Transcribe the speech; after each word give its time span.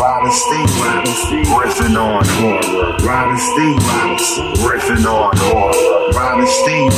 Robin 0.00 0.32
Steve, 0.32 0.66
riffing 1.48 1.96
on 2.00 2.24
horror. 2.24 2.96
Robin 3.06 3.38
Steve, 3.38 3.76
riffing 4.64 5.04
on 5.04 5.36
horror. 5.36 6.12
Robin 6.16 6.46
Steve, 6.46 6.92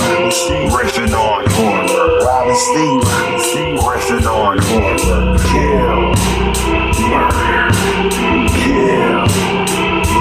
riffing 0.71 1.13
on 1.13 1.45
horror. 1.51 2.21
Robin 2.25 2.55
Steve, 2.55 3.03
riffing 3.81 4.27
on 4.27 4.59
horror. 4.63 5.37
Kill, 5.51 6.15
murder, 7.09 7.73
kill, 8.63 9.27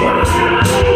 murder, 0.02 0.91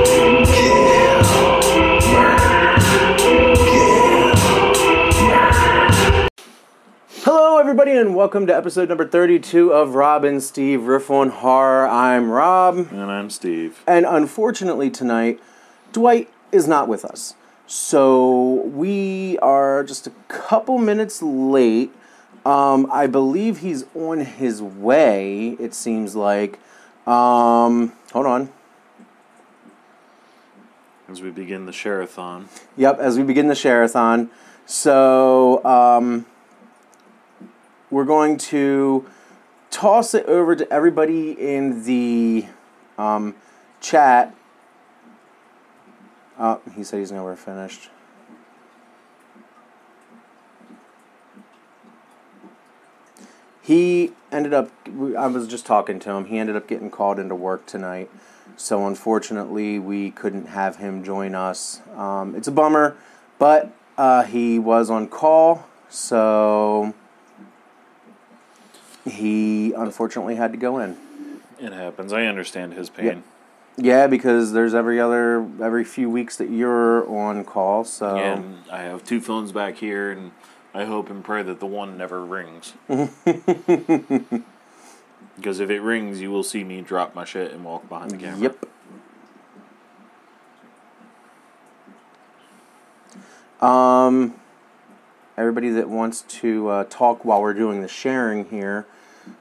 everybody, 7.86 8.08
and 8.08 8.16
welcome 8.16 8.48
to 8.48 8.56
episode 8.56 8.88
number 8.88 9.06
32 9.06 9.72
of 9.72 9.94
Rob 9.94 10.24
and 10.24 10.42
Steve 10.42 10.88
Riff 10.88 11.08
on 11.08 11.28
Horror. 11.28 11.86
I'm 11.86 12.30
Rob, 12.30 12.78
And 12.78 13.12
I'm 13.12 13.30
Steve. 13.30 13.84
and 13.86 14.04
unfortunately, 14.04 14.90
tonight, 14.90 15.38
Dwight 15.92 16.28
is 16.50 16.66
not 16.66 16.88
with 16.88 17.04
us. 17.04 17.34
So 17.68 18.62
we 18.64 19.38
are 19.38 19.84
just 19.84 20.08
a 20.08 20.12
couple 20.26 20.78
minutes 20.78 21.22
late. 21.22 21.92
Um, 22.44 22.88
I 22.90 23.06
believe 23.06 23.58
he's 23.58 23.84
on 23.94 24.18
his 24.18 24.60
way, 24.60 25.50
it 25.60 25.72
seems 25.72 26.16
like. 26.16 26.58
Um, 27.06 27.92
hold 28.12 28.26
on. 28.26 28.48
As 31.08 31.22
we 31.22 31.30
begin 31.30 31.66
the 31.66 31.72
share-a-thon. 31.72 32.48
Yep, 32.76 32.98
as 32.98 33.16
we 33.16 33.22
begin 33.22 33.46
the 33.46 33.54
share-a-thon. 33.54 34.28
So, 34.66 35.64
um, 35.64 36.26
we're 37.90 38.04
going 38.04 38.36
to 38.36 39.06
toss 39.70 40.14
it 40.14 40.26
over 40.26 40.56
to 40.56 40.70
everybody 40.72 41.32
in 41.32 41.84
the 41.84 42.46
um, 42.98 43.34
chat. 43.80 44.34
Oh, 46.38 46.60
he 46.74 46.84
said 46.84 47.00
he's 47.00 47.12
nowhere 47.12 47.36
finished. 47.36 47.90
He 53.62 54.12
ended 54.30 54.54
up, 54.54 54.70
I 54.86 55.26
was 55.26 55.48
just 55.48 55.66
talking 55.66 55.98
to 56.00 56.12
him, 56.12 56.26
he 56.26 56.38
ended 56.38 56.54
up 56.54 56.68
getting 56.68 56.88
called 56.90 57.18
into 57.18 57.34
work 57.34 57.66
tonight. 57.66 58.08
So 58.56 58.86
unfortunately, 58.86 59.78
we 59.80 60.12
couldn't 60.12 60.46
have 60.46 60.76
him 60.76 61.02
join 61.02 61.34
us. 61.34 61.80
Um, 61.96 62.36
it's 62.36 62.46
a 62.46 62.52
bummer, 62.52 62.96
but 63.38 63.72
uh, 63.98 64.22
he 64.22 64.58
was 64.58 64.88
on 64.88 65.08
call, 65.08 65.66
so 65.88 66.94
he 69.06 69.72
unfortunately 69.72 70.36
had 70.36 70.52
to 70.52 70.58
go 70.58 70.78
in. 70.78 70.96
It 71.58 71.72
happens. 71.72 72.12
I 72.12 72.26
understand 72.26 72.74
his 72.74 72.90
pain. 72.90 73.22
Yeah, 73.78 74.06
because 74.06 74.52
there's 74.52 74.74
every 74.74 74.98
other 75.00 75.46
every 75.62 75.84
few 75.84 76.08
weeks 76.08 76.36
that 76.36 76.50
you're 76.50 77.08
on 77.08 77.44
call, 77.44 77.84
so 77.84 78.16
And 78.16 78.58
I 78.70 78.82
have 78.82 79.04
two 79.04 79.20
phones 79.20 79.52
back 79.52 79.76
here, 79.76 80.10
and 80.10 80.32
I 80.74 80.84
hope 80.84 81.10
and 81.10 81.22
pray 81.22 81.42
that 81.42 81.60
the 81.60 81.66
one 81.66 81.98
never 81.98 82.24
rings. 82.24 82.72
because 85.36 85.60
if 85.60 85.70
it 85.70 85.80
rings, 85.80 86.20
you 86.20 86.30
will 86.30 86.42
see 86.42 86.64
me 86.64 86.80
drop 86.80 87.14
my 87.14 87.24
shit 87.24 87.52
and 87.52 87.64
walk 87.64 87.88
behind 87.88 88.10
the 88.10 88.16
camera. 88.16 88.40
Yep. 88.40 88.66
Um, 93.62 94.34
everybody 95.36 95.70
that 95.70 95.88
wants 95.88 96.22
to 96.22 96.68
uh, 96.68 96.84
talk 96.84 97.24
while 97.24 97.40
we're 97.40 97.54
doing 97.54 97.82
the 97.82 97.88
sharing 97.88 98.46
here, 98.46 98.86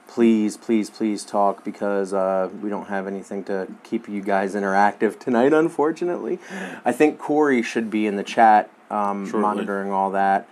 please, 0.07 0.57
please, 0.57 0.89
please 0.89 1.23
talk 1.23 1.63
because 1.63 2.13
uh, 2.13 2.49
we 2.61 2.69
don't 2.69 2.87
have 2.87 3.07
anything 3.07 3.43
to 3.45 3.67
keep 3.83 4.07
you 4.07 4.21
guys 4.21 4.55
interactive 4.55 5.19
tonight, 5.25 5.53
unfortunately. 5.53 6.39
I 6.83 6.91
think 6.91 7.19
Corey 7.19 7.61
should 7.61 7.89
be 7.89 8.07
in 8.07 8.15
the 8.15 8.23
chat 8.23 8.69
um, 8.89 9.29
monitoring 9.39 9.91
all 9.91 10.11
that 10.11 10.47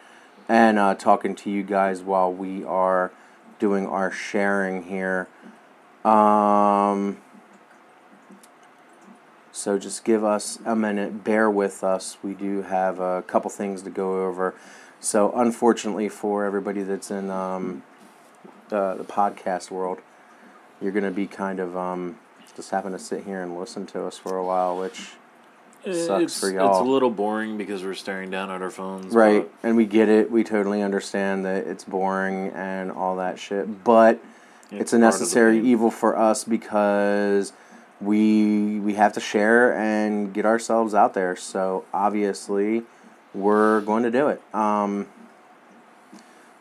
and 0.49 0.77
uh, 0.77 0.95
talking 0.95 1.35
to 1.35 1.49
you 1.49 1.63
guys 1.63 2.01
while 2.01 2.31
we 2.31 2.63
are 2.63 3.11
doing 3.59 3.87
our 3.87 4.11
sharing 4.11 4.83
here. 4.83 5.27
Um, 6.03 7.17
so 9.51 9.79
just 9.79 10.03
give 10.03 10.23
us 10.23 10.59
a 10.65 10.75
minute, 10.75 11.23
bear 11.23 11.49
with 11.49 11.83
us. 11.83 12.17
We 12.21 12.33
do 12.33 12.63
have 12.63 12.99
a 12.99 13.21
couple 13.21 13.49
things 13.49 13.83
to 13.83 13.89
go 13.89 14.25
over. 14.25 14.55
So 14.99 15.31
unfortunately 15.35 16.09
for 16.09 16.43
everybody 16.43 16.83
that's 16.83 17.11
in 17.11 17.29
um, 17.29 17.83
the, 18.73 18.95
the 18.97 19.03
podcast 19.03 19.69
world, 19.69 19.99
you're 20.81 20.91
going 20.91 21.03
to 21.03 21.11
be 21.11 21.27
kind 21.27 21.59
of 21.59 21.77
um, 21.77 22.17
just 22.55 22.71
having 22.71 22.91
to 22.91 22.99
sit 22.99 23.23
here 23.23 23.41
and 23.41 23.57
listen 23.57 23.85
to 23.85 24.03
us 24.05 24.17
for 24.17 24.35
a 24.35 24.43
while, 24.43 24.77
which 24.77 25.11
Sucks 25.85 26.23
it's, 26.23 26.39
for 26.39 26.49
y'all. 26.49 26.71
It's 26.71 26.79
a 26.79 26.89
little 26.89 27.09
boring 27.09 27.57
because 27.57 27.83
we're 27.83 27.93
staring 27.93 28.31
down 28.31 28.49
at 28.49 28.61
our 28.61 28.71
phones. 28.71 29.13
right, 29.13 29.47
and 29.61 29.75
we 29.75 29.85
get 29.85 30.07
it. 30.07 30.31
We 30.31 30.43
totally 30.43 30.81
understand 30.81 31.45
that 31.45 31.67
it's 31.67 31.83
boring 31.83 32.51
and 32.55 32.89
all 32.89 33.17
that 33.17 33.37
shit, 33.37 33.83
but 33.83 34.17
but 34.71 34.79
it's 34.79 34.93
a 34.93 34.97
part 34.97 35.13
of 35.13 35.19
the 35.19 35.25
necessary 35.25 35.59
evil 35.59 35.91
for 35.91 36.17
us 36.17 36.45
because 36.45 37.51
we 37.99 38.79
we 38.79 38.93
have 38.93 39.11
to 39.13 39.19
share 39.19 39.75
and 39.75 40.33
get 40.33 40.45
ourselves 40.45 40.93
out 40.93 41.13
there. 41.13 41.35
So 41.35 41.83
obviously, 41.93 42.83
we're 43.33 43.81
going 43.81 44.03
to 44.03 44.11
do 44.11 44.29
it. 44.29 44.41
Um, 44.55 45.07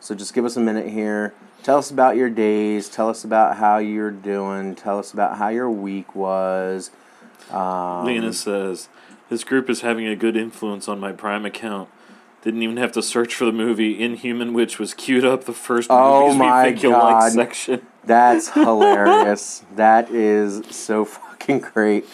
so 0.01 0.13
just 0.13 0.33
give 0.33 0.43
us 0.43 0.57
a 0.57 0.59
minute 0.59 0.89
here. 0.89 1.33
Tell 1.63 1.77
us 1.77 1.89
about 1.89 2.15
your 2.17 2.29
days. 2.29 2.89
Tell 2.89 3.09
us 3.09 3.23
about 3.23 3.57
how 3.57 3.77
you're 3.77 4.11
doing. 4.11 4.75
Tell 4.75 4.99
us 4.99 5.13
about 5.13 5.37
how 5.37 5.47
your 5.47 5.69
week 5.69 6.13
was. 6.13 6.91
Um, 7.49 8.05
Lena 8.05 8.33
says, 8.33 8.89
This 9.29 9.43
group 9.43 9.69
is 9.69 9.81
having 9.81 10.05
a 10.05 10.15
good 10.15 10.35
influence 10.35 10.87
on 10.87 10.99
my 10.99 11.11
Prime 11.13 11.45
account. 11.45 11.89
Didn't 12.41 12.61
even 12.63 12.75
have 12.77 12.91
to 12.93 13.01
search 13.01 13.33
for 13.33 13.45
the 13.45 13.53
movie. 13.53 14.01
Inhumanwich 14.01 14.77
was 14.77 14.93
queued 14.93 15.23
up 15.23 15.45
the 15.45 15.53
first 15.53 15.87
Oh 15.89 16.33
my 16.33 16.67
you'll 16.67 16.91
like 16.91 17.19
God. 17.19 17.31
section. 17.31 17.87
That's 18.03 18.49
hilarious. 18.49 19.63
that 19.75 20.11
is 20.11 20.63
so 20.75 21.05
fucking 21.05 21.59
great. 21.59 22.05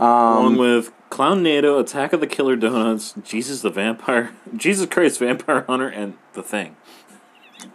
Along 0.00 0.46
Um, 0.54 0.56
with 0.56 0.90
Clownado, 1.10 1.78
Attack 1.78 2.12
of 2.12 2.18
the 2.20 2.26
Killer 2.26 2.56
Donuts, 2.56 3.14
Jesus 3.22 3.62
the 3.62 3.70
Vampire, 3.70 4.32
Jesus 4.56 4.86
Christ 4.86 5.20
Vampire 5.20 5.60
Hunter, 5.68 5.86
and 5.88 6.14
The 6.32 6.42
Thing. 6.42 6.74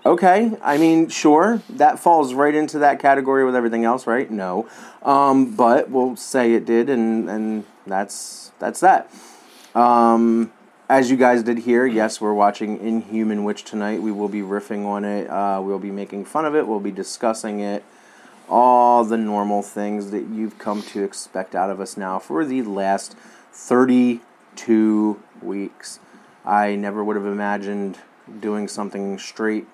Okay, 0.04 0.52
I 0.64 0.80
mean, 0.80 1.10
sure, 1.10 1.62
that 1.70 2.00
falls 2.00 2.34
right 2.34 2.56
into 2.56 2.80
that 2.80 3.00
category 3.00 3.46
with 3.46 3.56
everything 3.56 3.86
else, 3.86 4.08
right? 4.08 4.30
No, 4.32 4.68
um, 5.04 5.56
but 5.56 5.92
we'll 5.92 6.16
say 6.16 6.54
it 6.54 6.66
did, 6.66 6.90
and 6.90 7.30
and 7.30 7.66
that's 7.86 8.52
that's 8.58 8.80
that. 8.80 9.12
Um, 9.76 10.52
as 10.90 11.12
you 11.12 11.18
guys 11.18 11.44
did 11.44 11.60
hear, 11.60 11.86
yes, 11.86 12.20
we're 12.20 12.34
watching 12.34 12.80
Inhumanwich 12.80 13.64
tonight. 13.64 14.02
We 14.02 14.12
will 14.12 14.28
be 14.28 14.42
riffing 14.42 14.88
on 14.88 15.06
it. 15.06 15.30
Uh, 15.30 15.62
we'll 15.64 15.78
be 15.78 15.92
making 15.92 16.26
fun 16.26 16.46
of 16.46 16.56
it. 16.56 16.68
We'll 16.68 16.80
be 16.80 16.92
discussing 16.92 17.60
it. 17.60 17.84
All 18.50 19.06
the 19.06 19.18
normal 19.18 19.62
things 19.62 20.10
that 20.10 20.26
you've 20.26 20.58
come 20.58 20.82
to 20.82 21.04
expect 21.04 21.54
out 21.54 21.70
of 21.70 21.80
us 21.80 21.96
now 21.96 22.18
for 22.18 22.44
the 22.44 22.64
last 22.64 23.16
32 23.54 25.22
weeks. 25.44 26.00
I 26.44 26.76
never 26.76 27.04
would 27.04 27.16
have 27.16 27.26
imagined 27.26 28.00
doing 28.42 28.68
something 28.68 29.18
straight 29.20 29.68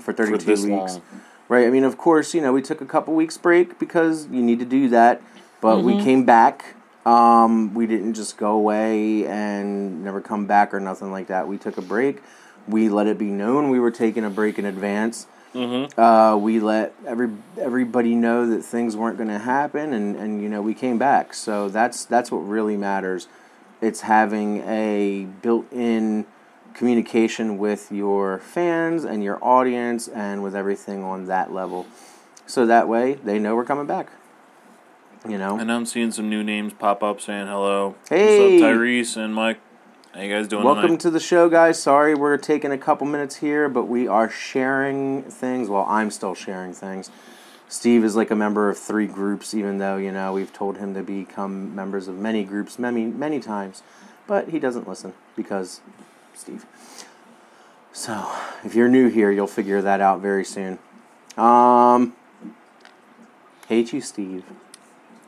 for 0.00 0.12
32 0.12 0.44
this 0.44 0.64
weeks. 0.64 0.70
long. 0.70 1.02
Right. 1.48 1.66
I 1.66 1.70
mean, 1.70 1.84
of 1.84 1.96
course, 1.96 2.34
you 2.34 2.40
know, 2.42 2.52
we 2.52 2.60
took 2.62 2.80
a 2.80 2.86
couple 2.86 3.14
weeks 3.14 3.38
break 3.38 3.78
because 3.78 4.26
you 4.28 4.42
need 4.42 4.58
to 4.58 4.66
do 4.66 4.88
that, 4.90 5.22
but 5.60 5.76
Mm-hmm. 5.78 5.86
we 5.86 6.02
came 6.04 6.24
back. 6.24 6.74
Um, 7.06 7.72
we 7.72 7.86
didn't 7.86 8.14
just 8.14 8.36
go 8.36 8.50
away 8.52 9.26
and 9.26 10.04
never 10.04 10.20
come 10.20 10.46
back 10.46 10.74
or 10.74 10.80
nothing 10.80 11.10
like 11.10 11.28
that. 11.28 11.48
We 11.48 11.56
took 11.56 11.78
a 11.78 11.82
break. 11.82 12.22
We 12.66 12.90
let 12.90 13.06
it 13.06 13.16
be 13.16 13.30
known 13.30 13.70
we 13.70 13.80
were 13.80 13.90
taking 13.90 14.24
a 14.24 14.30
break 14.30 14.58
in 14.58 14.66
advance. 14.66 15.26
Mm-hmm. 15.54 15.98
Uh, 15.98 16.36
we 16.36 16.60
let 16.60 16.92
every 17.06 17.30
everybody 17.58 18.14
know 18.14 18.46
that 18.46 18.62
things 18.62 18.94
weren't 18.94 19.16
going 19.16 19.30
to 19.30 19.38
happen, 19.38 19.94
and, 19.94 20.14
and 20.16 20.42
you 20.42 20.48
know 20.50 20.60
we 20.60 20.74
came 20.74 20.98
back. 20.98 21.32
So 21.32 21.70
that's 21.70 22.04
that's 22.04 22.30
what 22.30 22.40
really 22.40 22.76
matters. 22.76 23.26
It's 23.80 24.02
having 24.02 24.58
a 24.68 25.26
built-in 25.40 26.26
communication 26.78 27.58
with 27.58 27.90
your 27.90 28.38
fans 28.38 29.04
and 29.04 29.22
your 29.24 29.42
audience, 29.42 30.06
and 30.06 30.44
with 30.44 30.54
everything 30.54 31.02
on 31.02 31.26
that 31.26 31.52
level. 31.52 31.84
So 32.46 32.64
that 32.66 32.88
way 32.88 33.14
they 33.14 33.40
know 33.40 33.56
we're 33.56 33.64
coming 33.64 33.86
back. 33.86 34.12
You 35.28 35.38
know. 35.38 35.58
And 35.58 35.72
I'm 35.72 35.84
seeing 35.84 36.12
some 36.12 36.30
new 36.30 36.44
names 36.44 36.72
pop 36.72 37.02
up 37.02 37.20
saying 37.20 37.48
hello. 37.48 37.96
Hey! 38.08 38.60
What's 38.60 38.62
up, 38.62 38.70
Tyrese 38.70 39.16
and 39.16 39.34
Mike? 39.34 39.58
How 40.14 40.20
you 40.20 40.32
guys 40.32 40.46
doing 40.46 40.64
Welcome 40.64 40.82
tonight? 40.84 41.00
to 41.00 41.10
the 41.10 41.20
show, 41.20 41.48
guys. 41.48 41.82
Sorry 41.82 42.14
we're 42.14 42.36
taking 42.36 42.70
a 42.70 42.78
couple 42.78 43.08
minutes 43.08 43.36
here, 43.36 43.68
but 43.68 43.86
we 43.86 44.06
are 44.06 44.30
sharing 44.30 45.24
things. 45.24 45.68
Well, 45.68 45.84
I'm 45.88 46.12
still 46.12 46.36
sharing 46.36 46.72
things. 46.72 47.10
Steve 47.68 48.04
is 48.04 48.14
like 48.14 48.30
a 48.30 48.36
member 48.36 48.70
of 48.70 48.78
three 48.78 49.08
groups, 49.08 49.52
even 49.52 49.78
though 49.78 49.96
you 49.96 50.12
know 50.12 50.32
we've 50.32 50.52
told 50.52 50.78
him 50.78 50.94
to 50.94 51.02
become 51.02 51.74
members 51.74 52.06
of 52.06 52.14
many 52.14 52.44
groups 52.44 52.78
many 52.78 53.06
many 53.06 53.40
times, 53.40 53.82
but 54.28 54.50
he 54.50 54.60
doesn't 54.60 54.88
listen 54.88 55.12
because 55.34 55.80
Steve. 56.38 56.64
So, 57.92 58.30
if 58.64 58.74
you're 58.74 58.88
new 58.88 59.08
here, 59.08 59.30
you'll 59.30 59.46
figure 59.46 59.82
that 59.82 60.00
out 60.00 60.20
very 60.20 60.44
soon. 60.44 60.78
Um, 61.36 62.14
Hate 63.68 63.92
you, 63.92 64.00
Steve. 64.00 64.44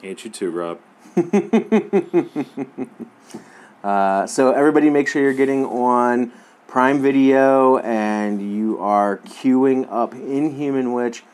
Hate 0.01 0.25
you 0.25 0.31
too, 0.31 0.51
Rob. 0.51 0.81
Uh, 3.83 4.27
so 4.27 4.53
everybody, 4.53 4.91
make 4.91 5.09
sure 5.09 5.23
you're 5.23 5.33
getting 5.33 5.65
on 5.65 6.31
Prime 6.67 7.01
Video 7.01 7.79
and 7.79 8.55
you 8.55 8.79
are 8.79 9.17
queuing 9.17 9.91
up 9.91 10.13
Inhumanwich 10.13 11.25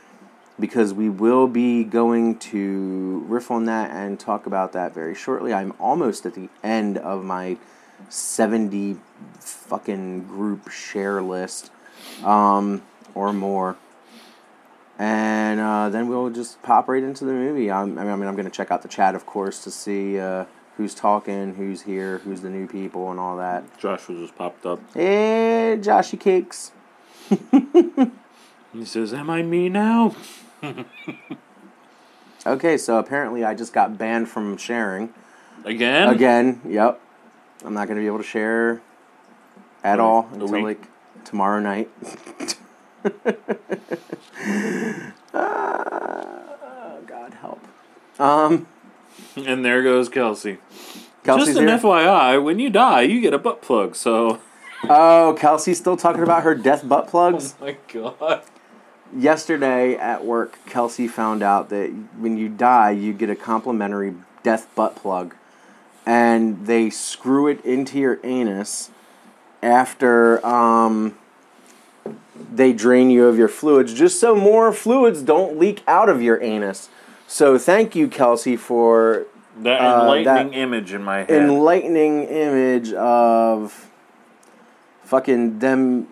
because 0.56 0.94
we 0.94 1.08
will 1.08 1.48
be 1.48 1.82
going 1.82 2.38
to 2.38 3.24
riff 3.26 3.50
on 3.50 3.64
that 3.64 3.90
and 3.90 4.20
talk 4.20 4.46
about 4.46 4.72
that 4.74 4.94
very 4.94 5.12
shortly. 5.12 5.52
I'm 5.52 5.72
almost 5.80 6.24
at 6.24 6.34
the 6.34 6.48
end 6.62 6.98
of 6.98 7.24
my 7.24 7.56
70 8.08 8.98
fucking 9.40 10.26
group 10.26 10.70
share 10.70 11.22
list 11.22 11.70
um, 12.24 12.82
or 13.14 13.32
more. 13.32 13.76
And 14.98 15.60
uh, 15.60 15.90
then 15.90 16.08
we'll 16.08 16.30
just 16.30 16.62
pop 16.62 16.88
right 16.88 17.02
into 17.02 17.24
the 17.24 17.32
movie. 17.32 17.70
I'm, 17.70 17.98
I 17.98 18.04
mean, 18.04 18.12
I'm 18.12 18.34
going 18.34 18.44
to 18.44 18.50
check 18.50 18.70
out 18.70 18.82
the 18.82 18.88
chat, 18.88 19.14
of 19.14 19.26
course, 19.26 19.62
to 19.64 19.70
see 19.70 20.18
uh, 20.18 20.46
who's 20.78 20.94
talking, 20.94 21.54
who's 21.54 21.82
here, 21.82 22.18
who's 22.18 22.40
the 22.40 22.48
new 22.48 22.66
people, 22.66 23.10
and 23.10 23.20
all 23.20 23.36
that. 23.36 23.78
Joshua 23.78 24.16
just 24.16 24.36
popped 24.36 24.64
up. 24.64 24.80
Hey, 24.94 25.78
Joshy 25.80 26.18
Cakes. 26.18 26.72
He 28.76 28.84
says, 28.84 29.14
Am 29.14 29.30
I 29.30 29.42
me 29.42 29.68
now? 29.68 30.14
Okay, 32.46 32.78
so 32.78 32.98
apparently 32.98 33.42
I 33.44 33.54
just 33.54 33.72
got 33.72 33.98
banned 33.98 34.28
from 34.28 34.56
sharing. 34.56 35.12
Again? 35.64 36.08
Again, 36.08 36.60
yep. 36.64 37.00
I'm 37.64 37.74
not 37.74 37.86
going 37.88 37.96
to 37.96 38.00
be 38.02 38.06
able 38.06 38.18
to 38.18 38.24
share 38.24 38.80
at 39.82 39.98
all 40.00 40.28
until 40.32 40.48
week? 40.48 40.64
like 40.64 41.24
tomorrow 41.24 41.60
night. 41.60 41.88
Ah, 45.34 46.96
God 47.06 47.34
help. 47.34 47.60
Um, 48.18 48.66
And 49.36 49.64
there 49.64 49.82
goes 49.82 50.08
Kelsey. 50.08 50.58
Kelsey's 51.24 51.48
Just 51.54 51.58
an 51.60 51.68
here. 51.68 51.78
FYI, 51.78 52.42
when 52.42 52.58
you 52.58 52.70
die, 52.70 53.02
you 53.02 53.20
get 53.20 53.34
a 53.34 53.38
butt 53.38 53.60
plug, 53.62 53.96
so. 53.96 54.40
Oh, 54.88 55.36
Kelsey's 55.38 55.78
still 55.78 55.96
talking 55.96 56.22
about 56.22 56.42
her 56.44 56.54
death 56.54 56.86
butt 56.88 57.08
plugs. 57.08 57.54
Oh 57.60 57.64
my 57.66 57.76
god. 57.92 58.42
Yesterday 59.16 59.94
at 59.96 60.24
work, 60.24 60.58
Kelsey 60.66 61.06
found 61.08 61.42
out 61.42 61.68
that 61.70 61.90
when 62.18 62.36
you 62.36 62.48
die, 62.48 62.90
you 62.90 63.12
get 63.12 63.30
a 63.30 63.36
complimentary 63.36 64.14
death 64.42 64.68
butt 64.74 64.96
plug, 64.96 65.34
and 66.06 66.66
they 66.66 66.88
screw 66.88 67.48
it 67.48 67.62
into 67.64 67.98
your 67.98 68.20
anus 68.22 68.90
after 69.62 70.44
um, 70.46 71.18
they 72.54 72.72
drain 72.72 73.10
you 73.10 73.26
of 73.26 73.36
your 73.36 73.48
fluids, 73.48 73.92
just 73.92 74.20
so 74.20 74.34
more 74.36 74.72
fluids 74.72 75.20
don't 75.22 75.58
leak 75.58 75.82
out 75.88 76.08
of 76.08 76.22
your 76.22 76.40
anus. 76.42 76.88
So 77.26 77.58
thank 77.58 77.96
you, 77.96 78.06
Kelsey, 78.08 78.56
for 78.56 79.24
That 79.58 79.80
Uh, 79.80 80.02
enlightening 80.02 80.24
that- 80.50 80.56
image 80.56 80.92
in 80.92 81.02
my 81.02 81.18
head. 81.24 81.30
enlightening 81.30 82.24
image 82.24 82.92
of 82.92 83.86
fucking 85.02 85.58
them 85.60 86.08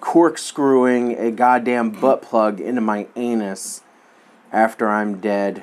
corkscrewing 0.00 1.16
a 1.18 1.30
goddamn 1.30 1.88
butt 1.90 2.20
plug 2.22 2.60
into 2.60 2.80
my 2.82 3.06
anus 3.16 3.80
after 4.52 4.88
I'm 4.90 5.16
dead. 5.20 5.62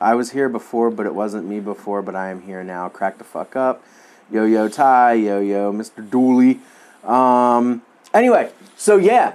I 0.00 0.14
was 0.14 0.30
here 0.30 0.48
before, 0.48 0.90
but 0.90 1.06
it 1.06 1.14
wasn't 1.14 1.46
me 1.46 1.60
before, 1.60 2.02
but 2.02 2.16
I 2.16 2.30
am 2.30 2.42
here 2.42 2.64
now. 2.64 2.88
Crack 2.88 3.18
the 3.18 3.24
fuck 3.24 3.56
up. 3.56 3.84
Yo 4.30 4.44
yo 4.44 4.68
Ty, 4.68 5.14
yo 5.14 5.40
yo 5.40 5.72
Mr. 5.72 6.08
Dooley. 6.08 6.60
Um 7.04 7.82
anyway, 8.14 8.50
so 8.76 8.96
yeah. 8.96 9.34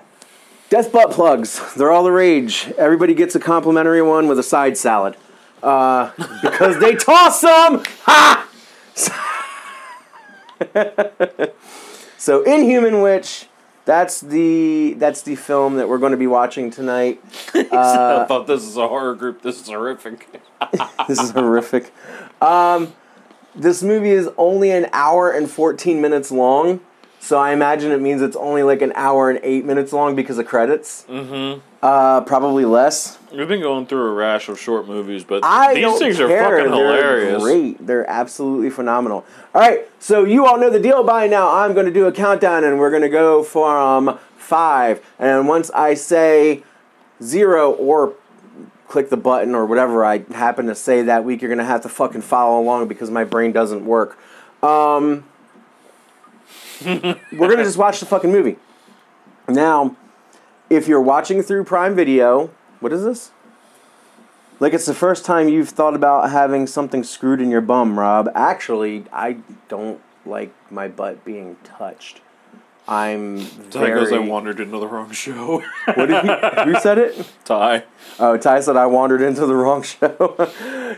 Death 0.70 0.92
butt 0.92 1.12
plugs. 1.12 1.76
They're 1.76 1.92
all 1.92 2.04
the 2.04 2.12
rage. 2.12 2.74
Everybody 2.78 3.14
gets 3.14 3.36
a 3.36 3.40
complimentary 3.40 4.02
one 4.02 4.28
with 4.28 4.40
a 4.40 4.44
side 4.44 4.78
salad. 4.78 5.16
Uh, 5.62 6.12
because 6.42 6.80
they 6.80 6.96
toss 6.96 7.42
them! 7.42 7.84
Ha! 8.06 8.50
So 12.26 12.42
Inhumanwich, 12.42 13.46
that's 13.86 14.20
the 14.20 14.94
that's 14.98 15.22
the 15.22 15.36
film 15.36 15.76
that 15.76 15.88
we're 15.88 16.00
going 16.00 16.12
to 16.12 16.18
be 16.18 16.28
watching 16.28 16.72
tonight. 16.72 17.22
I 17.54 18.26
thought 18.28 18.48
this 18.48 18.64
is 18.64 18.78
a 18.78 18.88
horror 18.88 19.16
group. 19.16 19.42
This 19.42 19.62
is 19.62 19.68
horrific. 19.68 20.28
This 21.08 21.20
is 21.20 21.30
horrific. 21.32 21.94
Um, 22.42 22.94
this 23.56 23.84
movie 23.84 24.10
is 24.10 24.30
only 24.38 24.72
an 24.72 24.88
hour 24.92 25.30
and 25.30 25.50
14 25.50 26.02
minutes 26.02 26.32
long. 26.32 26.80
So 27.20 27.38
I 27.38 27.52
imagine 27.52 27.92
it 27.92 28.02
means 28.02 28.22
it's 28.24 28.36
only 28.36 28.64
like 28.64 28.82
an 28.82 28.92
hour 28.96 29.30
and 29.30 29.40
8 29.44 29.66
minutes 29.66 29.94
long 29.94 30.16
because 30.16 30.40
of 30.40 30.48
credits. 30.48 31.06
Mm-hmm. 31.08 31.62
Uh, 31.86 32.20
probably 32.22 32.66
less. 32.66 33.20
We've 33.32 33.48
been 33.48 33.62
going 33.62 33.86
through 33.86 34.08
a 34.08 34.14
rash 34.14 34.50
of 34.50 34.60
short 34.60 34.88
movies, 34.88 35.24
but 35.24 35.44
I 35.44 35.76
these 35.76 36.00
things 36.00 36.18
care. 36.18 36.26
are 36.26 36.58
fucking 36.58 36.72
They're 36.72 36.84
hilarious. 36.84 37.44
great. 37.44 37.86
They're 37.86 38.10
absolutely 38.10 38.72
phenomenal. 38.72 39.24
All 39.54 39.62
right, 39.62 39.88
so 40.00 40.24
you 40.24 40.48
all 40.48 40.58
know 40.58 40.72
the 40.72 40.80
deal 40.80 41.04
by 41.04 41.28
now. 41.28 41.54
I'm 41.54 41.76
going 41.76 41.86
to 41.86 41.92
do 41.92 42.08
a 42.08 42.12
countdown, 42.12 42.64
and 42.64 42.80
we're 42.80 42.90
going 42.90 43.04
to 43.04 43.10
go 43.10 43.44
from 43.44 44.18
five. 44.36 45.06
And 45.20 45.48
once 45.48 45.70
I 45.76 45.94
say 45.94 46.64
zero 47.22 47.72
or 47.74 48.16
click 48.88 49.12
the 49.12 49.18
button 49.18 49.54
or 49.54 49.68
whatever 49.68 50.04
I 50.04 50.26
happen 50.34 50.66
to 50.66 50.74
say 50.74 51.04
that 51.04 51.24
week, 51.24 51.44
you're 51.44 51.50
going 51.50 51.60
to 51.60 51.66
have 51.66 51.82
to 51.82 51.90
fucking 51.90 52.22
follow 52.22 52.60
along 52.60 52.88
because 52.88 53.12
my 53.12 53.26
brain 53.26 53.52
doesn't 53.52 53.86
work. 53.86 54.18
Um, 54.64 55.24
we're 56.84 57.14
going 57.32 57.58
to 57.58 57.64
just 57.64 57.78
watch 57.78 58.00
the 58.00 58.08
fucking 58.08 58.32
movie. 58.32 58.58
Now, 59.48 59.96
if 60.70 60.88
you're 60.88 61.02
watching 61.02 61.42
through 61.42 61.64
Prime 61.66 61.96
Video, 61.96 62.50
what 62.80 62.92
is 62.94 63.04
this? 63.04 63.32
Like 64.60 64.74
it's 64.74 64.86
the 64.86 64.94
first 64.94 65.26
time 65.26 65.50
you've 65.50 65.70
thought 65.70 65.96
about 65.96 66.30
having 66.32 66.66
something 66.68 67.04
screwed 67.04 67.42
in 67.42 67.50
your 67.52 67.62
bum, 67.62 68.00
Rob. 68.00 68.30
Actually, 68.34 69.06
I 69.12 69.38
don't 69.68 70.02
like 70.26 70.54
my 70.72 70.88
butt 70.88 71.26
being 71.26 71.58
touched. 71.64 72.22
I'm 72.88 73.40
Ty 73.72 73.88
goes, 73.90 74.10
I 74.14 74.18
very. 74.18 74.30
wandered 74.30 74.60
into 74.60 74.78
the 74.78 74.88
wrong 74.88 75.12
show. 75.12 75.64
What 75.96 76.06
did 76.06 76.24
you, 76.24 76.36
who 76.74 76.80
said 76.80 77.00
it? 77.00 77.28
Ty. 77.44 77.84
Oh, 78.20 78.38
Ty 78.38 78.60
said 78.60 78.78
I 78.78 78.86
wandered 78.86 79.22
into 79.22 79.46
the 79.48 79.56
wrong 79.56 79.82
show. 79.84 80.38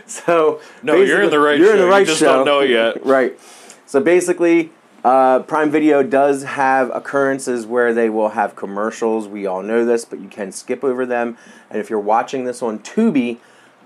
so 0.06 0.60
No, 0.82 0.94
you're 0.96 1.22
in 1.22 1.30
the 1.30 1.38
right 1.38 1.58
You're 1.58 1.70
in 1.70 1.76
show. 1.76 1.78
the 1.78 1.84
You 1.86 1.90
right 1.90 2.06
just 2.06 2.20
show. 2.20 2.26
don't 2.36 2.44
know 2.44 2.60
it 2.60 2.70
yet. 2.70 3.04
right. 3.06 3.38
So 3.86 4.00
basically, 4.00 4.70
uh, 5.04 5.40
Prime 5.40 5.70
Video 5.70 6.02
does 6.02 6.42
have 6.44 6.90
occurrences 6.94 7.66
where 7.66 7.94
they 7.94 8.10
will 8.10 8.30
have 8.30 8.56
commercials. 8.56 9.28
We 9.28 9.46
all 9.46 9.62
know 9.62 9.84
this, 9.84 10.04
but 10.04 10.20
you 10.20 10.28
can 10.28 10.52
skip 10.52 10.82
over 10.84 11.06
them. 11.06 11.36
And 11.70 11.80
if 11.80 11.88
you're 11.90 12.00
watching 12.00 12.44
this 12.44 12.62
on 12.62 12.80
Tubi, 12.80 13.38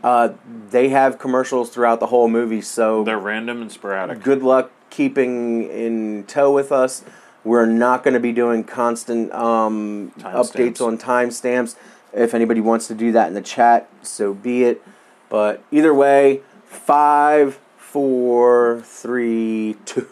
uh, 0.03 0.31
they 0.71 0.89
have 0.89 1.19
commercials 1.19 1.71
throughout 1.71 2.01
the 2.01 2.07
whole 2.07 2.29
movie. 2.29 2.61
So 2.63 3.05
They're 3.05 3.19
random 3.19 3.63
and 3.63 3.71
sporadic. 3.71 4.23
good 4.23 4.43
luck 4.43 4.71
keeping 4.91 5.65
in 5.69 6.25
tow 6.25 6.53
with 6.53 6.73
us. 6.73 7.05
We're 7.45 7.67
not 7.67 8.05
going 8.05 8.15
to 8.15 8.21
be 8.21 8.33
doing 8.33 8.63
constant 8.65 9.33
um, 9.33 10.13
updates 10.19 10.79
Timestamps. 10.79 10.87
on 10.87 10.99
timestamps. 10.99 11.77
If 12.13 12.35
anybody 12.35 12.61
wants 12.61 12.89
to 12.89 12.95
do 12.95 13.11
that 13.13 13.29
in 13.29 13.35
the 13.35 13.41
chat, 13.43 13.89
so 14.03 14.33
be 14.35 14.65
it. 14.65 14.83
But 15.29 15.63
either 15.71 15.95
way, 15.95 16.43
five, 16.67 17.59
four, 17.93 18.81
three, 18.87 19.77
two, 19.85 20.07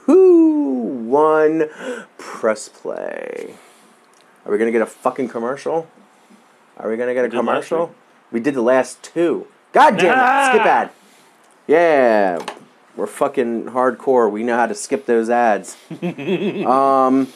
one, 1.07 1.71
press 2.19 2.69
play. 2.69 3.55
Are 4.45 4.53
we 4.53 4.59
to 4.67 4.73
get 4.73 4.83
a 4.83 4.87
fucking 4.87 5.29
commercial? 5.29 5.89
Are 6.77 6.91
we 6.91 6.99
to 7.09 7.15
get 7.15 7.25
a 7.25 7.29
last 7.29 7.39
commercial? 7.39 7.95
We 8.31 8.39
did 8.39 8.53
the 8.53 8.61
last 8.61 9.03
two. 9.03 9.47
God 9.73 9.97
damn 9.97 10.19
it! 10.19 10.53
Skip 10.53 10.67
Ah! 10.67 10.81
ad. 10.81 10.91
Yeah, 11.67 12.45
we're 12.97 13.07
fucking 13.07 13.67
hardcore. 13.67 14.31
We 14.31 14.43
know 14.43 14.57
how 14.57 14.67
to 14.67 14.75
skip 14.75 15.07
those 15.07 15.31
ads. 15.31 15.79
um, 16.03 17.29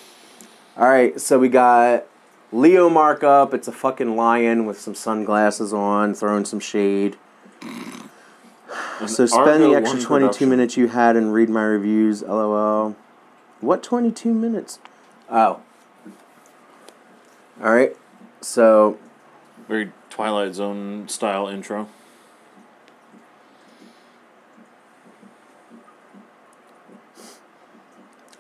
all 0.77 0.89
right, 0.89 1.19
so 1.19 1.39
we 1.39 1.49
got 1.49 2.05
Leo 2.53 2.91
markup. 2.91 3.55
It's 3.55 3.69
a 3.69 3.73
fucking 3.73 4.15
lion 4.15 4.67
with 4.67 4.79
some 4.79 4.95
sunglasses 4.95 5.73
on, 5.73 6.13
throwing 6.13 6.45
some 6.45 6.61
shade. 6.61 7.17
So 9.07 9.27
spend 9.27 9.63
the 9.63 9.75
extra 9.75 10.01
22 10.01 10.07
production. 10.07 10.49
minutes 10.49 10.77
you 10.77 10.89
had 10.89 11.17
and 11.17 11.33
read 11.33 11.49
my 11.49 11.65
reviews. 11.65 12.23
LOL. 12.23 12.97
What 13.61 13.83
22 13.83 14.33
minutes? 14.33 14.79
Oh. 15.31 15.61
All 17.63 17.73
right. 17.73 17.97
So 18.41 18.99
Very 19.69 19.93
Twilight 20.11 20.55
Zone 20.55 21.09
style 21.09 21.49
intro. 21.49 21.89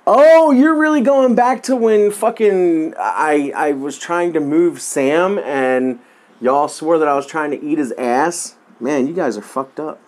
Oh, 0.06 0.50
you're 0.50 0.74
really 0.74 1.00
going 1.00 1.34
back 1.34 1.62
to 1.64 1.76
when 1.76 2.10
fucking 2.10 2.94
I 2.98 3.52
I 3.56 3.72
was 3.72 3.98
trying 3.98 4.34
to 4.34 4.40
move 4.40 4.80
Sam 4.80 5.38
and 5.38 5.98
y'all 6.40 6.68
swore 6.68 6.98
that 6.98 7.08
I 7.08 7.14
was 7.14 7.26
trying 7.26 7.50
to 7.52 7.62
eat 7.62 7.78
his 7.78 7.92
ass. 7.92 8.56
Man, 8.78 9.06
you 9.06 9.14
guys 9.14 9.38
are 9.38 9.42
fucked 9.42 9.80
up. 9.80 10.00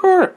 Sure. 0.00 0.34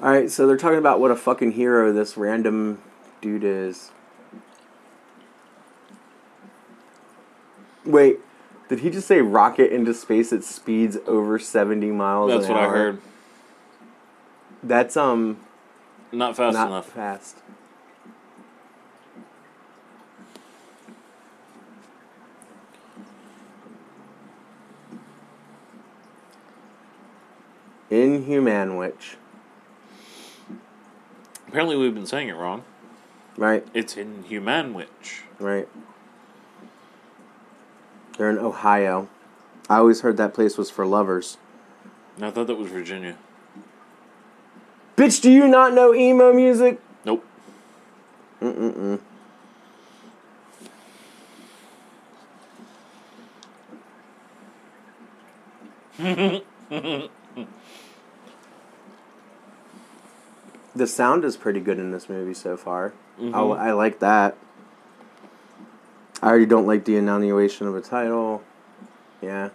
All 0.00 0.10
right, 0.10 0.30
so 0.30 0.46
they're 0.46 0.56
talking 0.56 0.78
about 0.78 1.00
what 1.00 1.10
a 1.10 1.16
fucking 1.16 1.52
hero 1.52 1.92
this 1.92 2.16
random 2.16 2.82
dude 3.20 3.44
is. 3.44 3.90
Wait, 7.84 8.18
Did 8.68 8.80
he 8.80 8.90
just 8.90 9.06
say 9.06 9.20
rocket 9.20 9.72
into 9.72 9.92
space 9.94 10.32
at 10.32 10.44
speeds 10.44 10.96
over 11.06 11.38
70 11.38 11.90
miles 11.90 12.30
That's 12.30 12.48
what 12.48 12.58
I 12.58 12.68
heard. 12.68 13.00
That's 14.62 14.96
um 14.96 15.38
Not 16.12 16.36
fast 16.36 16.54
not 16.54 16.68
enough. 16.68 16.86
fast. 16.86 17.38
Inhuman 27.92 28.76
witch, 28.76 29.18
Apparently, 31.46 31.76
we've 31.76 31.92
been 31.92 32.06
saying 32.06 32.28
it 32.28 32.36
wrong. 32.36 32.64
right? 33.36 33.66
It's 33.74 33.98
in 33.98 34.22
Human 34.22 34.72
Right. 35.38 35.68
They're 38.16 38.30
in 38.30 38.38
Ohio. 38.38 39.10
I 39.68 39.76
always 39.76 40.00
heard 40.00 40.16
that 40.16 40.32
place 40.32 40.56
was 40.56 40.70
for 40.70 40.86
lovers. 40.86 41.36
I 42.22 42.30
thought 42.30 42.46
that 42.46 42.54
was 42.54 42.70
Virginia. 42.70 43.18
Bitch, 44.96 45.20
do 45.20 45.30
you 45.30 45.46
not 45.46 45.74
know 45.74 45.94
emo 45.94 46.32
music? 46.32 46.80
Nope. 47.04 47.26
Mm-mm-mm. 48.40 49.00
the 60.74 60.86
sound 60.86 61.24
is 61.24 61.36
pretty 61.36 61.60
good 61.60 61.78
in 61.78 61.90
this 61.90 62.08
movie 62.08 62.34
so 62.34 62.56
far. 62.56 62.92
I, 63.18 63.22
mm-hmm. 63.22 63.52
I 63.52 63.72
like 63.72 63.98
that. 64.00 64.36
I 66.22 66.28
already 66.28 66.46
don't 66.46 66.66
like 66.66 66.84
the 66.84 66.96
annunciation 66.96 67.66
of 67.66 67.74
a 67.74 67.80
title. 67.80 68.42
Yeah. 69.20 69.50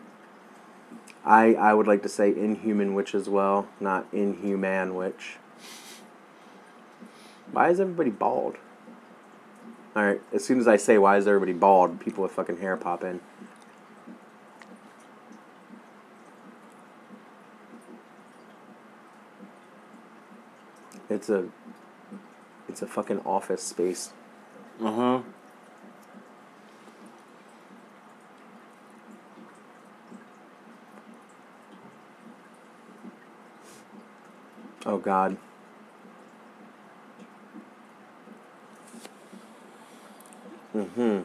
I 1.25 1.55
I 1.55 1.74
would 1.74 1.88
like 1.88 2.03
to 2.03 2.09
say 2.09 2.29
Inhuman 2.29 2.93
Witch 2.93 3.13
as 3.13 3.27
well, 3.27 3.67
not 3.79 4.05
Inhuman 4.13 4.95
Witch. 4.95 5.38
Why 7.51 7.69
is 7.69 7.79
everybody 7.79 8.09
bald? 8.09 8.57
Alright, 9.95 10.21
as 10.31 10.45
soon 10.45 10.59
as 10.59 10.67
I 10.67 10.77
say 10.77 10.97
why 10.97 11.17
is 11.17 11.27
everybody 11.27 11.53
bald, 11.53 12.00
people 12.00 12.24
with 12.24 12.31
fucking 12.33 12.57
hair 12.57 12.77
pop 12.77 13.03
in. 13.03 13.19
It's 21.09 21.29
a 21.29 21.47
it's 22.67 22.81
a 22.81 22.87
fucking 22.87 23.19
office 23.25 23.63
space. 23.63 24.11
Uh 24.81 24.91
huh. 24.91 25.21
Oh 34.85 34.97
god. 34.97 35.37
Mm-hmm. 40.75 41.21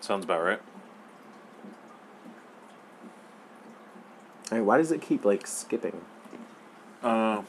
Sounds 0.00 0.24
about 0.24 0.42
right. 0.42 0.60
Hey, 4.50 4.60
why 4.60 4.76
does 4.78 4.90
it 4.92 5.00
keep 5.00 5.24
like 5.24 5.46
skipping? 5.46 6.00
Uh, 7.02 7.42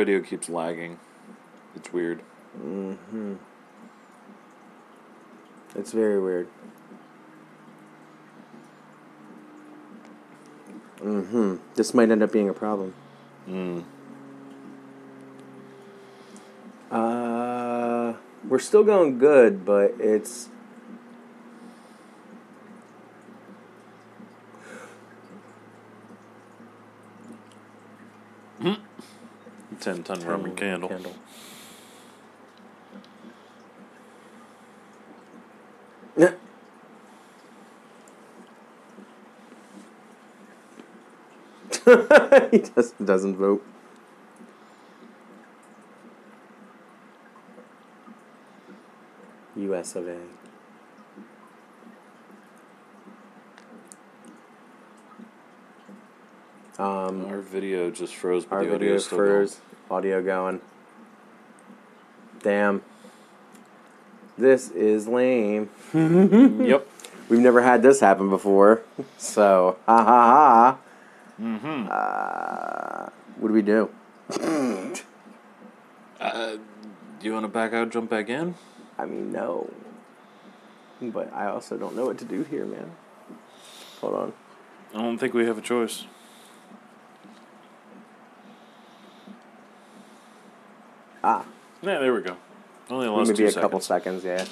video 0.00 0.20
keeps 0.22 0.48
lagging. 0.48 0.98
It's 1.76 1.92
weird. 1.92 2.22
Mm-hmm. 2.58 3.34
It's 5.74 5.92
very 5.92 6.18
weird. 6.18 6.48
Mm-hmm. 11.00 11.56
This 11.74 11.92
might 11.92 12.10
end 12.10 12.22
up 12.22 12.32
being 12.32 12.48
a 12.48 12.54
problem. 12.54 12.94
Mm. 13.46 13.84
Uh, 16.90 18.14
we're 18.48 18.58
still 18.58 18.84
going 18.84 19.18
good, 19.18 19.66
but 19.66 19.96
it's 19.98 20.48
Ten 29.90 30.04
ton 30.04 30.20
Roman 30.24 30.54
candle. 30.54 30.88
Yeah. 36.16 36.30
he 42.52 42.58
just 42.60 43.04
doesn't 43.04 43.34
vote. 43.34 43.66
U.S. 49.56 49.96
of 49.96 50.06
A. 50.06 50.20
Um, 56.80 57.26
Our 57.26 57.40
video 57.40 57.90
just 57.90 58.14
froze, 58.14 58.44
but 58.44 58.54
our 58.54 58.64
the 58.64 58.70
video 58.70 58.90
audio's 58.90 59.06
still 59.06 59.18
going. 59.18 59.30
froze. 59.30 59.60
Audio 59.90 60.22
going. 60.22 60.60
Damn. 62.44 62.82
This 64.38 64.70
is 64.70 65.08
lame. 65.08 65.68
Yep. 65.92 66.86
We've 67.28 67.40
never 67.40 67.62
had 67.62 67.82
this 67.82 67.98
happen 68.00 68.28
before. 68.30 68.82
So, 69.18 69.78
ha 69.86 70.04
ha 70.04 70.04
ha. 70.04 70.78
Mm-hmm. 71.40 71.88
Uh, 71.90 73.08
what 73.38 73.48
do 73.48 73.54
we 73.54 73.62
do? 73.62 73.90
Uh, 76.20 76.56
do 77.18 77.26
you 77.26 77.32
want 77.32 77.44
to 77.44 77.48
back 77.48 77.72
out, 77.72 77.88
jump 77.88 78.10
back 78.10 78.28
in? 78.28 78.54
I 78.98 79.06
mean, 79.06 79.32
no. 79.32 79.72
But 81.00 81.32
I 81.32 81.46
also 81.46 81.78
don't 81.78 81.96
know 81.96 82.04
what 82.04 82.18
to 82.18 82.26
do 82.26 82.42
here, 82.42 82.66
man. 82.66 82.90
Hold 84.02 84.14
on. 84.14 84.32
I 84.94 84.98
don't 84.98 85.16
think 85.16 85.32
we 85.32 85.46
have 85.46 85.56
a 85.56 85.62
choice. 85.62 86.04
Ah, 91.22 91.44
Yeah, 91.82 91.98
there 91.98 92.12
we 92.14 92.20
go. 92.20 92.36
Only 92.90 93.08
lost 93.08 93.28
maybe 93.28 93.38
two 93.38 93.44
a 93.46 93.50
seconds. 93.50 93.62
couple 93.62 93.80
seconds, 93.80 94.24
yeah. 94.24 94.44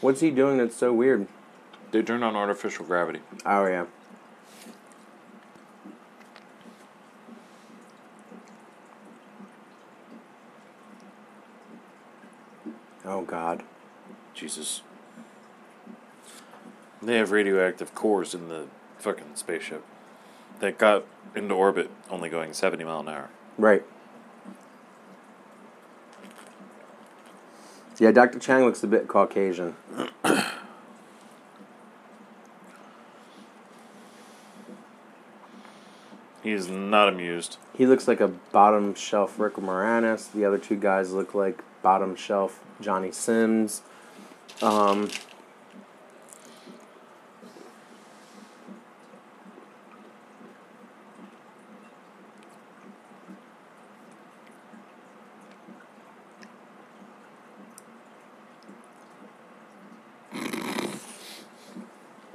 What's 0.00 0.20
he 0.20 0.30
doing 0.30 0.58
that's 0.58 0.76
so 0.76 0.92
weird? 0.92 1.26
They 1.90 2.02
turned 2.02 2.24
on 2.24 2.36
artificial 2.36 2.84
gravity. 2.84 3.20
Oh, 3.44 3.66
yeah. 3.66 3.86
Oh, 13.04 13.22
God. 13.22 13.62
Jesus. 14.56 14.82
They 17.02 17.16
have 17.16 17.30
radioactive 17.30 17.94
cores 17.94 18.34
in 18.34 18.48
the 18.48 18.66
fucking 18.98 19.32
spaceship 19.34 19.84
that 20.60 20.78
got 20.78 21.04
into 21.34 21.54
orbit 21.54 21.90
only 22.10 22.30
going 22.30 22.54
70 22.54 22.82
mile 22.84 23.00
an 23.00 23.08
hour. 23.08 23.28
Right. 23.58 23.84
Yeah, 27.98 28.12
Dr. 28.12 28.38
Chang 28.38 28.64
looks 28.64 28.82
a 28.82 28.86
bit 28.86 29.08
Caucasian. 29.08 29.76
He 36.42 36.52
is 36.52 36.68
not 36.68 37.08
amused. 37.08 37.56
He 37.76 37.86
looks 37.86 38.06
like 38.06 38.20
a 38.20 38.28
bottom 38.28 38.94
shelf 38.94 39.36
Rick 39.36 39.54
Moranis. 39.54 40.30
The 40.30 40.44
other 40.44 40.58
two 40.58 40.76
guys 40.76 41.10
look 41.10 41.34
like 41.34 41.64
bottom 41.82 42.14
shelf 42.14 42.62
Johnny 42.80 43.10
Sins. 43.10 43.82
Um, 44.62 45.10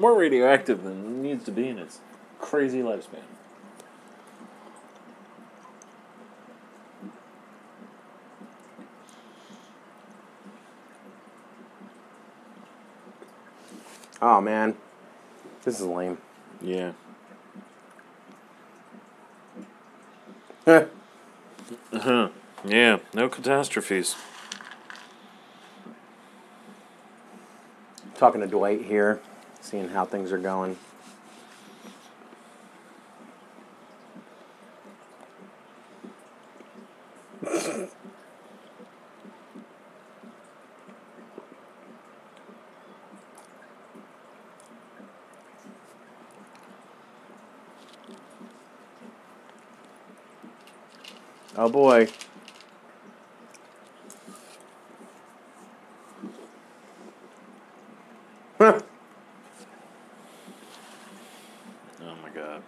More 0.02 0.18
radioactive 0.18 0.84
than 0.84 1.06
it 1.06 1.10
needs 1.10 1.46
to 1.46 1.52
be 1.52 1.68
in 1.68 1.78
its 1.78 2.00
crazy 2.40 2.80
lifespan. 2.80 3.22
Oh 14.20 14.41
man, 14.52 14.76
this 15.64 15.80
is 15.80 15.86
lame. 15.86 16.18
Yeah. 16.62 16.92
Heh. 20.66 20.86
Uh-huh. 21.94 22.30
Yeah, 22.66 23.00
no 23.14 23.30
catastrophes. 23.30 24.18
Talking 28.16 28.42
to 28.42 28.48
Dwight 28.48 28.82
here, 28.82 29.22
seeing 29.62 29.88
how 29.88 30.04
things 30.04 30.34
are 30.34 30.38
going. 30.38 30.78
Boy. 51.72 52.08
Oh 62.04 62.16
my 62.22 62.30
god. 62.30 62.62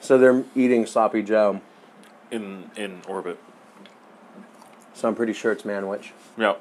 So 0.00 0.18
they're 0.18 0.44
eating 0.54 0.84
sloppy 0.84 1.22
Joe. 1.22 1.60
In 2.30 2.70
in 2.76 3.00
orbit. 3.08 3.38
So 4.92 5.08
I'm 5.08 5.14
pretty 5.14 5.32
sure 5.32 5.52
it's 5.52 5.62
Manwich. 5.62 6.10
Yep. 6.36 6.60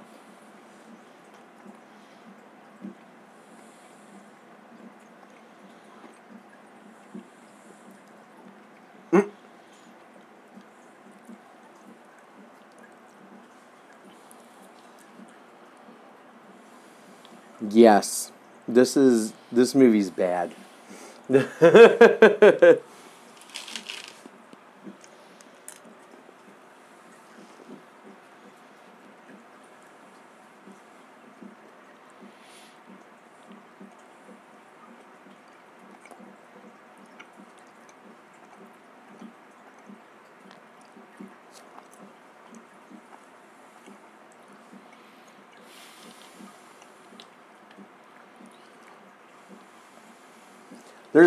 Yes. 17.87 18.33
This 18.67 18.97
is 18.97 19.31
this 19.49 19.73
movie's 19.73 20.09
bad. 20.11 20.51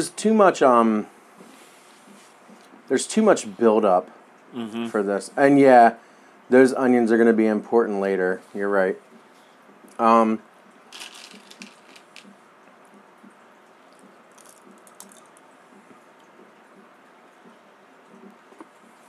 There's 0.00 0.08
too 0.08 0.32
much 0.32 0.62
um 0.62 1.08
there's 2.88 3.06
too 3.06 3.20
much 3.20 3.54
build 3.58 3.84
up 3.84 4.08
for 4.88 5.02
this. 5.02 5.30
And 5.36 5.58
yeah, 5.60 5.96
those 6.48 6.72
onions 6.72 7.12
are 7.12 7.18
going 7.18 7.26
to 7.26 7.34
be 7.34 7.46
important 7.46 8.00
later. 8.00 8.40
You're 8.54 8.70
right. 8.70 8.98
Um 9.98 10.40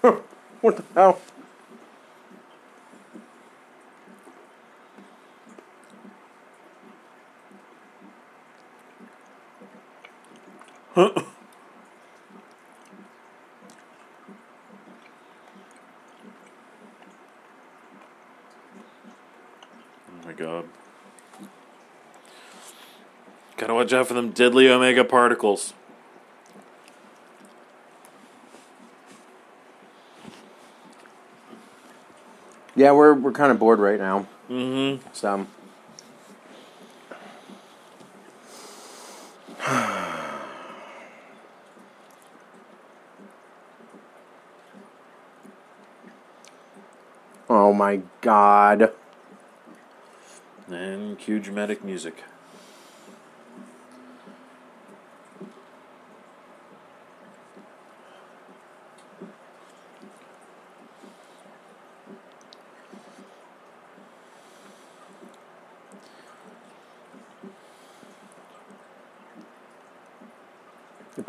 What 0.59 0.75
the 0.75 0.83
hell? 0.93 1.21
Oh 10.93 11.13
my 20.25 20.33
god. 20.33 20.65
Gotta 23.57 23.73
watch 23.91 23.99
out 23.99 24.07
for 24.07 24.13
them 24.13 24.31
deadly 24.31 24.69
omega 24.69 25.03
particles. 25.03 25.73
Yeah, 32.75 32.93
we're 32.93 33.13
we're 33.13 33.33
kind 33.33 33.51
of 33.51 33.59
bored 33.59 33.79
right 33.79 33.99
now. 33.99 34.27
Mm-hmm. 34.49 35.05
So 35.13 35.45
Oh 47.49 47.73
my 47.73 48.01
god. 48.21 48.93
And 50.69 51.19
cue 51.19 51.39
dramatic 51.39 51.83
music. 51.83 52.23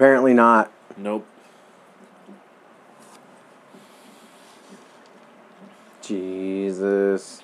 Apparently 0.02 0.34
not. 0.34 0.72
Nope. 0.96 1.24
Jesus. 6.02 7.40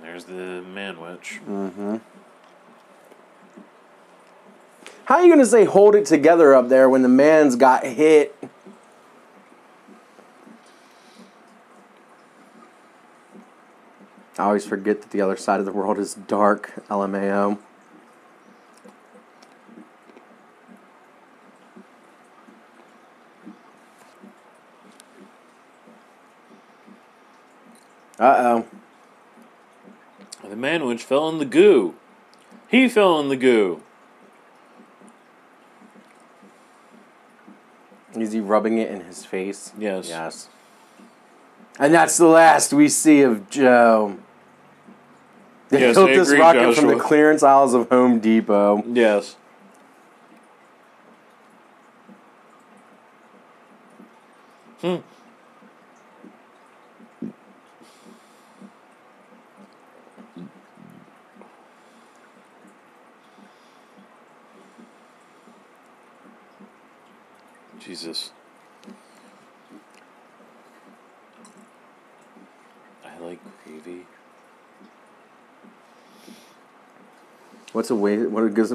There's 0.00 0.24
the 0.24 0.64
Manwich. 0.66 1.44
Mm-hmm. 1.46 1.96
How 5.04 5.16
are 5.16 5.22
you 5.22 5.28
gonna 5.28 5.44
say 5.44 5.66
hold 5.66 5.94
it 5.94 6.06
together 6.06 6.54
up 6.54 6.70
there 6.70 6.88
when 6.88 7.02
the 7.02 7.10
man's 7.10 7.56
got 7.56 7.84
hit? 7.84 8.34
I 14.38 14.44
always 14.44 14.64
forget 14.64 15.02
that 15.02 15.10
the 15.10 15.20
other 15.20 15.36
side 15.36 15.60
of 15.60 15.66
the 15.66 15.72
world 15.72 15.98
is 15.98 16.14
dark, 16.14 16.82
LMAO. 16.88 17.58
Uh 28.20 28.36
oh. 28.38 28.66
The 30.46 30.54
Manwich 30.54 30.99
fell 31.10 31.28
in 31.28 31.38
the 31.38 31.44
goo. 31.44 31.92
He 32.68 32.88
fell 32.88 33.18
in 33.18 33.30
the 33.30 33.36
goo. 33.36 33.82
Is 38.14 38.30
he 38.30 38.38
rubbing 38.38 38.78
it 38.78 38.92
in 38.92 39.00
his 39.00 39.24
face? 39.24 39.72
Yes. 39.76 40.08
Yes. 40.08 40.48
And 41.80 41.92
that's 41.92 42.16
the 42.16 42.28
last 42.28 42.72
we 42.72 42.88
see 42.88 43.22
of 43.22 43.50
Joe. 43.50 44.18
They 45.70 45.80
Yes, 45.80 45.96
built 45.96 46.10
this 46.10 46.30
rocket 46.30 46.76
from 46.76 46.86
the 46.86 46.96
clearance 46.96 47.42
aisles 47.42 47.74
of 47.74 47.88
Home 47.88 48.20
Depot. 48.20 48.84
Yes. 48.86 49.34
Hmm. 54.80 54.98
Jesus. 67.90 68.30
I 73.04 73.18
like 73.18 73.40
gravy. 73.64 74.06
What's 77.72 77.79
a 77.90 77.94
waste? 77.94 78.30
What 78.30 78.44
a 78.44 78.50
gives 78.50 78.72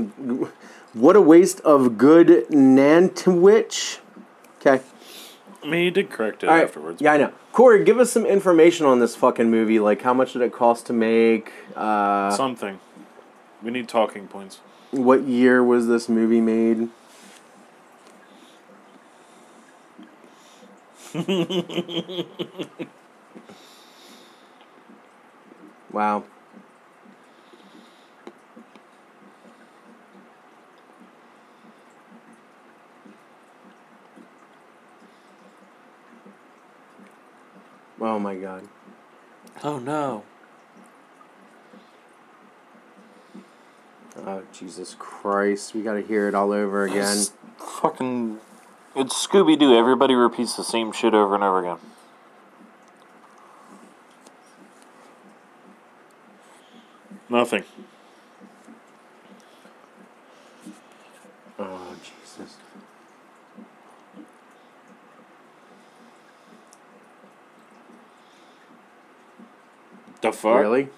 What 0.94 1.16
a 1.16 1.22
waste 1.22 1.62
of 1.62 1.98
good 1.98 2.48
Manwich. 2.50 4.00
Okay. 4.60 4.84
I 5.64 5.68
mean, 5.68 5.86
he 5.86 5.90
did 5.90 6.10
correct 6.12 6.44
it 6.44 6.48
right. 6.48 6.64
afterwards. 6.64 7.02
Yeah, 7.02 7.14
I 7.14 7.18
know. 7.18 7.34
Corey, 7.52 7.84
give 7.84 8.00
us 8.00 8.12
some 8.12 8.26
information 8.26 8.86
on 8.86 9.00
this 9.00 9.16
fucking 9.16 9.50
movie. 9.50 9.80
Like, 9.80 10.04
how 10.04 10.14
much 10.14 10.34
did 10.34 10.42
it 10.44 10.54
cost 10.54 10.86
to 10.88 10.94
make? 10.94 11.52
Uh, 11.76 12.30
Something. 12.32 12.80
We 13.64 13.72
need 13.72 13.88
talking 13.88 14.28
points. 14.28 14.60
What 14.92 15.24
year 15.24 15.64
was 15.64 15.88
this 15.88 16.08
movie 16.08 16.42
made? 16.42 16.90
wow. 25.92 26.24
Oh 38.16 38.20
my 38.20 38.34
god. 38.36 38.64
Oh 39.62 39.78
no. 39.78 40.24
Oh 44.16 44.42
Jesus 44.54 44.96
Christ. 44.98 45.76
We 45.76 45.82
gotta 45.82 46.00
hear 46.00 46.30
it 46.30 46.34
all 46.34 46.54
over 46.54 46.86
again. 46.86 47.18
It's 47.18 47.34
fucking. 47.58 48.40
It's 48.96 49.28
Scooby 49.28 49.60
Doo. 49.60 49.76
Everybody 49.76 50.16
repeats 50.16 50.56
the 50.56 50.64
same 50.64 50.94
shit 50.94 51.14
over 51.14 51.36
and 51.36 51.44
over 51.44 51.60
again. 51.60 51.78
Nothing. 57.28 57.66
Oh 61.60 61.96
Jesus. 62.02 62.56
The 70.26 70.32
fuck? 70.32 70.60
Really? 70.60 70.90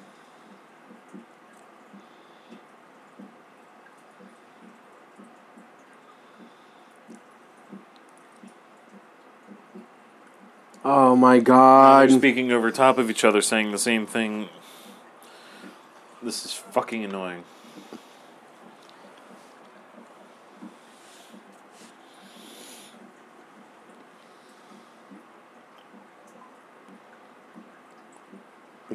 Oh 10.85 11.17
my 11.17 11.39
god. 11.39 12.09
They're 12.09 12.17
speaking 12.17 12.53
over 12.53 12.71
top 12.71 12.97
of 12.97 13.09
each 13.09 13.25
other, 13.25 13.41
saying 13.41 13.73
the 13.73 13.77
same 13.77 14.07
thing. 14.07 14.47
This 16.23 16.45
is 16.45 16.53
fucking 16.53 17.03
annoying. 17.03 17.43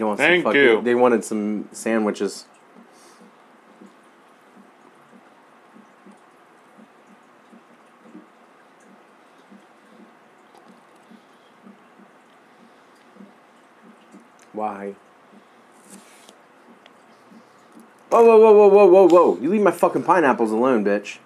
They 0.02 0.06
want 0.06 0.18
Thank 0.18 0.42
fucking- 0.42 0.60
you. 0.60 0.82
They 0.82 0.96
wanted 0.96 1.24
some 1.24 1.68
sandwiches. 1.70 2.46
Why? 14.52 14.96
Whoa, 18.10 18.24
whoa, 18.24 18.38
whoa, 18.40 18.52
whoa, 18.52 18.68
whoa, 18.68 18.86
whoa, 18.86 19.08
whoa! 19.08 19.38
You 19.40 19.50
leave 19.50 19.62
my 19.62 19.70
fucking 19.70 20.02
pineapples 20.02 20.50
alone, 20.50 20.84
bitch. 20.84 21.18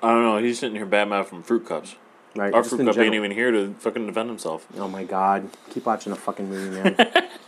I 0.00 0.12
don't 0.12 0.22
know. 0.22 0.36
He's 0.38 0.60
sitting 0.60 0.76
here 0.76 0.86
bad 0.86 1.08
mouth 1.08 1.28
from 1.28 1.42
fruit 1.42 1.66
cups. 1.66 1.96
Right? 2.36 2.54
Our 2.54 2.62
fruit 2.62 2.86
cup 2.86 2.96
ain't 2.96 3.16
even 3.16 3.32
here 3.32 3.50
to 3.50 3.74
fucking 3.80 4.06
defend 4.06 4.28
himself. 4.28 4.68
Oh 4.76 4.86
my 4.86 5.02
god! 5.02 5.50
Keep 5.70 5.86
watching 5.86 6.12
a 6.12 6.16
fucking 6.16 6.48
movie, 6.48 6.80
man. 6.80 7.28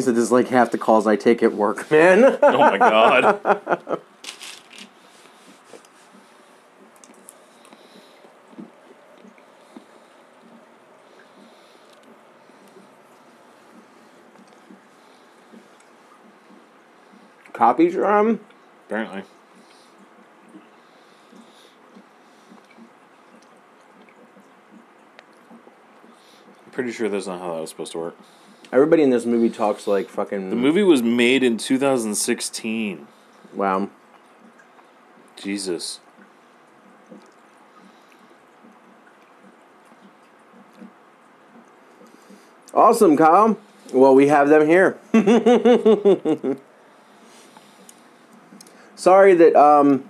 he 0.00 0.04
said, 0.04 0.14
"This 0.14 0.24
is 0.24 0.32
like 0.32 0.48
half 0.48 0.70
the 0.70 0.78
calls 0.78 1.06
I 1.06 1.16
take 1.16 1.42
at 1.42 1.52
work, 1.52 1.90
man." 1.90 2.38
Oh 2.42 2.58
my 2.58 2.78
god. 2.78 4.00
Copy 17.52 17.90
drum? 17.90 18.40
Apparently. 18.86 19.22
I'm 25.50 26.72
pretty 26.72 26.90
sure 26.90 27.10
that's 27.10 27.26
not 27.26 27.40
how 27.40 27.54
that 27.54 27.60
was 27.60 27.68
supposed 27.68 27.92
to 27.92 27.98
work. 27.98 28.16
Everybody 28.72 29.02
in 29.02 29.10
this 29.10 29.26
movie 29.26 29.50
talks 29.50 29.86
like 29.86 30.08
fucking. 30.08 30.50
The 30.50 30.56
movie 30.56 30.84
was 30.84 31.02
made 31.02 31.42
in 31.42 31.58
2016. 31.58 33.06
Wow. 33.52 33.90
Jesus. 35.36 35.98
Awesome, 42.72 43.16
Kyle. 43.16 43.58
Well, 43.92 44.14
we 44.14 44.28
have 44.28 44.48
them 44.48 44.68
here. 44.68 44.96
Sorry 48.94 49.34
that 49.34 49.56
um, 49.56 50.04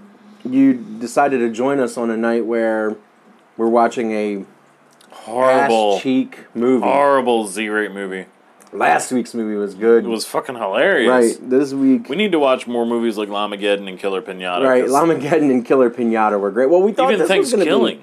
you 0.44 0.74
decided 0.74 1.38
to 1.38 1.50
join 1.50 1.80
us 1.80 1.96
on 1.96 2.10
a 2.10 2.16
night 2.16 2.44
where 2.44 2.96
we're 3.56 3.68
watching 3.68 4.12
a 4.12 4.44
Horrible. 5.10 6.00
cheek 6.00 6.40
movie. 6.54 6.84
Horrible 6.84 7.46
Z-rate 7.46 7.92
movie. 7.92 8.26
Last 8.72 9.10
week's 9.10 9.34
movie 9.34 9.56
was 9.56 9.74
good. 9.74 10.04
It 10.04 10.08
was 10.08 10.24
fucking 10.26 10.54
hilarious. 10.54 11.08
right. 11.38 11.50
This 11.50 11.72
week, 11.72 12.08
We 12.08 12.14
need 12.14 12.32
to 12.32 12.38
watch 12.38 12.68
more 12.68 12.86
movies 12.86 13.18
like 13.18 13.28
Llamageddon 13.28 13.88
and 13.88 13.98
Killer 13.98 14.22
Pinata. 14.22 14.64
right? 14.64 14.84
Llamageddon 14.84 15.50
and 15.50 15.66
Killer 15.66 15.90
Pinata 15.90 16.38
were 16.38 16.52
great. 16.52 16.70
Well, 16.70 16.80
we 16.82 16.92
thought 16.92 17.12
Even 17.12 17.26
this 17.26 17.36
was 17.36 17.50
gonna 17.52 17.64
be 17.64 18.00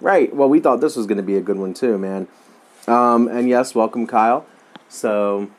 right. 0.00 0.34
Well, 0.34 0.48
we 0.48 0.60
thought 0.60 0.80
this 0.80 0.96
was 0.96 1.06
going 1.06 1.18
to 1.18 1.22
be 1.22 1.36
a 1.36 1.40
good 1.40 1.58
one 1.58 1.74
too, 1.74 1.98
man. 1.98 2.28
Um, 2.88 3.28
and 3.28 3.48
yes, 3.48 3.74
welcome, 3.74 4.06
Kyle. 4.06 4.46
So, 4.88 5.50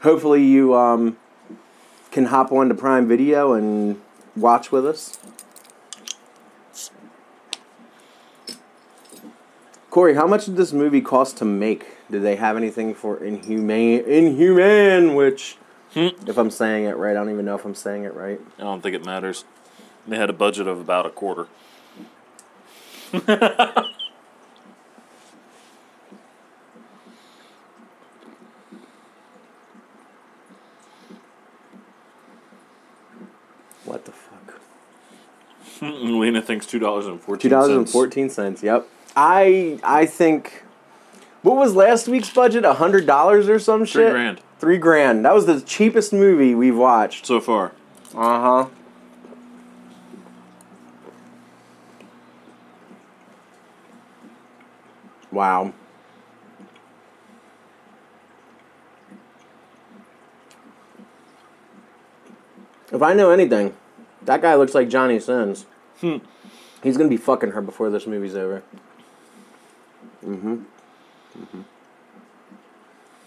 hopefully, 0.00 0.42
you 0.44 0.74
um, 0.74 1.16
can 2.10 2.26
hop 2.26 2.50
on 2.50 2.68
to 2.68 2.74
Prime 2.74 3.06
Video 3.06 3.52
and 3.52 4.00
watch 4.34 4.72
with 4.72 4.86
us. 4.86 5.18
Corey, 9.90 10.14
how 10.14 10.26
much 10.26 10.46
did 10.46 10.56
this 10.56 10.72
movie 10.72 11.00
cost 11.00 11.36
to 11.38 11.44
make? 11.44 11.95
Did 12.10 12.22
they 12.22 12.36
have 12.36 12.56
anything 12.56 12.94
for 12.94 13.16
Inhumane? 13.22 14.00
Inhumane, 14.04 15.14
which, 15.14 15.56
Hmm. 15.94 16.08
if 16.26 16.36
I'm 16.38 16.50
saying 16.50 16.84
it 16.84 16.96
right, 16.96 17.12
I 17.12 17.14
don't 17.14 17.30
even 17.30 17.44
know 17.44 17.54
if 17.56 17.64
I'm 17.64 17.74
saying 17.74 18.04
it 18.04 18.14
right. 18.14 18.40
I 18.58 18.62
don't 18.62 18.80
think 18.82 18.94
it 18.94 19.04
matters. 19.04 19.44
They 20.06 20.16
had 20.16 20.30
a 20.30 20.34
budget 20.34 20.66
of 20.68 20.78
about 20.80 21.06
a 21.06 21.10
quarter. 21.10 21.48
What 33.84 34.04
the 34.04 34.12
fuck? 34.12 34.60
Lena 35.82 36.42
thinks 36.42 36.66
two 36.66 36.78
dollars 36.78 37.06
and 37.06 37.20
fourteen 37.20 37.42
Two 37.50 37.54
dollars 37.54 37.70
and 37.76 37.88
fourteen 37.88 38.30
cents. 38.30 38.62
Yep. 38.62 38.88
I 39.14 39.78
I 39.82 40.06
think. 40.06 40.62
What 41.46 41.58
was 41.58 41.76
last 41.76 42.08
week's 42.08 42.28
budget? 42.28 42.64
A 42.64 42.72
hundred 42.74 43.06
dollars 43.06 43.48
or 43.48 43.60
some 43.60 43.82
Three 43.86 44.02
shit. 44.02 44.10
grand 44.10 44.40
Three 44.58 44.78
grand. 44.78 45.24
That 45.24 45.32
was 45.32 45.46
the 45.46 45.60
cheapest 45.60 46.12
movie 46.12 46.56
we've 46.56 46.76
watched. 46.76 47.24
so 47.24 47.40
far. 47.40 47.70
Uh 48.12 48.40
huh. 48.64 48.68
Wow. 55.30 55.72
If 62.92 63.02
I 63.02 63.12
know 63.12 63.30
anything, 63.30 63.76
that 64.22 64.42
guy 64.42 64.56
looks 64.56 64.74
like 64.74 64.88
Johnny 64.88 65.20
Sins. 65.20 65.66
Hmm. 66.00 66.16
He's 66.82 66.96
gonna 66.96 67.08
be 67.08 67.16
fucking 67.16 67.50
her 67.52 67.60
before 67.62 67.90
this 67.90 68.06
movie's 68.08 68.34
over. 68.34 68.64
Mm-hmm. 70.24 70.62
Mm-hmm. 71.36 71.60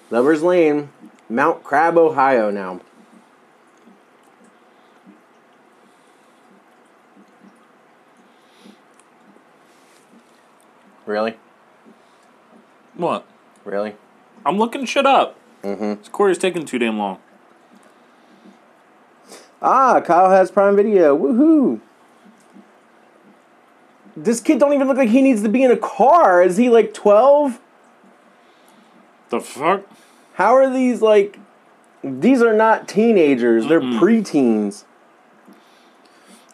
Lovers 0.10 0.42
Lane, 0.42 0.90
Mount 1.30 1.64
Crab, 1.64 1.98
Ohio. 1.98 2.50
Now. 2.50 2.82
Really? 11.06 11.38
What? 12.96 13.26
Really? 13.66 13.96
I'm 14.46 14.58
looking 14.58 14.86
shit 14.86 15.06
up. 15.06 15.36
Mm-hmm. 15.64 16.02
This 16.02 16.10
quarter's 16.10 16.38
taking 16.38 16.66
too 16.66 16.80
damn 16.80 16.98
long. 16.98 17.20
Ah, 19.62 20.02
Kyle 20.02 20.30
has 20.30 20.52
Prime 20.52 20.76
Video. 20.76 21.18
Woohoo! 21.18 21.82
This 24.16 24.40
kid 24.40 24.60
don't 24.60 24.74
even 24.74 24.88
look 24.88 24.98
like 24.98 25.10
he 25.10 25.22
needs 25.22 25.42
to 25.44 25.50
be 25.50 25.64
in 25.64 25.72
a 25.72 25.78
car. 25.78 26.42
Is 26.42 26.58
he 26.58 26.70
like 26.70 26.94
twelve? 26.94 27.60
The 29.30 29.40
fuck? 29.40 29.84
How 30.34 30.56
are 30.56 30.72
these 30.72 31.02
like? 31.02 31.40
These 32.04 32.42
are 32.42 32.54
not 32.54 32.88
teenagers. 32.88 33.68
They're 33.68 33.82
preteens. 33.82 34.86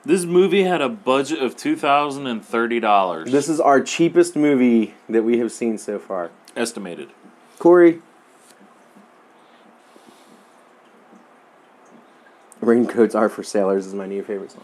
This 0.04 0.26
movie 0.26 0.64
had 0.64 0.82
a 0.82 0.90
budget 0.90 1.40
of 1.40 1.56
two 1.56 1.76
thousand 1.76 2.28
and 2.28 2.44
thirty 2.44 2.80
dollars. 2.80 3.32
This 3.32 3.48
is 3.50 3.60
our 3.60 3.82
cheapest 3.82 4.36
movie 4.36 4.94
that 5.10 5.24
we 5.24 5.40
have 5.40 5.52
seen 5.52 5.78
so 5.78 6.00
far. 6.00 6.32
estimated. 6.56 7.10
Corey. 7.60 8.02
Raincoats 12.62 13.14
are 13.16 13.30
for 13.30 13.44
sailors 13.44 13.86
is 13.86 13.94
my 13.94 14.08
new 14.08 14.24
favorite 14.24 14.52
song. 14.52 14.64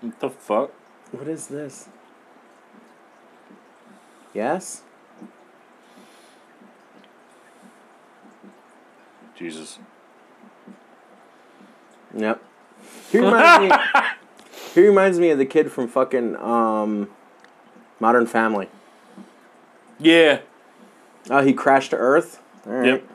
What 0.00 0.18
the 0.20 0.30
fuck? 0.30 0.70
What 1.12 1.28
is 1.28 1.46
this? 1.46 1.88
Yes? 4.34 4.82
Jesus. 9.36 9.78
Yep. 12.16 12.42
He 13.10 13.18
reminds 13.18 13.70
me. 13.70 13.76
He 14.74 14.80
reminds 14.80 15.18
me 15.18 15.28
of 15.28 15.36
the 15.36 15.44
kid 15.44 15.70
from 15.70 15.86
fucking 15.86 16.34
um, 16.36 17.10
Modern 18.00 18.26
Family. 18.26 18.68
Yeah. 19.98 20.40
Oh, 21.28 21.42
he 21.42 21.52
crashed 21.52 21.90
to 21.90 21.96
Earth. 21.96 22.40
Right. 22.64 22.86
Yep. 22.86 23.08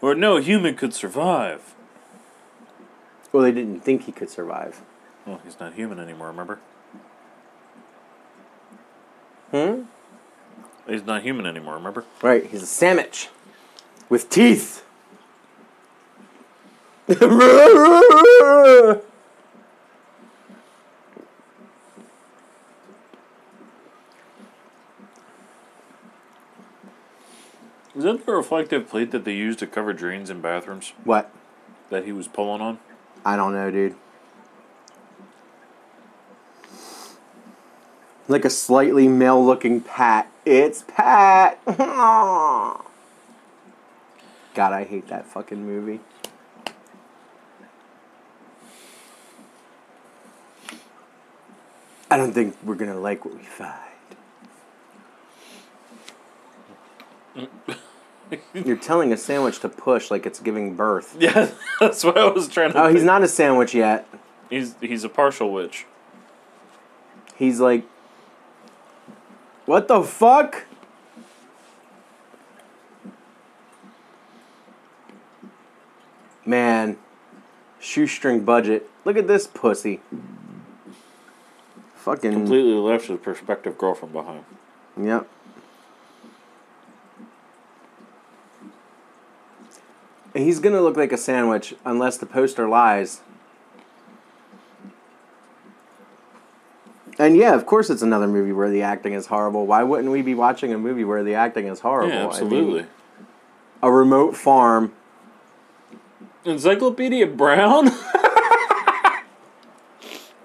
Or 0.00 0.14
no 0.14 0.36
human 0.36 0.76
could 0.76 0.94
survive. 0.94 1.74
Well, 3.32 3.42
they 3.42 3.50
didn't 3.50 3.80
think 3.80 4.04
he 4.04 4.12
could 4.12 4.30
survive. 4.30 4.80
Well, 5.26 5.40
he's 5.44 5.58
not 5.58 5.74
human 5.74 5.98
anymore. 5.98 6.28
Remember? 6.28 6.60
Hmm. 9.50 9.82
He's 10.86 11.04
not 11.04 11.22
human 11.22 11.46
anymore. 11.46 11.74
Remember? 11.74 12.04
Right. 12.22 12.46
He's 12.46 12.62
a 12.62 12.66
sandwich 12.66 13.28
with 14.08 14.30
teeth. 14.30 14.84
Is 17.08 17.16
that 28.04 28.24
the 28.26 28.32
reflective 28.32 28.88
plate 28.88 29.10
that 29.10 29.24
they 29.24 29.34
use 29.34 29.56
to 29.56 29.66
cover 29.66 29.92
drains 29.92 30.30
in 30.30 30.40
bathrooms 30.40 30.92
what? 31.02 31.32
that 31.90 32.04
he 32.04 32.12
was 32.12 32.28
pulling 32.28 32.60
on? 32.60 32.78
I 33.24 33.34
don't 33.34 33.52
know, 33.52 33.70
dude. 33.70 33.96
Like 38.28 38.44
a 38.44 38.50
slightly 38.50 39.08
male 39.08 39.44
looking 39.44 39.80
Pat. 39.80 40.30
It's 40.44 40.84
Pat. 40.86 41.58
God, 41.66 42.84
I 44.56 44.84
hate 44.84 45.08
that 45.08 45.26
fucking 45.26 45.64
movie. 45.64 46.00
I 52.10 52.16
don't 52.16 52.32
think 52.32 52.56
we're 52.64 52.74
gonna 52.74 52.98
like 52.98 53.24
what 53.24 53.34
we 53.34 53.42
find. 53.42 53.78
You're 58.54 58.76
telling 58.76 59.12
a 59.12 59.16
sandwich 59.16 59.60
to 59.60 59.68
push 59.68 60.10
like 60.10 60.26
it's 60.26 60.40
giving 60.40 60.74
birth. 60.74 61.16
Yeah, 61.18 61.50
that's 61.80 62.04
what 62.04 62.18
I 62.18 62.26
was 62.26 62.48
trying 62.48 62.72
to. 62.72 62.84
Oh, 62.84 62.88
he's 62.88 63.04
not 63.04 63.22
a 63.22 63.28
sandwich 63.28 63.74
yet. 63.74 64.08
He's 64.50 64.74
he's 64.80 65.04
a 65.04 65.08
partial 65.08 65.52
witch. 65.52 65.86
He's 67.36 67.60
like, 67.60 67.84
what 69.68 69.86
the 69.86 70.02
fuck? 70.02 70.64
Man, 76.46 76.96
shoestring 77.78 78.46
budget. 78.46 78.88
Look 79.04 79.18
at 79.18 79.28
this 79.28 79.46
pussy. 79.46 80.00
Fucking. 81.96 82.32
Completely 82.32 82.72
left 82.72 83.08
his 83.08 83.20
prospective 83.20 83.76
girlfriend 83.76 84.14
behind. 84.14 84.44
Yep. 84.98 85.28
He's 90.34 90.60
gonna 90.60 90.80
look 90.80 90.96
like 90.96 91.12
a 91.12 91.18
sandwich 91.18 91.74
unless 91.84 92.16
the 92.16 92.24
poster 92.24 92.66
lies. 92.66 93.20
And 97.18 97.36
yeah, 97.36 97.54
of 97.54 97.66
course, 97.66 97.90
it's 97.90 98.02
another 98.02 98.28
movie 98.28 98.52
where 98.52 98.70
the 98.70 98.82
acting 98.82 99.12
is 99.12 99.26
horrible. 99.26 99.66
Why 99.66 99.82
wouldn't 99.82 100.10
we 100.10 100.22
be 100.22 100.34
watching 100.34 100.72
a 100.72 100.78
movie 100.78 101.04
where 101.04 101.24
the 101.24 101.34
acting 101.34 101.66
is 101.66 101.80
horrible? 101.80 102.10
Yeah, 102.10 102.18
I 102.18 102.22
mean, 102.22 102.30
absolutely. 102.30 102.86
a 103.82 103.90
remote 103.90 104.36
farm. 104.36 104.92
Encyclopedia 106.44 107.26
Brown. 107.26 107.88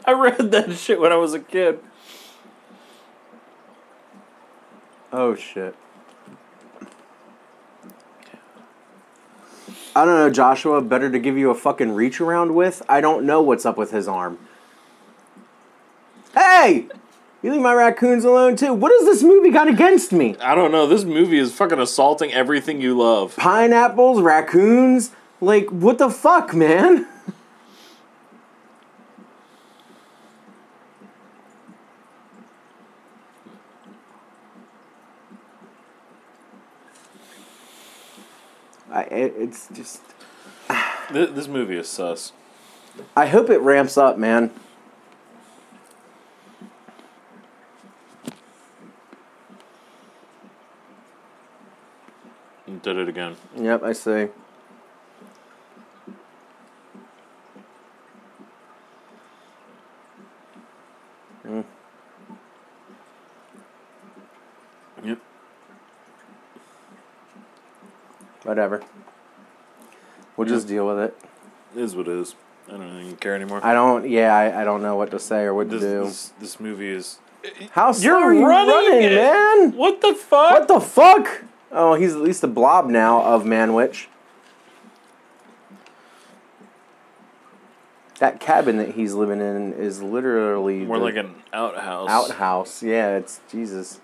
I 0.06 0.12
read 0.12 0.52
that 0.52 0.74
shit 0.74 1.00
when 1.00 1.12
I 1.12 1.16
was 1.16 1.34
a 1.34 1.40
kid. 1.40 1.80
Oh 5.12 5.36
shit. 5.36 5.76
I 9.96 10.06
don't 10.06 10.16
know, 10.16 10.32
Joshua. 10.32 10.82
Better 10.82 11.12
to 11.12 11.20
give 11.20 11.38
you 11.38 11.52
a 11.52 11.56
fucking 11.56 11.92
reach 11.92 12.20
around 12.20 12.56
with. 12.56 12.82
I 12.90 13.00
don't 13.00 13.26
know 13.26 13.44
what's 13.44 13.64
up 13.64 13.78
with 13.78 13.92
his 13.92 14.08
arm. 14.08 14.40
Hey, 16.34 16.88
you 17.42 17.52
leave 17.52 17.62
my 17.62 17.74
raccoons 17.74 18.26
alone 18.26 18.56
too. 18.56 18.74
What 18.74 18.92
has 18.92 19.06
this 19.06 19.24
movie 19.24 19.52
got 19.52 19.68
against 19.68 20.12
me? 20.12 20.36
I 20.38 20.56
don't 20.56 20.72
know. 20.72 20.88
This 20.88 21.04
movie 21.04 21.38
is 21.40 21.54
fucking 21.54 21.80
assaulting 21.80 22.32
everything 22.34 22.82
you 22.82 22.98
love. 22.98 23.36
Pineapples, 23.38 24.22
raccoons. 24.22 25.12
Like 25.42 25.68
what 25.70 25.98
the 25.98 26.10
fuck, 26.10 26.54
man? 26.54 27.08
I, 38.92 39.04
it- 39.04 39.34
it's 39.38 39.68
just. 39.74 40.02
This, 41.12 41.32
this 41.32 41.48
movie 41.50 41.76
is 41.76 41.90
sus. 41.90 42.32
I 43.16 43.28
hope 43.28 43.50
it 43.50 43.60
ramps 43.60 43.98
up, 43.98 44.18
man. 44.18 44.52
Did 52.82 52.98
it 52.98 53.08
again. 53.08 53.36
Yep, 53.56 53.84
I 53.84 53.94
see. 53.94 54.28
Hmm. 61.44 61.62
Yep. 65.04 65.20
Whatever. 68.44 68.82
We'll 70.36 70.48
just 70.48 70.68
deal 70.68 70.88
with 70.88 71.00
it. 71.00 71.18
It 71.76 71.82
is 71.82 71.96
what 71.96 72.08
it 72.08 72.18
is. 72.18 72.36
I 72.68 72.72
don't 72.72 73.02
even 73.02 73.18
care 73.18 73.36
anymore. 73.36 73.60
I 73.64 73.74
don't. 73.74 74.10
Yeah, 74.10 74.34
I, 74.36 74.62
I 74.62 74.64
don't 74.64 74.82
know 74.82 74.96
what 74.96 75.12
to 75.12 75.20
say 75.20 75.44
or 75.44 75.54
what 75.54 75.70
this, 75.70 75.82
to 75.82 75.88
do. 75.88 76.04
this 76.06 76.34
this 76.40 76.60
movie 76.60 76.90
is. 76.90 77.20
How 77.72 77.92
slow 77.92 78.06
You're 78.06 78.24
are 78.24 78.34
you 78.34 78.46
running 78.46 78.74
running, 78.74 79.04
it. 79.04 79.16
man? 79.16 79.72
What 79.74 80.00
the 80.00 80.14
fuck? 80.16 80.52
What 80.52 80.68
the 80.70 80.80
fuck? 80.80 81.44
Oh, 81.76 81.96
he's 81.96 82.14
at 82.14 82.22
least 82.22 82.44
a 82.44 82.48
blob 82.48 82.88
now 82.88 83.24
of 83.24 83.44
Manwich. 83.44 84.06
That 88.20 88.40
cabin 88.40 88.78
that 88.78 88.92
he's 88.92 89.14
living 89.16 89.42
in 89.42 89.74
is 89.74 90.02
literally 90.02 90.86
More 90.86 91.00
like 91.00 91.16
an 91.16 91.34
outhouse. 91.52 92.10
outhouse. 92.10 92.84
Yeah, 92.84 93.18
it's 93.18 93.42
Jesus. 93.50 94.00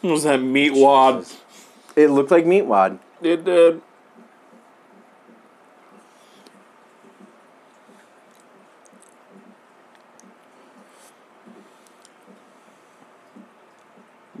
What 0.00 0.10
was 0.10 0.24
that 0.24 0.38
meat 0.42 0.74
wad? 0.74 1.24
It 1.94 2.08
looked 2.08 2.32
like 2.32 2.44
meatwad. 2.44 2.98
It 3.22 3.44
did. 3.44 3.80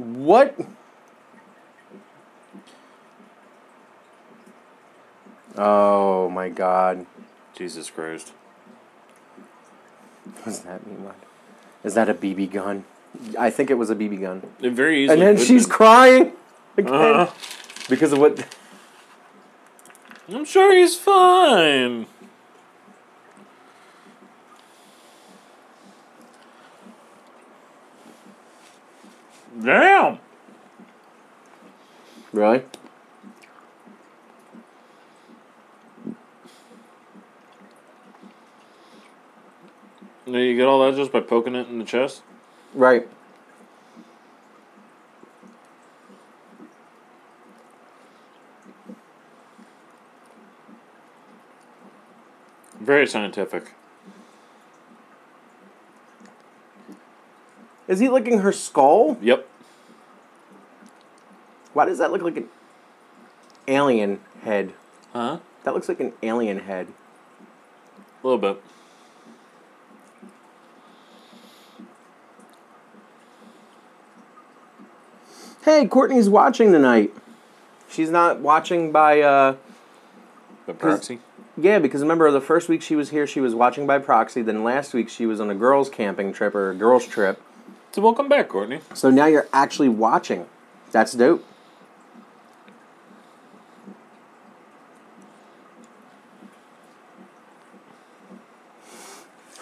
What? 0.02 0.58
Oh 5.56 6.28
my 6.30 6.48
god. 6.48 7.06
Jesus 7.54 7.90
Christ. 7.90 8.32
What's 10.42 10.60
that 10.60 10.84
mean? 10.86 11.08
Is 11.84 11.94
that 11.94 12.08
a 12.08 12.14
BB 12.14 12.50
gun? 12.50 12.84
I 13.38 13.50
think 13.50 13.70
it 13.70 13.74
was 13.74 13.90
a 13.90 13.94
BB 13.94 14.20
gun. 14.20 14.42
It 14.60 14.72
very 14.72 15.04
easily. 15.04 15.20
And 15.24 15.38
then 15.38 15.44
she's 15.44 15.66
be. 15.66 15.72
crying 15.72 16.32
again 16.76 16.94
Uh, 16.94 17.30
because 17.88 18.12
of 18.12 18.18
what. 18.18 18.44
I'm 20.28 20.44
sure 20.44 20.74
he's 20.74 20.96
fine. 20.96 22.06
Damn. 29.62 30.18
Really? 32.32 32.62
Now 40.26 40.38
you 40.38 40.56
get 40.56 40.66
all 40.66 40.84
that 40.90 40.91
just 41.02 41.12
by 41.12 41.20
poking 41.20 41.56
it 41.56 41.66
in 41.68 41.80
the 41.80 41.84
chest? 41.84 42.22
Right. 42.74 43.08
Very 52.80 53.06
scientific. 53.06 53.72
Is 57.88 57.98
he 57.98 58.08
licking 58.08 58.38
her 58.38 58.52
skull? 58.52 59.18
Yep. 59.20 59.48
Why 61.72 61.84
does 61.84 61.98
that 61.98 62.12
look 62.12 62.22
like 62.22 62.36
an 62.36 62.48
alien 63.66 64.20
head? 64.42 64.72
Huh? 65.12 65.38
That 65.64 65.74
looks 65.74 65.88
like 65.88 65.98
an 65.98 66.12
alien 66.22 66.60
head. 66.60 66.86
A 68.22 68.26
little 68.26 68.38
bit. 68.38 68.62
Hey, 75.72 75.86
Courtney's 75.86 76.28
watching 76.28 76.70
tonight. 76.70 77.14
She's 77.88 78.10
not 78.10 78.40
watching 78.40 78.92
by, 78.92 79.22
uh, 79.22 79.56
But 80.66 80.78
proxy. 80.78 81.18
yeah, 81.56 81.78
because 81.78 82.02
remember 82.02 82.30
the 82.30 82.42
first 82.42 82.68
week 82.68 82.82
she 82.82 82.94
was 82.94 83.08
here, 83.08 83.26
she 83.26 83.40
was 83.40 83.54
watching 83.54 83.86
by 83.86 83.98
proxy. 83.98 84.42
Then 84.42 84.64
last 84.64 84.92
week 84.92 85.08
she 85.08 85.24
was 85.24 85.40
on 85.40 85.48
a 85.48 85.54
girls' 85.54 85.88
camping 85.88 86.34
trip 86.34 86.54
or 86.54 86.70
a 86.70 86.74
girls' 86.74 87.06
trip. 87.06 87.40
So 87.92 88.02
welcome 88.02 88.28
back, 88.28 88.50
Courtney. 88.50 88.80
So 88.92 89.08
now 89.08 89.24
you're 89.24 89.48
actually 89.50 89.88
watching. 89.88 90.44
That's 90.90 91.14
dope. 91.14 91.42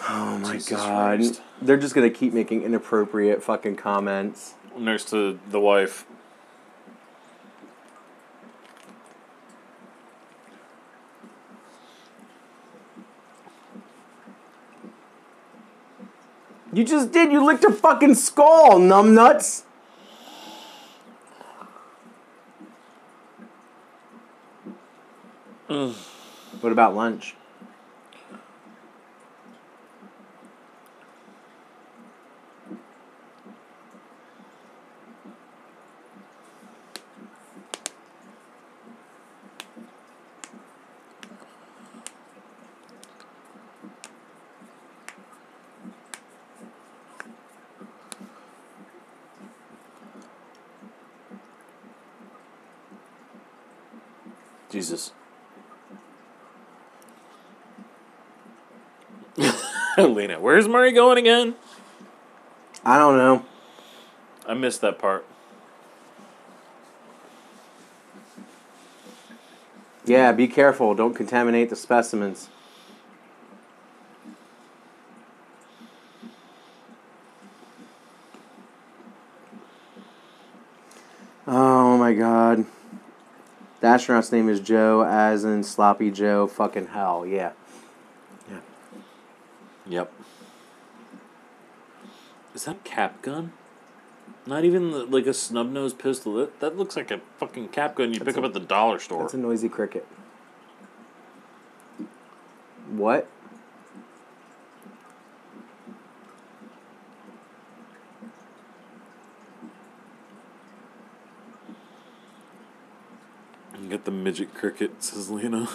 Oh 0.09 0.37
my 0.39 0.53
Jesus 0.55 0.71
god. 0.71 1.19
Christ. 1.19 1.41
They're 1.61 1.77
just 1.77 1.95
gonna 1.95 2.09
keep 2.09 2.33
making 2.33 2.63
inappropriate 2.63 3.41
fucking 3.41 3.77
comments. 3.77 4.55
Next 4.77 5.09
to 5.09 5.39
the 5.49 5.59
wife. 5.59 6.05
You 16.73 16.85
just 16.85 17.11
did, 17.11 17.31
you 17.31 17.45
licked 17.45 17.63
her 17.63 17.71
fucking 17.71 18.15
skull, 18.15 18.79
numbnuts! 18.79 19.63
What 26.61 26.71
about 26.71 26.95
lunch? 26.95 27.35
Jesus. 54.91 55.13
Lena, 59.97 60.39
where's 60.39 60.67
Murray 60.67 60.91
going 60.91 61.17
again? 61.17 61.55
I 62.83 62.97
don't 62.97 63.17
know. 63.17 63.45
I 64.45 64.53
missed 64.53 64.81
that 64.81 64.99
part. 64.99 65.25
Yeah, 70.03 70.33
be 70.33 70.47
careful. 70.47 70.93
Don't 70.93 71.13
contaminate 71.13 71.69
the 71.69 71.75
specimens. 71.77 72.49
Oh 81.47 81.97
my 81.97 82.13
god. 82.13 82.65
The 83.81 83.87
astronaut's 83.87 84.31
name 84.31 84.47
is 84.47 84.59
Joe, 84.59 85.03
as 85.03 85.43
in 85.43 85.63
Sloppy 85.63 86.11
Joe 86.11 86.45
fucking 86.45 86.87
hell. 86.87 87.25
Yeah. 87.25 87.51
Yeah. 88.49 88.59
Yep. 89.87 90.13
Is 92.53 92.65
that 92.65 92.75
a 92.75 92.79
cap 92.79 93.23
gun? 93.23 93.53
Not 94.45 94.65
even 94.65 94.91
the, 94.91 95.05
like 95.05 95.25
a 95.25 95.33
snub 95.33 95.71
nosed 95.71 95.97
pistol. 95.97 96.33
That, 96.35 96.59
that 96.59 96.77
looks 96.77 96.95
like 96.95 97.09
a 97.09 97.21
fucking 97.37 97.69
cap 97.69 97.95
gun 97.95 98.13
you 98.13 98.19
pick 98.19 98.37
up 98.37 98.43
at 98.43 98.53
the 98.53 98.59
dollar 98.59 98.99
store. 98.99 99.23
That's 99.23 99.33
a 99.33 99.37
noisy 99.37 99.69
cricket. 99.69 100.05
What? 102.89 103.27
You 113.81 113.89
Get 113.89 114.05
the 114.05 114.11
midget 114.31 114.53
cricket, 114.53 115.03
says 115.03 115.29
Lena. 115.29 115.67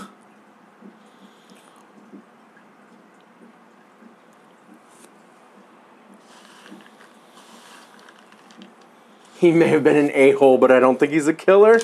He 9.37 9.53
may 9.53 9.69
have 9.69 9.85
been 9.85 9.97
an 9.97 10.11
a 10.14 10.33
hole, 10.33 10.57
but 10.57 10.73
I 10.73 10.81
don't 10.81 10.99
think 10.99 11.12
he's 11.12 11.29
a 11.29 11.35
killer. 11.35 11.81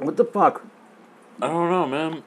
What 0.00 0.16
the 0.16 0.24
fuck? 0.24 0.62
I 1.42 1.46
don't 1.46 1.70
know, 1.70 1.86
man. 1.86 2.22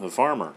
The 0.00 0.01
farmer. 0.12 0.52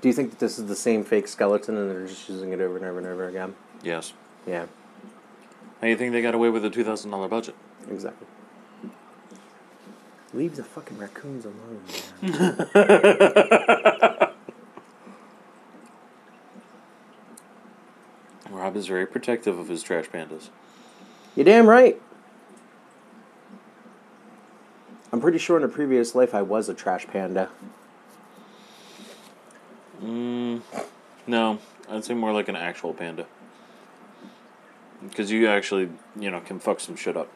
Do 0.00 0.08
you 0.08 0.14
think 0.14 0.30
that 0.30 0.38
this 0.38 0.58
is 0.58 0.66
the 0.66 0.76
same 0.76 1.02
fake 1.04 1.28
skeleton 1.28 1.76
and 1.76 1.90
they're 1.90 2.06
just 2.06 2.28
using 2.28 2.52
it 2.52 2.60
over 2.60 2.76
and 2.76 2.84
over 2.84 2.98
and 2.98 3.06
over 3.06 3.28
again? 3.28 3.54
Yes. 3.82 4.12
Yeah, 4.46 4.66
How 4.66 5.82
do 5.82 5.88
you 5.88 5.96
think 5.96 6.12
they 6.12 6.20
got 6.20 6.34
away 6.34 6.50
with 6.50 6.62
a 6.66 6.70
two 6.70 6.84
thousand 6.84 7.10
dollar 7.10 7.28
budget? 7.28 7.54
exactly. 7.90 8.26
Leave 10.34 10.56
the 10.56 10.64
fucking 10.64 10.98
raccoons 10.98 11.44
alone, 11.46 11.80
man. 12.20 12.68
Rob 18.50 18.76
is 18.76 18.86
very 18.86 19.06
protective 19.06 19.58
of 19.58 19.68
his 19.68 19.82
trash 19.82 20.06
pandas. 20.06 20.48
You're 21.34 21.44
damn 21.44 21.66
right. 21.66 22.00
I'm 25.12 25.13
pretty 25.24 25.38
sure 25.38 25.56
in 25.56 25.62
a 25.64 25.68
previous 25.68 26.14
life 26.14 26.34
I 26.34 26.42
was 26.42 26.68
a 26.68 26.74
trash 26.74 27.06
panda. 27.06 27.48
Mm, 30.02 30.60
no, 31.26 31.58
I'd 31.88 32.04
say 32.04 32.12
more 32.12 32.30
like 32.34 32.48
an 32.48 32.56
actual 32.56 32.92
panda. 32.92 33.24
Because 35.02 35.30
you 35.30 35.46
actually, 35.48 35.88
you 36.20 36.30
know, 36.30 36.40
can 36.40 36.58
fuck 36.58 36.78
some 36.78 36.94
shit 36.94 37.16
up. 37.16 37.28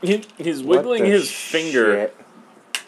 He's 0.00 0.62
wiggling 0.62 0.66
What 0.66 0.98
the 1.00 1.04
his 1.04 1.30
finger. 1.30 2.10
shit? 2.74 2.82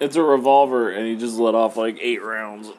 It's 0.00 0.16
a 0.16 0.22
revolver, 0.22 0.90
and 0.90 1.06
he 1.06 1.14
just 1.14 1.38
let 1.38 1.54
off 1.54 1.76
like 1.76 1.96
eight 2.00 2.24
rounds. 2.24 2.70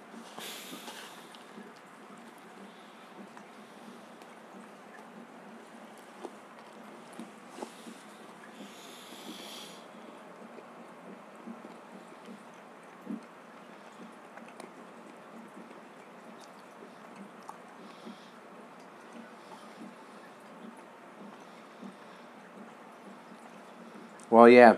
Yeah. 24.48 24.78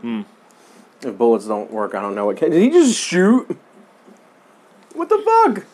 Hmm. 0.00 0.22
If 1.02 1.18
bullets 1.18 1.46
don't 1.46 1.70
work, 1.70 1.94
I 1.94 2.00
don't 2.00 2.14
know 2.14 2.26
what 2.26 2.38
can. 2.38 2.50
Did 2.50 2.62
he 2.62 2.70
just 2.70 2.98
shoot? 2.98 3.58
What 4.94 5.08
the 5.08 5.18
fuck? 5.18 5.66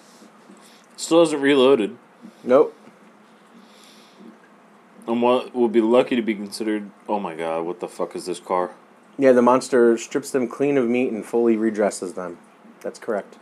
Still 0.96 1.20
hasn't 1.20 1.42
reloaded. 1.42 1.96
Nope. 2.42 2.76
And 5.06 5.22
what 5.22 5.54
would 5.54 5.72
be 5.72 5.80
lucky 5.80 6.16
to 6.16 6.22
be 6.22 6.34
considered. 6.34 6.90
Oh 7.08 7.18
my 7.18 7.34
god, 7.34 7.64
what 7.64 7.80
the 7.80 7.88
fuck 7.88 8.14
is 8.14 8.26
this 8.26 8.40
car? 8.40 8.72
Yeah, 9.18 9.32
the 9.32 9.42
monster 9.42 9.98
strips 9.98 10.30
them 10.30 10.48
clean 10.48 10.78
of 10.78 10.88
meat 10.88 11.12
and 11.12 11.24
fully 11.24 11.56
redresses 11.56 12.14
them. 12.14 12.38
That's 12.80 12.98
correct. 12.98 13.36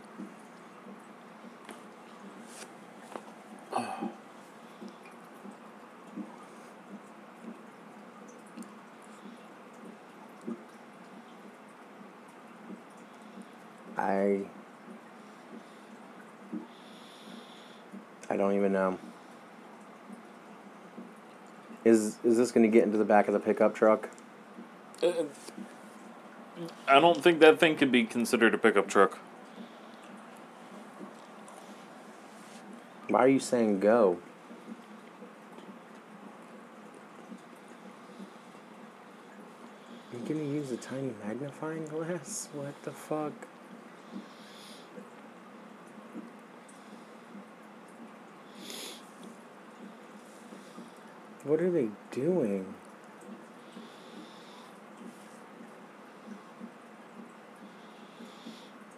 I 13.97 14.41
I 18.29 18.37
don't 18.37 18.55
even 18.55 18.73
know. 18.73 18.97
Going 22.51 22.69
to 22.69 22.75
get 22.75 22.83
into 22.83 22.97
the 22.97 23.05
back 23.05 23.27
of 23.27 23.33
the 23.33 23.39
pickup 23.39 23.75
truck? 23.75 24.09
I 26.87 26.99
don't 26.99 27.23
think 27.23 27.39
that 27.39 27.59
thing 27.59 27.77
could 27.77 27.91
be 27.91 28.03
considered 28.03 28.53
a 28.53 28.57
pickup 28.57 28.87
truck. 28.87 29.19
Why 33.07 33.19
are 33.21 33.27
you 33.27 33.39
saying 33.39 33.79
go? 33.79 34.17
You 40.11 40.19
gonna 40.27 40.43
use 40.43 40.71
a 40.71 40.77
tiny 40.77 41.13
magnifying 41.25 41.85
glass? 41.85 42.49
What 42.53 42.73
the 42.83 42.91
fuck? 42.91 43.31
What 51.49 51.61
are 51.61 51.71
they 51.71 51.89
doing? 52.11 52.75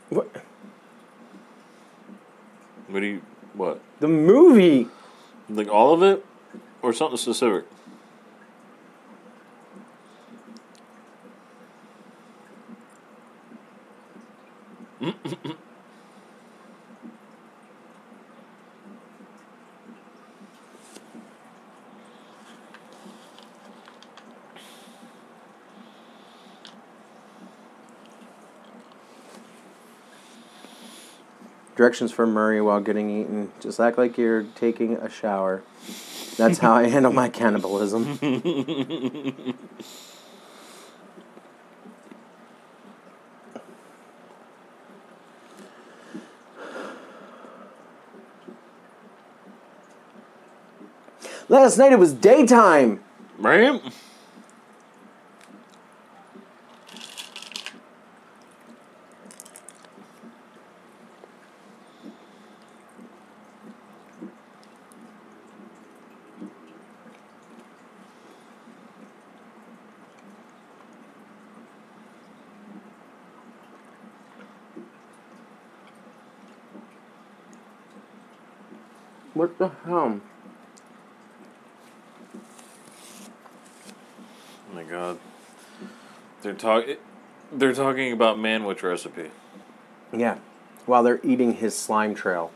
What? 0.10 0.28
What 2.90 3.00
do 3.00 3.06
you. 3.06 3.22
What? 3.54 3.80
The 4.02 4.10
movie! 4.10 4.90
Like 5.48 5.70
all 5.70 5.94
of 5.94 6.04
it? 6.04 6.26
Or 6.82 6.92
something 6.92 7.16
specific? 7.16 7.64
Directions 31.92 32.14
for 32.14 32.26
Murray 32.26 32.62
while 32.62 32.80
getting 32.80 33.10
eaten. 33.10 33.52
Just 33.60 33.78
act 33.78 33.98
like 33.98 34.18
you're 34.18 34.44
taking 34.56 34.94
a 34.96 35.10
shower. 35.10 35.62
That's 36.38 36.60
how 36.60 36.72
I 36.72 36.88
handle 36.88 37.12
my 37.12 37.28
cannibalism. 37.28 38.18
Last 51.50 51.78
night 51.78 51.92
it 51.92 52.00
was 52.00 52.14
daytime. 52.14 53.04
Right? 53.38 53.82
What 79.42 79.58
the 79.58 79.70
hell? 79.70 80.22
Oh 84.70 84.76
my 84.76 84.84
god. 84.84 85.18
They're 86.44 86.54
talking. 86.54 86.98
They're 87.52 87.74
talking 87.74 88.14
about 88.14 88.38
manwich 88.38 88.84
recipe. 88.84 89.32
Yeah. 90.16 90.38
While 90.86 91.02
they're 91.02 91.20
eating 91.24 91.56
his 91.56 91.76
slime 91.76 92.14
trail. 92.14 92.52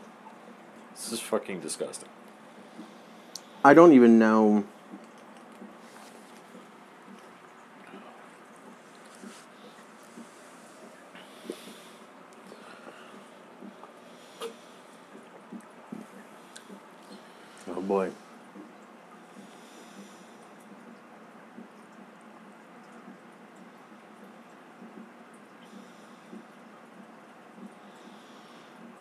This 0.94 1.10
is 1.10 1.18
fucking 1.18 1.58
disgusting. 1.58 2.08
I 3.64 3.74
don't 3.74 3.92
even 3.92 4.16
know. 4.20 4.64
Oh 17.68 17.82
boy. 17.82 18.10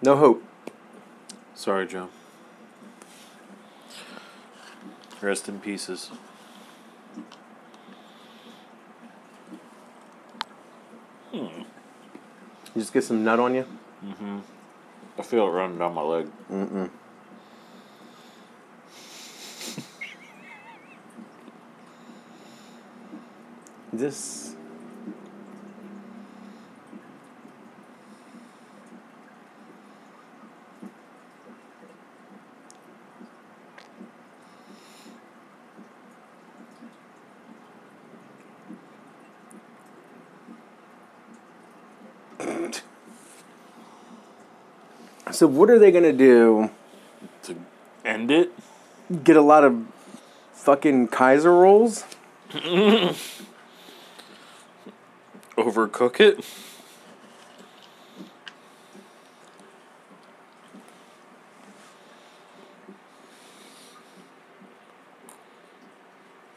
No 0.06 0.16
hope. 0.16 0.43
Sorry, 1.56 1.88
Joe. 1.88 2.10
Rest 5.20 5.49
in 5.49 5.60
pieces. 5.60 6.12
Hmm. 11.32 11.38
You 11.38 11.66
just 12.76 12.93
get 12.93 13.03
some 13.03 13.24
nut 13.24 13.39
on 13.39 13.56
you? 13.56 13.66
I 15.18 15.24
feel 15.24 15.47
it 15.47 15.49
running 15.49 15.80
down 15.80 15.95
my 15.95 16.03
leg. 16.03 16.30
Mm-mm. 16.51 16.91
This. 23.91 24.55
So 45.36 45.47
what 45.47 45.69
are 45.69 45.77
they 45.77 45.91
gonna 45.91 46.13
do? 46.13 46.69
To 47.43 47.57
end 48.05 48.31
it? 48.31 48.53
Get 49.25 49.36
a 49.36 49.41
lot 49.41 49.65
of 49.65 49.86
fucking 50.53 51.09
Kaiser 51.09 51.51
rolls? 51.51 52.05
Overcook 55.57 56.21
it? 56.21 56.45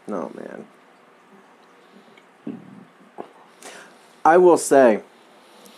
No, 0.07 0.31
man. 0.37 0.67
I 4.25 4.37
will 4.37 4.57
say, 4.57 5.03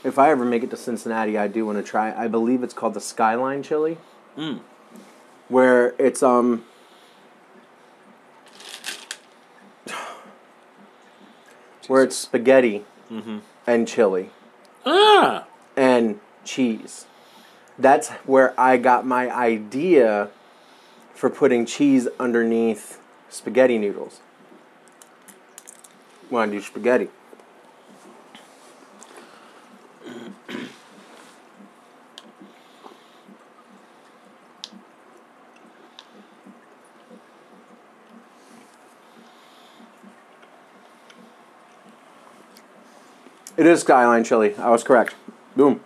if 0.05 0.18
I 0.18 0.30
ever 0.30 0.44
make 0.44 0.62
it 0.62 0.70
to 0.70 0.76
Cincinnati, 0.76 1.36
I 1.38 1.48
do 1.48 1.66
want 1.66 1.78
to 1.78 1.82
try. 1.84 2.12
I 2.16 2.28
believe 2.28 2.62
it's 2.62 2.74
called 2.74 2.94
the 2.94 3.01
Skyline 3.01 3.62
Chili, 3.62 3.98
Mm. 4.36 4.61
where 5.48 5.94
it's 5.98 6.22
um. 6.22 6.64
Where 11.88 12.03
it's 12.05 12.14
spaghetti 12.16 12.84
and 13.66 13.88
chili 13.88 14.30
Ah! 14.86 15.44
and 15.76 16.20
cheese. 16.44 17.07
That's 17.78 18.11
where 18.26 18.59
I 18.61 18.76
got 18.76 19.05
my 19.07 19.28
idea 19.34 20.28
for 21.14 21.28
putting 21.30 21.66
cheese 21.66 22.07
underneath 22.20 23.01
spaghetti 23.28 23.76
noodles. 23.78 24.20
Want 26.30 26.53
to 26.53 26.59
do 26.59 26.62
spaghetti? 26.64 27.09
It 43.61 43.67
is 43.67 43.83
Skyline 43.83 44.25
Chili. 44.25 44.55
I 44.57 44.71
was 44.71 44.83
correct. 44.83 45.15
Boom. 45.55 45.81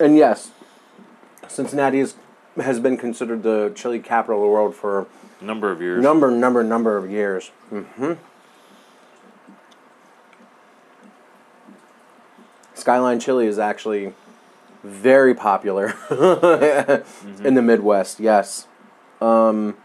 And 0.00 0.16
yes, 0.16 0.50
Cincinnati 1.46 2.00
is, 2.00 2.14
has 2.56 2.80
been 2.80 2.96
considered 2.96 3.42
the 3.42 3.70
chili 3.74 3.98
capital 3.98 4.36
of 4.40 4.46
the 4.46 4.50
world 4.50 4.74
for 4.74 5.06
Number 5.42 5.70
of 5.70 5.82
years. 5.82 6.02
number, 6.02 6.30
number, 6.30 6.64
number 6.64 6.96
of 6.96 7.10
years. 7.10 7.48
hmm 7.68 8.14
Skyline 12.72 13.20
chili 13.20 13.46
is 13.46 13.58
actually 13.58 14.14
very 14.82 15.34
popular 15.34 15.88
in 17.44 17.52
the 17.52 17.62
Midwest. 17.62 18.20
Yes. 18.20 18.68
Um, 19.20 19.76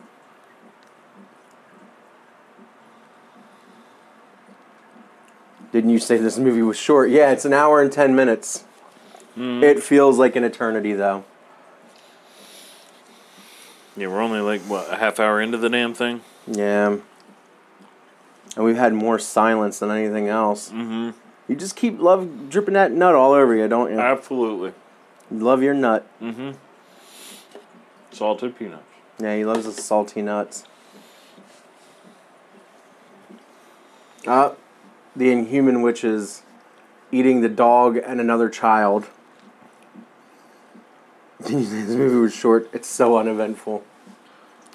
didn't 5.81 5.93
you 5.93 5.99
say 5.99 6.17
this 6.17 6.37
movie 6.37 6.61
was 6.61 6.77
short? 6.77 7.09
Yeah, 7.09 7.31
it's 7.31 7.43
an 7.43 7.53
hour 7.53 7.81
and 7.81 7.91
ten 7.91 8.15
minutes. 8.15 8.65
It 9.35 9.81
feels 9.81 10.19
like 10.19 10.35
an 10.35 10.43
eternity, 10.43 10.93
though. 10.93 11.23
Yeah, 13.97 14.07
we're 14.07 14.21
only 14.21 14.41
like 14.41 14.61
what 14.61 14.93
a 14.93 14.97
half 14.97 15.19
hour 15.19 15.41
into 15.41 15.57
the 15.57 15.69
damn 15.69 15.95
thing. 15.95 16.21
Yeah. 16.45 16.97
And 18.55 18.65
we've 18.65 18.77
had 18.77 18.93
more 18.93 19.17
silence 19.17 19.79
than 19.79 19.89
anything 19.89 20.27
else. 20.27 20.69
Mm-hmm. 20.69 21.17
You 21.47 21.55
just 21.55 21.75
keep 21.75 21.99
love 21.99 22.49
dripping 22.49 22.75
that 22.75 22.91
nut 22.91 23.15
all 23.15 23.31
over 23.31 23.55
you, 23.55 23.67
don't 23.67 23.91
you? 23.91 23.99
Absolutely. 23.99 24.73
You 25.31 25.39
love 25.39 25.63
your 25.63 25.73
nut. 25.73 26.05
Mm-hmm. 26.21 26.51
Salted 28.11 28.55
peanuts. 28.59 28.83
Yeah, 29.19 29.35
he 29.35 29.45
loves 29.45 29.65
the 29.65 29.71
salty 29.71 30.21
nuts. 30.21 30.65
Uh, 34.27 34.51
the 35.15 35.31
Inhumanwich 35.31 36.03
is 36.03 36.43
eating 37.11 37.41
the 37.41 37.49
dog 37.49 37.97
and 37.97 38.19
another 38.19 38.49
child. 38.49 39.07
this 41.39 41.49
movie 41.51 42.19
was 42.19 42.33
short. 42.33 42.69
It's 42.73 42.87
so 42.87 43.17
uneventful. 43.17 43.83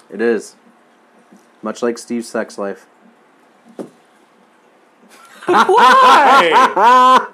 It 0.09 0.21
is. 0.21 0.55
Much 1.61 1.81
like 1.81 1.97
Steve's 1.97 2.27
sex 2.27 2.57
life. 2.57 2.87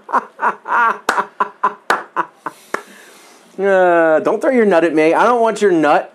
Uh, 3.57 4.19
don't 4.19 4.41
throw 4.41 4.49
your 4.49 4.65
nut 4.65 4.83
at 4.83 4.93
me. 4.93 5.13
I 5.13 5.23
don't 5.25 5.41
want 5.41 5.61
your 5.61 5.71
nut. 5.71 6.13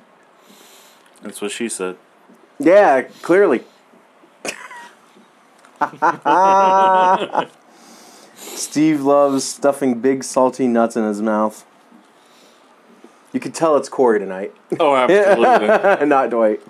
That's 1.23 1.41
what 1.41 1.53
she 1.53 1.69
said. 1.69 1.97
Yeah, 2.59 3.03
clearly. 3.23 3.63
Steve 8.35 9.01
loves 9.03 9.45
stuffing 9.45 10.01
big 10.01 10.25
salty 10.25 10.67
nuts 10.67 10.97
in 10.97 11.05
his 11.05 11.21
mouth. 11.23 11.65
You 13.33 13.41
could 13.41 13.55
tell 13.55 13.77
it's 13.77 13.89
Corey 13.89 14.19
tonight, 14.19 14.55
Oh, 14.81 14.95
absolutely. 14.97 16.07
not 16.07 16.31
Dwight. 16.31 16.61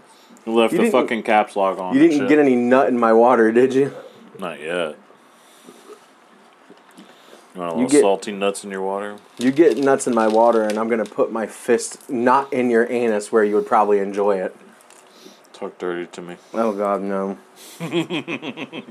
Left 0.44 0.72
You 0.72 0.80
the 0.82 0.90
fucking 0.90 1.22
caps 1.24 1.56
lock 1.56 1.78
on. 1.78 1.94
You 1.94 2.00
didn't 2.08 2.26
get 2.28 2.38
any 2.38 2.56
nut 2.56 2.88
in 2.88 2.98
my 2.98 3.12
water, 3.12 3.52
did 3.52 3.74
you? 3.74 3.92
Not 4.38 4.58
yet. 4.60 4.96
You 7.54 7.60
want 7.60 7.72
a 7.72 7.76
You 7.76 7.82
little 7.84 7.88
get- 7.88 8.00
salty 8.00 8.32
nuts 8.32 8.64
in 8.64 8.70
your 8.70 8.82
water? 8.82 9.16
You 9.38 9.52
get 9.52 9.76
nuts 9.78 10.06
in 10.06 10.14
my 10.14 10.26
water, 10.26 10.62
and 10.62 10.78
I'm 10.78 10.88
gonna 10.88 11.04
put 11.04 11.30
my 11.30 11.46
fist 11.46 12.08
not 12.10 12.52
in 12.52 12.70
your 12.70 12.90
anus 12.90 13.30
where 13.30 13.44
you 13.44 13.54
would 13.56 13.66
probably 13.66 13.98
enjoy 13.98 14.38
it. 14.40 14.56
Talk 15.58 15.76
dirty 15.76 16.06
to 16.06 16.22
me. 16.22 16.36
Oh 16.54 16.72
God, 16.72 17.02
no. 17.02 17.36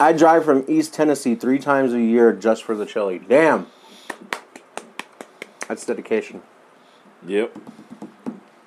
I 0.00 0.12
drive 0.12 0.44
from 0.44 0.64
East 0.66 0.92
Tennessee 0.92 1.36
three 1.36 1.60
times 1.60 1.92
a 1.92 2.00
year 2.00 2.32
just 2.32 2.64
for 2.64 2.74
the 2.74 2.84
chili. 2.84 3.20
Damn. 3.20 3.68
That's 5.68 5.86
dedication. 5.86 6.42
Yep. 7.24 7.56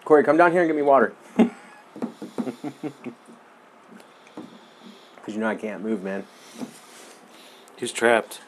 Corey, 0.06 0.24
come 0.24 0.38
down 0.38 0.54
here 0.54 0.62
and 0.62 0.70
get 0.70 0.78
me 0.78 0.82
water. 0.82 1.14
Because 5.22 5.36
you 5.36 5.40
know 5.40 5.48
I 5.48 5.56
can't 5.56 5.84
move, 5.84 6.04
man. 6.04 6.26
He's 7.78 7.92
trapped. 7.92 8.42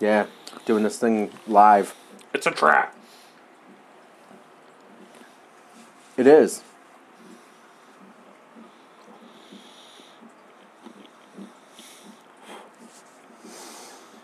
Yeah, 0.00 0.26
doing 0.64 0.82
this 0.82 0.98
thing 0.98 1.30
live. 1.46 1.94
It's 2.34 2.46
a 2.46 2.50
trap. 2.50 2.94
It 6.16 6.26
is. 6.26 6.62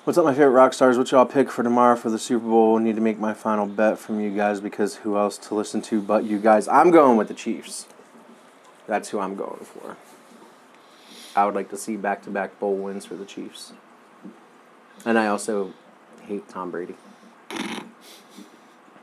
What's 0.04 0.18
up, 0.18 0.24
my 0.24 0.32
favorite 0.32 0.48
rock 0.48 0.72
stars? 0.72 0.98
What 0.98 1.12
y'all 1.12 1.24
pick 1.24 1.48
for 1.48 1.62
tomorrow 1.62 1.94
for 1.94 2.10
the 2.10 2.18
Super 2.18 2.46
Bowl? 2.46 2.78
Need 2.80 2.96
to 2.96 3.00
make 3.00 3.20
my 3.20 3.32
final 3.34 3.66
bet 3.66 3.98
from 3.98 4.20
you 4.20 4.34
guys 4.34 4.60
because 4.60 4.96
who 4.96 5.16
else 5.16 5.38
to 5.38 5.54
listen 5.54 5.80
to 5.82 6.02
but 6.02 6.24
you 6.24 6.40
guys? 6.40 6.66
I'm 6.66 6.90
going 6.90 7.16
with 7.16 7.28
the 7.28 7.34
Chiefs. 7.34 7.86
That's 8.88 9.10
who 9.10 9.20
I'm 9.20 9.36
going 9.36 9.64
for. 9.64 9.96
I 11.34 11.44
would 11.44 11.54
like 11.54 11.70
to 11.70 11.76
see 11.76 11.96
back 11.96 12.22
to 12.24 12.30
back 12.30 12.58
bowl 12.60 12.76
wins 12.76 13.04
for 13.04 13.14
the 13.14 13.24
Chiefs. 13.24 13.72
And 15.04 15.18
I 15.18 15.26
also 15.26 15.72
hate 16.22 16.48
Tom 16.48 16.70
Brady. 16.70 16.94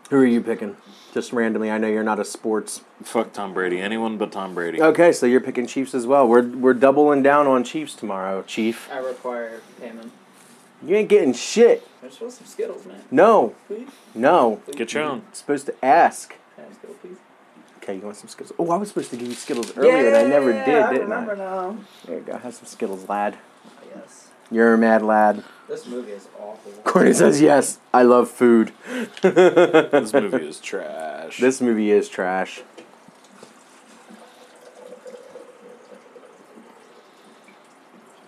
Who 0.10 0.18
are 0.18 0.26
you 0.26 0.42
picking? 0.42 0.76
Just 1.14 1.34
randomly. 1.34 1.70
I 1.70 1.78
know 1.78 1.88
you're 1.88 2.04
not 2.04 2.20
a 2.20 2.26
sports. 2.26 2.82
Fuck 3.04 3.34
Tom 3.34 3.54
Brady. 3.54 3.80
Anyone 3.80 4.18
but 4.18 4.32
Tom 4.32 4.54
Brady. 4.56 4.82
Okay, 4.82 5.12
so 5.12 5.26
you're 5.26 5.42
picking 5.42 5.68
Chiefs 5.68 5.94
as 5.94 6.08
well. 6.08 6.28
We're 6.28 6.48
we're 6.48 6.74
doubling 6.74 7.22
down 7.24 7.48
on 7.48 7.64
Chiefs 7.64 7.96
tomorrow, 7.96 8.44
Chief. 8.44 8.90
I 8.92 8.98
require 9.00 9.62
payment. 9.80 10.12
You 10.86 10.96
ain't 10.96 11.10
getting 11.10 11.34
shit. 11.34 11.88
There's 12.02 12.14
supposed 12.14 12.38
some 12.38 12.48
Skittles, 12.48 12.86
man. 12.86 13.02
No, 13.12 13.54
Please? 13.68 13.90
no. 14.16 14.62
Please? 14.66 14.76
Get 14.76 14.94
your 14.94 15.04
own. 15.04 15.24
Supposed 15.34 15.66
to 15.66 15.86
ask. 15.86 16.30
Can 16.30 16.64
I 16.64 16.68
have 16.68 16.74
Skittles, 16.76 16.98
please? 17.02 17.18
Okay, 17.90 17.98
you 17.98 18.06
want 18.06 18.18
some 18.18 18.30
Skittles? 18.30 18.56
Oh, 18.60 18.70
I 18.70 18.78
was 18.78 18.90
supposed 18.90 19.10
to 19.10 19.18
give 19.18 19.28
you 19.28 19.34
Skittles 19.34 19.76
earlier, 19.76 20.10
and 20.10 20.16
I 20.16 20.24
never 20.26 20.54
did, 20.54 20.70
I 20.70 20.94
didn't 20.94 21.10
remember 21.10 21.34
I? 21.34 21.38
now. 21.38 21.78
There 22.06 22.20
you 22.20 22.24
go. 22.24 22.38
Have 22.38 22.54
some 22.54 22.68
Skittles, 22.68 23.10
lad. 23.10 23.36
Oh, 23.66 23.72
yes. 23.96 24.30
You're 24.52 24.76
a 24.76 24.78
mad 24.78 25.02
lad. 25.02 25.44
This 25.68 25.88
movie 25.88 26.12
is 26.12 26.28
awful. 26.40 26.72
Courtney 26.84 27.14
says 27.14 27.42
yes. 27.42 27.80
I 27.92 28.04
love 28.04 28.30
food. 28.30 28.74
This 29.24 30.14
movie 30.14 30.48
is 30.48 30.60
trash. 30.60 31.40
This 31.40 31.62
movie 31.62 31.90
is 31.90 32.08
trash. 32.10 32.62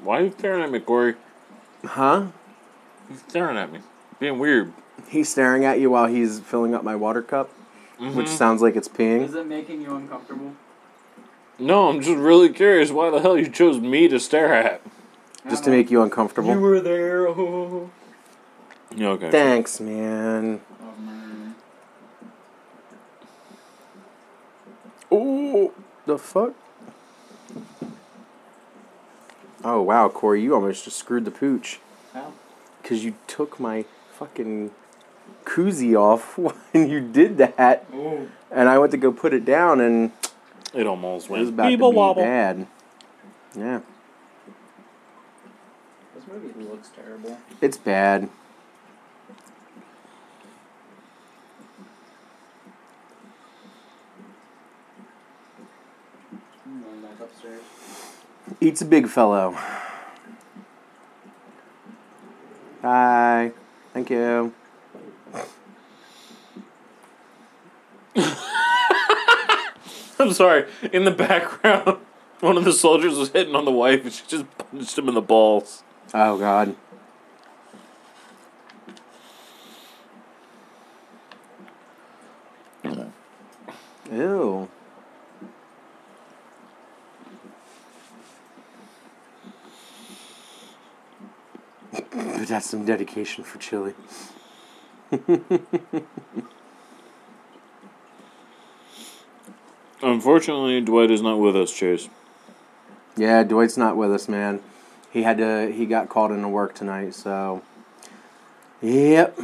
Why 0.03 0.21
are 0.21 0.23
you 0.23 0.33
staring 0.39 0.63
at 0.63 0.71
me, 0.71 0.79
Corey? 0.79 1.13
Huh? 1.85 2.27
He's 3.09 3.21
staring 3.27 3.57
at 3.57 3.71
me. 3.71 3.81
Being 4.19 4.39
weird. 4.39 4.73
He's 5.07 5.29
staring 5.29 5.65
at 5.65 5.79
you 5.79 5.91
while 5.91 6.07
he's 6.07 6.39
filling 6.39 6.73
up 6.73 6.83
my 6.83 6.95
water 6.95 7.21
cup, 7.21 7.51
Mm-hmm. 8.01 8.17
which 8.17 8.29
sounds 8.29 8.63
like 8.63 8.75
it's 8.75 8.87
peeing. 8.87 9.21
Is 9.25 9.35
it 9.35 9.45
making 9.45 9.81
you 9.83 9.95
uncomfortable? 9.95 10.53
No, 11.59 11.89
I'm 11.89 12.01
just 12.01 12.17
really 12.17 12.49
curious 12.49 12.89
why 12.89 13.11
the 13.11 13.21
hell 13.21 13.37
you 13.37 13.47
chose 13.47 13.79
me 13.79 14.07
to 14.07 14.19
stare 14.19 14.51
at. 14.51 14.81
Just 15.47 15.65
to 15.65 15.69
make 15.69 15.91
you 15.91 16.01
uncomfortable. 16.01 16.51
You 16.51 16.59
were 16.59 16.79
there. 16.81 17.27
Oh, 17.27 17.91
Yeah, 18.95 19.09
okay. 19.09 19.29
Thanks, 19.29 19.79
man. 19.79 20.61
man. 20.99 21.55
Oh, 25.11 25.71
the 26.07 26.17
fuck? 26.17 26.53
Oh 29.63 29.81
wow, 29.83 30.09
Corey, 30.09 30.41
you 30.41 30.55
almost 30.55 30.85
just 30.85 30.97
screwed 30.97 31.23
the 31.25 31.31
pooch 31.31 31.79
How? 32.13 32.33
because 32.81 33.03
you 33.03 33.13
took 33.27 33.59
my 33.59 33.85
fucking 34.17 34.71
koozie 35.45 35.95
off 35.99 36.37
when 36.71 36.89
you 36.89 36.99
did 37.01 37.37
that, 37.37 37.85
Oh. 37.93 38.27
and 38.51 38.69
I 38.69 38.77
went 38.77 38.91
to 38.91 38.97
go 38.97 39.11
put 39.11 39.33
it 39.33 39.45
down, 39.45 39.79
and 39.81 40.11
It 40.73 40.87
almost 40.87 41.27
it 41.27 41.31
was 41.31 41.39
went. 41.47 41.49
about 41.49 41.69
to 41.69 41.77
be 41.77 41.83
wobble. 41.83 42.21
bad. 42.23 42.67
Yeah, 43.55 43.79
This 46.15 46.23
movie 46.31 46.69
looks 46.69 46.89
terrible. 46.95 47.37
it's 47.59 47.77
bad. 47.77 48.29
I'm 56.65 56.83
going 56.83 57.01
back 57.01 57.19
upstairs. 57.19 57.61
Eats 58.59 58.81
a 58.81 58.85
big 58.85 59.07
fellow. 59.07 59.57
Bye. 62.81 63.51
Thank 63.93 64.09
you. 64.09 64.53
I'm 70.19 70.33
sorry. 70.33 70.65
In 70.91 71.05
the 71.05 71.11
background, 71.11 71.99
one 72.39 72.57
of 72.57 72.65
the 72.65 72.73
soldiers 72.73 73.17
was 73.17 73.29
hitting 73.29 73.55
on 73.55 73.65
the 73.65 73.71
wife, 73.71 74.03
and 74.03 74.11
she 74.11 74.23
just 74.27 74.45
punched 74.57 74.97
him 74.97 75.07
in 75.07 75.15
the 75.15 75.21
balls. 75.21 75.83
Oh 76.13 76.37
God. 76.37 76.75
Ew. 84.11 84.67
But 91.91 92.47
that's 92.47 92.69
some 92.69 92.85
dedication 92.85 93.43
for 93.45 93.57
chili. 93.59 93.93
Unfortunately, 100.03 100.81
Dwight 100.81 101.11
is 101.11 101.21
not 101.21 101.37
with 101.37 101.55
us, 101.55 101.71
Chase. 101.71 102.09
Yeah, 103.15 103.43
Dwight's 103.43 103.77
not 103.77 103.97
with 103.97 104.11
us, 104.11 104.27
man. 104.27 104.61
He 105.11 105.23
had 105.23 105.37
to. 105.37 105.71
He 105.71 105.85
got 105.85 106.09
called 106.09 106.31
into 106.31 106.47
work 106.47 106.73
tonight, 106.73 107.13
so. 107.13 107.61
Yep. 108.81 109.37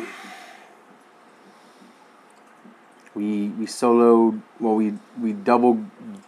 We 3.14 3.50
we 3.50 3.66
soloed. 3.66 4.42
Well, 4.60 4.76
we 4.76 4.94
we 5.22 5.34
double 5.34 5.86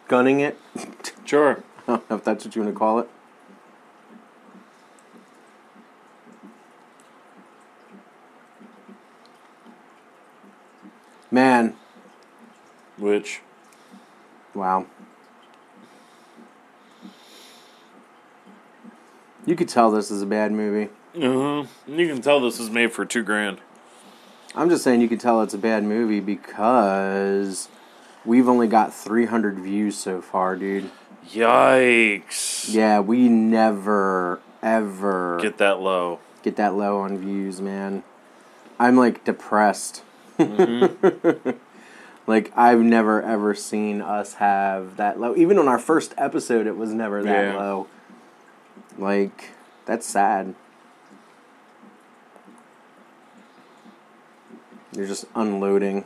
gunning 0.07 0.39
it. 0.39 0.57
Sure. 1.25 1.63
I 1.87 1.91
don't 1.91 2.09
know 2.09 2.15
if 2.15 2.23
that's 2.23 2.43
what 2.43 2.55
you 2.55 2.63
want 2.63 2.73
to 2.73 2.79
call 2.79 2.97
it. 2.97 3.09
Man, 11.29 11.75
Which, 12.97 13.41
wow. 14.53 14.85
You 19.45 19.55
could 19.55 19.69
tell 19.69 19.91
this 19.91 20.11
is 20.11 20.21
a 20.21 20.25
bad 20.25 20.51
movie. 20.51 20.89
Uh-huh. 21.15 21.65
you 21.87 22.07
can 22.07 22.21
tell 22.21 22.39
this 22.39 22.59
is 22.59 22.69
made 22.69 22.91
for 22.91 23.03
two 23.03 23.23
grand. 23.23 23.59
I'm 24.55 24.69
just 24.69 24.83
saying 24.83 25.01
you 25.01 25.09
could 25.09 25.19
tell 25.19 25.41
it's 25.41 25.53
a 25.53 25.57
bad 25.59 25.83
movie 25.83 26.19
because 26.19 27.67
we've 28.25 28.47
only 28.47 28.67
got 28.67 28.93
300 28.93 29.57
views 29.59 29.97
so 29.97 30.21
far, 30.21 30.55
dude. 30.55 30.91
Yikes. 31.31 32.71
Yeah, 32.73 32.99
we 32.99 33.27
never, 33.27 34.39
ever 34.61 35.39
Get 35.41 35.57
that 35.57 35.79
low. 35.79 36.19
get 36.43 36.55
that 36.57 36.75
low 36.75 36.99
on 36.99 37.17
views, 37.17 37.61
man. 37.61 38.03
I'm 38.79 38.95
like 38.97 39.23
depressed. 39.23 40.03
like 42.29 42.51
I've 42.55 42.79
never 42.79 43.21
ever 43.23 43.55
seen 43.55 44.01
us 44.01 44.35
have 44.35 44.97
that 44.97 45.19
low. 45.19 45.35
Even 45.35 45.57
on 45.57 45.67
our 45.67 45.79
first 45.79 46.13
episode, 46.17 46.67
it 46.67 46.77
was 46.77 46.93
never 46.93 47.23
that 47.23 47.53
Yeah. 47.53 47.57
low. 47.57 47.87
Like 48.97 49.49
that's 49.85 50.05
sad. 50.05 50.53
You're 54.95 55.07
just 55.07 55.25
unloading. 55.35 56.05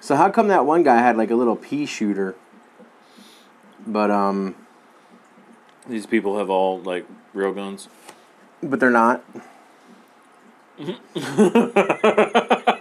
So 0.00 0.16
how 0.16 0.30
come 0.30 0.48
that 0.48 0.66
one 0.66 0.82
guy 0.82 0.98
had 0.98 1.16
like 1.16 1.30
a 1.30 1.34
little 1.36 1.56
pea 1.56 1.86
shooter? 1.86 2.34
But 3.86 4.10
um, 4.10 4.54
These 5.88 6.06
people 6.06 6.38
have 6.38 6.48
all, 6.50 6.80
like, 6.80 7.04
real 7.34 7.52
guns. 7.52 7.88
but 8.62 8.78
they're 8.78 8.90
not. 8.90 9.24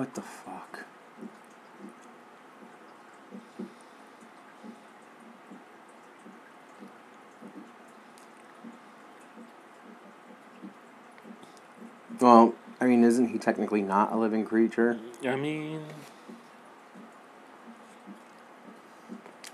what 0.00 0.14
the 0.14 0.22
fuck? 0.22 0.86
Well, 12.18 12.54
I 12.80 12.86
mean, 12.86 13.04
isn't 13.04 13.28
he 13.28 13.36
technically 13.36 13.82
not 13.82 14.10
a 14.10 14.16
living 14.16 14.46
creature? 14.46 14.98
I 15.22 15.36
mean, 15.36 15.84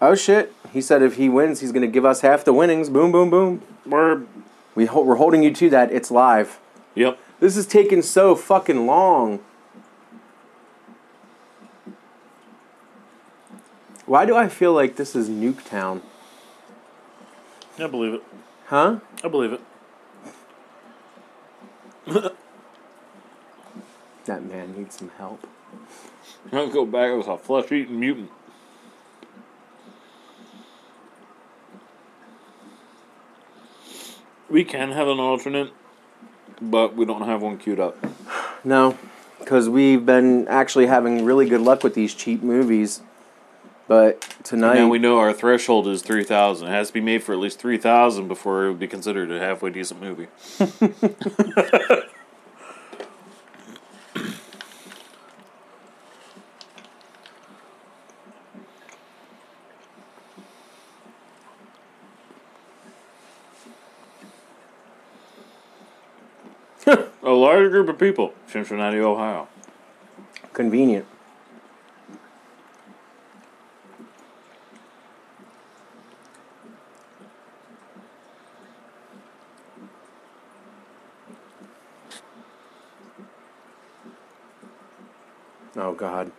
Oh 0.00 0.14
shit! 0.14 0.52
He 0.72 0.80
said 0.80 1.02
if 1.02 1.16
he 1.16 1.28
wins, 1.28 1.58
he's 1.58 1.72
gonna 1.72 1.88
give 1.88 2.04
us 2.04 2.20
half 2.20 2.44
the 2.44 2.52
winnings. 2.52 2.88
Boom, 2.88 3.10
boom, 3.10 3.30
boom. 3.30 3.62
we're. 3.84 4.22
We 4.76 4.84
ho- 4.84 5.02
we're 5.02 5.16
holding 5.16 5.42
you 5.42 5.52
to 5.54 5.70
that. 5.70 5.90
It's 5.90 6.12
live. 6.12 6.60
Yep. 6.94 7.18
This 7.40 7.56
is 7.56 7.66
taking 7.66 8.02
so 8.02 8.36
fucking 8.36 8.86
long. 8.86 9.40
Why 14.06 14.24
do 14.24 14.36
I 14.36 14.48
feel 14.48 14.72
like 14.72 14.96
this 14.96 15.16
is 15.16 15.28
Nuketown? 15.28 16.00
I 17.78 17.88
believe 17.88 18.14
it. 18.14 18.22
Huh? 18.66 19.00
I 19.22 19.28
believe 19.28 19.52
it. 19.52 19.60
That 24.24 24.44
man 24.44 24.76
needs 24.76 24.96
some 24.96 25.10
help. 25.18 25.46
I'll 26.52 26.68
go 26.68 26.86
back 26.86 27.10
as 27.10 27.26
a 27.26 27.36
flesh 27.36 27.72
eating 27.72 27.98
mutant. 27.98 28.30
We 34.48 34.62
can 34.62 34.92
have 34.92 35.08
an 35.08 35.18
alternate, 35.18 35.72
but 36.62 36.94
we 36.94 37.04
don't 37.04 37.26
have 37.26 37.42
one 37.42 37.58
queued 37.58 37.80
up. 37.80 37.96
No, 38.64 38.98
because 39.38 39.68
we've 39.68 40.04
been 40.04 40.48
actually 40.48 40.86
having 40.86 41.24
really 41.24 41.48
good 41.48 41.60
luck 41.60 41.84
with 41.84 41.94
these 41.94 42.12
cheap 42.14 42.42
movies. 42.42 43.00
But 43.88 44.20
tonight, 44.42 44.74
Now 44.74 44.88
we 44.88 44.98
know 44.98 45.18
our 45.18 45.32
threshold 45.32 45.86
is 45.86 46.02
3000 46.02 46.66
It 46.66 46.70
has 46.70 46.88
to 46.88 46.92
be 46.92 47.00
made 47.00 47.22
for 47.22 47.32
at 47.32 47.38
least 47.38 47.60
3000 47.60 48.26
before 48.26 48.66
it 48.66 48.70
would 48.70 48.80
be 48.80 48.88
considered 48.88 49.30
a 49.30 49.38
halfway 49.38 49.70
decent 49.70 50.00
movie. 50.00 50.26
a 67.22 67.30
large 67.30 67.70
group 67.70 67.88
of 67.88 67.98
people, 67.98 68.32
Cincinnati, 68.48 68.98
Ohio. 68.98 69.48
convenient. 70.52 71.06
Oh 85.76 85.92
God. 85.92 86.32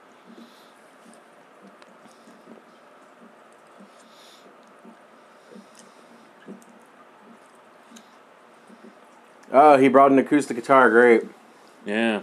Oh, 9.69 9.75
he 9.75 9.89
brought 9.89 10.13
an 10.13 10.17
acoustic 10.17 10.55
guitar. 10.55 10.89
Great. 10.89 11.23
Yeah. 11.85 12.21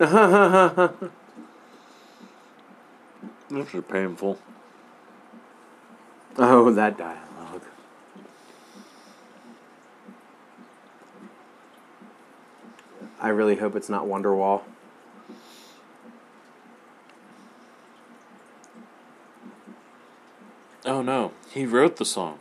This 3.50 3.74
is 3.74 3.84
painful. 3.88 4.38
Oh, 6.36 6.70
that 6.72 6.98
dialogue. 6.98 7.37
I 13.28 13.30
really 13.30 13.56
hope 13.56 13.76
it's 13.76 13.90
not 13.90 14.06
Wonderwall. 14.06 14.62
Oh 20.86 21.02
no, 21.02 21.32
he 21.52 21.66
wrote 21.66 21.98
the 21.98 22.06
song. 22.06 22.38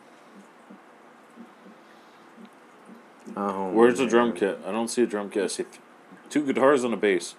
Oh, 3.35 3.69
Where's 3.71 3.97
the 3.97 4.07
drum 4.07 4.31
kit? 4.31 4.61
I 4.65 4.71
don't 4.71 4.87
see 4.87 5.03
a 5.03 5.05
drum 5.05 5.29
kit. 5.29 5.43
I 5.43 5.47
see 5.47 5.63
th- 5.63 5.81
two 6.29 6.45
guitars 6.45 6.85
and 6.85 6.93
a 6.93 6.97
bass. 6.97 7.35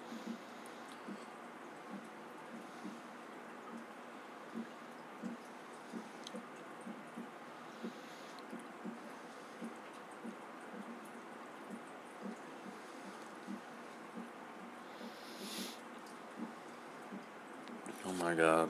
My 18.29 18.35
god. 18.35 18.69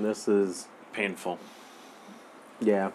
This 0.00 0.26
is 0.26 0.66
Painful. 0.92 1.38
yeah. 2.60 2.90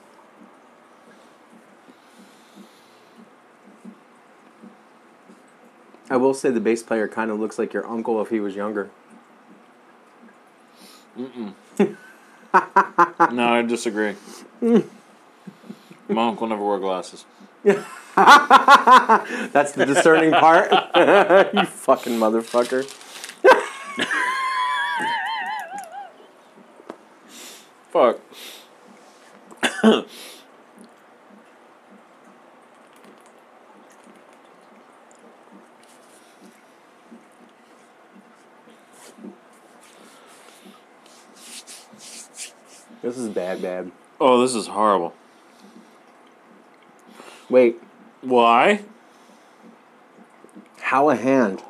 I 6.09 6.17
will 6.17 6.33
say 6.33 6.51
the 6.51 6.59
bass 6.59 6.83
player 6.83 7.07
kind 7.07 7.31
of 7.31 7.39
looks 7.39 7.57
like 7.57 7.71
your 7.71 7.87
uncle 7.87 8.21
if 8.21 8.27
he 8.29 8.41
was 8.41 8.55
younger. 8.55 8.89
No, 13.31 13.53
I 13.53 13.63
disagree. 13.63 14.15
My 14.61 16.27
uncle 16.27 16.45
never 16.45 16.61
wore 16.61 16.79
glasses. 16.79 17.25
That's 17.63 19.71
the 19.71 19.85
discerning 19.87 20.33
part. 20.33 20.71
you 21.53 21.65
fucking 21.65 22.13
motherfucker. 22.13 22.83
This 44.43 44.55
is 44.55 44.67
horrible. 44.67 45.13
Wait, 47.49 47.81
Why? 48.21 48.81
how 50.81 51.09
a 51.09 51.15
hand? 51.15 51.63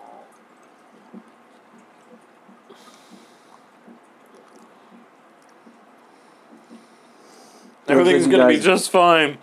Everything's 7.87 8.27
gonna 8.27 8.47
be 8.47 8.55
guys- 8.55 8.63
just 8.63 8.91
fine. 8.91 9.37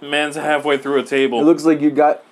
Man's 0.00 0.36
halfway 0.36 0.76
through 0.76 0.98
a 1.00 1.02
table. 1.04 1.40
It 1.40 1.44
looks 1.44 1.64
like 1.64 1.80
you 1.80 1.90
got. 1.90 2.22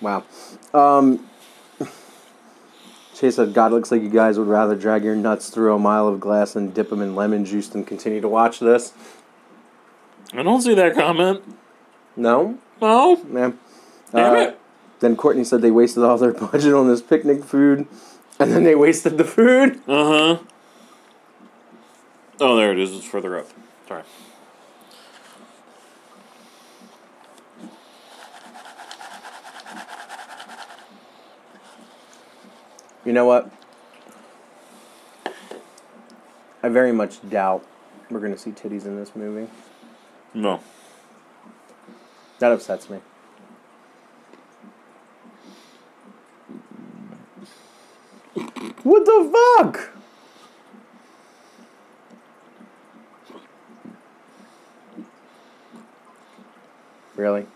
wow. 0.00 0.24
Um, 0.74 1.28
Chase 3.14 3.36
said, 3.36 3.52
God, 3.54 3.72
looks 3.72 3.90
like 3.92 4.02
you 4.02 4.08
guys 4.08 4.38
would 4.38 4.48
rather 4.48 4.74
drag 4.74 5.04
your 5.04 5.14
nuts 5.14 5.50
through 5.50 5.74
a 5.74 5.78
mile 5.78 6.08
of 6.08 6.18
glass 6.18 6.56
and 6.56 6.72
dip 6.74 6.88
them 6.90 7.00
in 7.02 7.14
lemon 7.14 7.44
juice 7.44 7.68
than 7.68 7.84
continue 7.84 8.20
to 8.20 8.28
watch 8.28 8.58
this. 8.58 8.92
I 10.32 10.42
don't 10.42 10.62
see 10.62 10.74
that 10.74 10.94
comment. 10.94 11.42
No? 12.16 12.58
No. 12.80 13.16
Man. 13.24 13.58
Damn 14.12 14.34
Uh, 14.34 14.38
it. 14.40 14.58
Then 15.00 15.16
Courtney 15.16 15.44
said 15.44 15.62
they 15.62 15.70
wasted 15.70 16.02
all 16.04 16.16
their 16.16 16.32
budget 16.32 16.72
on 16.74 16.88
this 16.88 17.02
picnic 17.02 17.44
food, 17.44 17.86
and 18.38 18.52
then 18.52 18.64
they 18.64 18.74
wasted 18.74 19.18
the 19.18 19.24
food. 19.24 19.80
Uh 19.86 20.36
huh. 20.36 20.38
Oh, 22.40 22.56
there 22.56 22.72
it 22.72 22.78
is. 22.78 22.94
It's 22.94 23.04
further 23.04 23.38
up. 23.38 23.46
Sorry. 23.88 24.02
You 33.04 33.12
know 33.12 33.24
what? 33.24 33.50
I 36.62 36.68
very 36.68 36.92
much 36.92 37.28
doubt 37.28 37.66
we're 38.10 38.20
going 38.20 38.32
to 38.32 38.38
see 38.38 38.52
titties 38.52 38.86
in 38.86 38.96
this 38.96 39.16
movie. 39.16 39.50
No. 40.34 40.60
That 42.38 42.52
upsets 42.52 42.88
me. 42.88 43.00
What 48.84 49.04
the 49.04 49.30
fuck? 49.58 49.90
Really? 57.16 57.46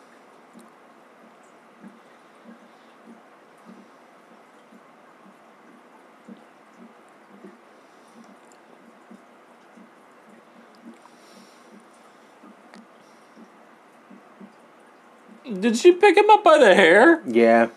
Did 15.66 15.76
she 15.76 15.90
pick 15.90 16.16
him 16.16 16.30
up 16.30 16.44
by 16.44 16.58
the 16.58 16.76
hair? 16.76 17.24
Yeah. 17.26 17.70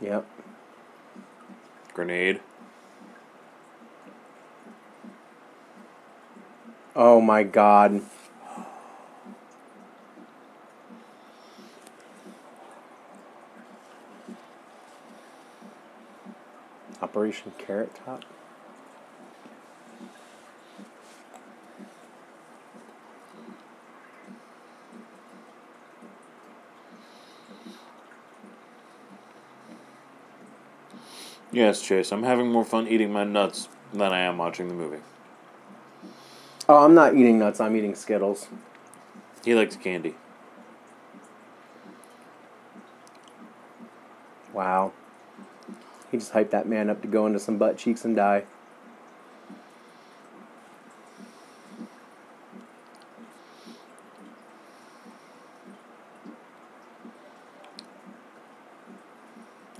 Yep. 0.00 0.24
Grenade. 1.92 2.40
Oh 6.94 7.20
my 7.20 7.42
god. 7.42 8.00
Operation 17.02 17.52
Carrot 17.58 17.92
Top? 18.04 18.24
Yes, 31.56 31.80
Chase. 31.80 32.12
I'm 32.12 32.22
having 32.22 32.52
more 32.52 32.66
fun 32.66 32.86
eating 32.86 33.10
my 33.10 33.24
nuts 33.24 33.70
than 33.90 34.12
I 34.12 34.18
am 34.18 34.36
watching 34.36 34.68
the 34.68 34.74
movie. 34.74 34.98
Oh, 36.68 36.84
I'm 36.84 36.92
not 36.92 37.14
eating 37.14 37.38
nuts, 37.38 37.60
I'm 37.60 37.74
eating 37.74 37.94
Skittles. 37.94 38.48
He 39.42 39.54
likes 39.54 39.74
candy. 39.74 40.16
Wow. 44.52 44.92
He 46.10 46.18
just 46.18 46.34
hyped 46.34 46.50
that 46.50 46.68
man 46.68 46.90
up 46.90 47.00
to 47.00 47.08
go 47.08 47.24
into 47.26 47.38
some 47.38 47.56
butt 47.56 47.78
cheeks 47.78 48.04
and 48.04 48.14
die. 48.14 48.44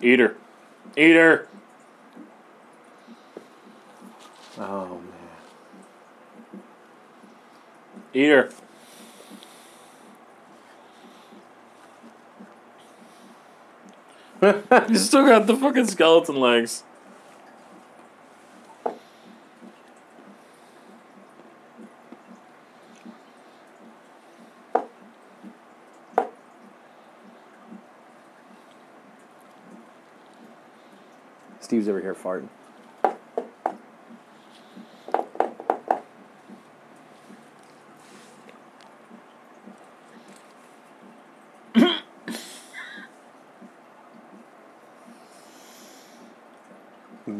Eat 0.00 0.20
her. 0.20 0.36
Eat 0.96 1.16
her. 1.16 1.48
Oh 4.58 4.98
man. 4.98 5.02
Eat 8.14 8.30
her. 8.30 8.50
you 14.88 14.98
still 14.98 15.26
got 15.26 15.46
the 15.46 15.56
fucking 15.56 15.86
skeleton 15.86 16.36
legs. 16.36 16.82
Steve's 31.60 31.88
over 31.88 32.00
here 32.00 32.14
farting. 32.14 32.48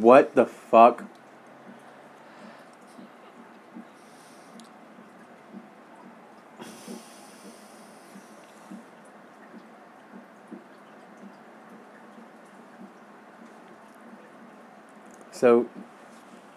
What 0.07 0.37
the 0.37 0.47
fuck? 0.47 1.03
So 15.33 15.67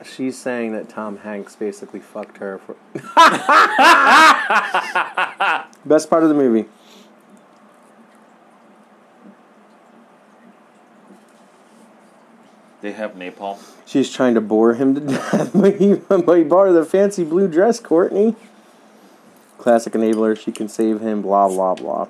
she's 0.03 0.37
saying 0.37 0.73
that 0.73 0.87
Tom 0.87 1.17
Hanks 1.17 1.55
basically 1.55 2.01
fucked 2.01 2.37
her 2.37 2.59
for 2.59 2.75
Best 5.87 6.07
part 6.07 6.21
of 6.21 6.29
the 6.29 6.35
movie. 6.35 6.69
Have 12.99 13.15
napalm. 13.15 13.57
She's 13.85 14.11
trying 14.11 14.35
to 14.35 14.41
bore 14.41 14.75
him 14.75 14.93
to 14.95 15.01
death, 15.01 15.51
but 15.55 15.77
he, 15.77 15.95
but 15.95 16.37
he 16.37 16.43
bought 16.43 16.67
her 16.67 16.73
the 16.73 16.85
fancy 16.85 17.23
blue 17.23 17.47
dress, 17.47 17.79
Courtney. 17.79 18.35
Classic 19.57 19.91
enabler, 19.93 20.39
she 20.39 20.51
can 20.51 20.69
save 20.69 21.01
him, 21.01 21.21
blah, 21.21 21.47
blah, 21.47 21.75
blah. 21.75 22.07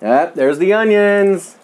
Yep, 0.00 0.34
there's 0.34 0.58
the 0.58 0.72
onions. 0.72 1.56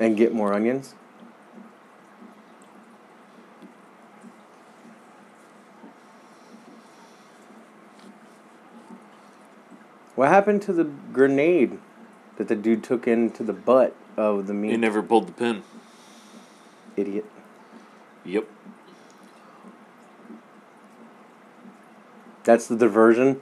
And 0.00 0.16
get 0.16 0.32
more 0.48 0.56
onions. 0.56 0.94
What 10.14 10.28
happened 10.28 10.62
to 10.62 10.72
the 10.72 10.84
grenade 10.84 11.78
that 12.36 12.48
the 12.48 12.56
dude 12.56 12.82
took 12.82 13.06
into 13.06 13.42
the 13.42 13.52
butt 13.52 13.94
of 14.16 14.46
the 14.46 14.54
meat? 14.54 14.70
He 14.70 14.76
never 14.76 15.02
pulled 15.02 15.28
the 15.28 15.32
pin. 15.32 15.62
Idiot. 16.96 17.26
Yep. 18.24 18.48
That's 22.44 22.66
the 22.66 22.76
diversion. 22.76 23.40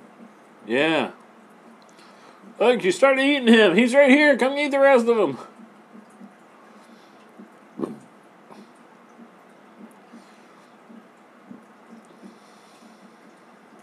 Yeah. 0.67 1.13
Look, 2.59 2.83
you 2.83 2.91
started 2.91 3.23
eating 3.23 3.49
him. 3.49 3.77
He's 3.77 3.95
right 3.95 4.11
here. 4.11 4.37
Come 4.37 4.59
eat 4.59 4.73
the 4.73 4.81
rest 4.81 5.07
of 5.07 5.17
him. 5.17 5.39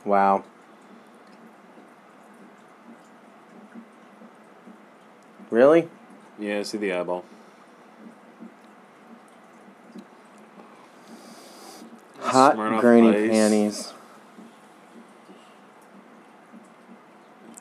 Wow. 0.06 0.44
Really? 5.50 5.90
Yeah, 6.38 6.60
I 6.60 6.63
see 6.74 6.80
the 6.80 6.92
eyeball. 6.92 7.24
Hot 12.20 12.56
Smirnoff 12.56 12.82
granny 12.82 13.16
Ice. 13.16 13.30
panties. 13.30 13.94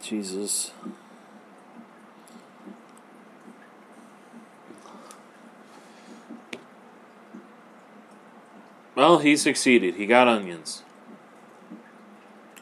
Jesus. 0.00 0.70
Well, 8.94 9.18
he 9.18 9.36
succeeded. 9.36 9.96
He 9.96 10.06
got 10.06 10.26
onions. 10.26 10.82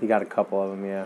He 0.00 0.08
got 0.08 0.20
a 0.22 0.24
couple 0.24 0.60
of 0.60 0.70
them, 0.70 0.84
yeah. 0.84 1.04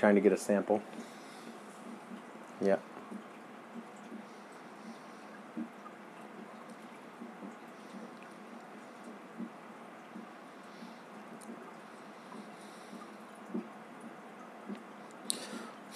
Trying 0.00 0.14
to 0.14 0.20
get 0.22 0.32
a 0.32 0.36
sample? 0.36 0.82
Yep. 2.62 2.80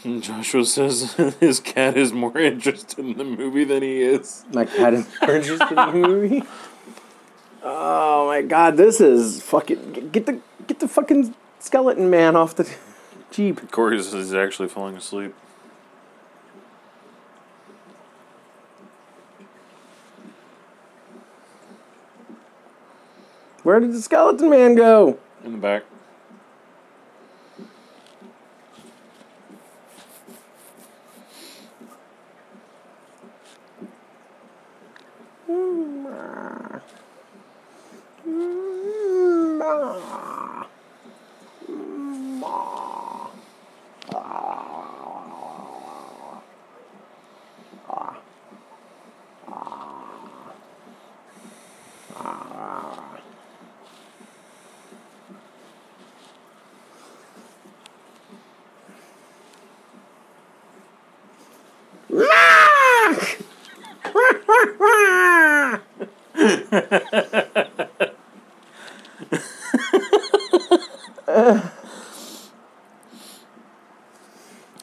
And 0.04 0.22
Joshua 0.22 0.66
says 0.66 1.14
his 1.40 1.60
cat 1.60 1.96
is 1.96 2.12
more 2.12 2.36
interested 2.36 2.98
in 2.98 3.16
the 3.16 3.24
movie 3.24 3.64
than 3.64 3.82
he 3.82 4.02
is. 4.02 4.44
My 4.52 4.66
cat 4.66 4.92
is 4.92 5.08
more 5.22 5.30
interested 5.36 5.70
in 5.70 5.76
the 5.76 5.92
movie. 5.92 6.42
Oh 7.62 8.26
my 8.26 8.42
god, 8.42 8.76
this 8.76 9.00
is 9.00 9.42
fucking 9.42 10.10
get 10.12 10.26
the 10.26 10.40
get 10.66 10.80
the 10.80 10.88
fucking 10.88 11.34
skeleton 11.58 12.10
man 12.10 12.36
off 12.36 12.54
the 12.54 12.70
jeep. 13.34 13.70
Corey 13.72 14.00
says 14.00 14.12
he's 14.12 14.34
actually 14.34 14.68
falling 14.68 14.96
asleep. 14.96 15.34
Where 23.64 23.80
did 23.80 23.92
the 23.92 24.00
skeleton 24.00 24.50
man 24.50 24.74
go? 24.74 25.18
In 25.44 25.52
the 25.52 25.58
back. 25.58 25.84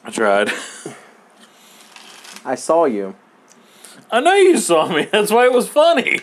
I 0.04 0.10
tried. 0.10 0.50
I 2.44 2.54
saw 2.54 2.84
you. 2.86 3.14
I 4.10 4.20
know 4.20 4.34
you 4.34 4.58
saw 4.72 4.88
me. 4.88 5.04
That's 5.12 5.30
why 5.30 5.44
it 5.44 5.52
was 5.52 5.68
funny. 5.68 6.20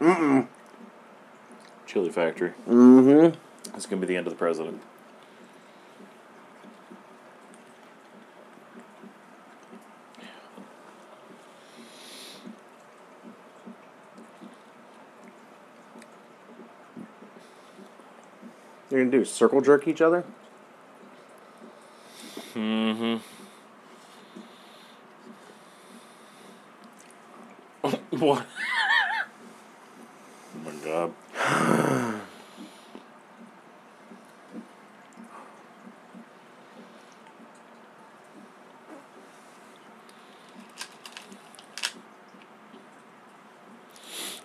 Mm-mm. 0.00 0.46
Chili 1.86 2.10
Factory. 2.10 2.52
Mm-hmm. 2.66 3.38
It's 3.74 3.86
gonna 3.86 4.00
be 4.00 4.06
the 4.06 4.16
end 4.16 4.26
of 4.26 4.32
the 4.32 4.38
president. 4.38 4.80
You're 18.94 19.02
gonna 19.02 19.18
do 19.18 19.24
circle 19.24 19.60
jerk 19.60 19.88
each 19.88 20.00
other? 20.00 20.22
Mm-hmm. 22.54 23.16
what? 28.20 28.46
oh 30.54 30.58
my 30.64 30.72
god. 30.84 31.12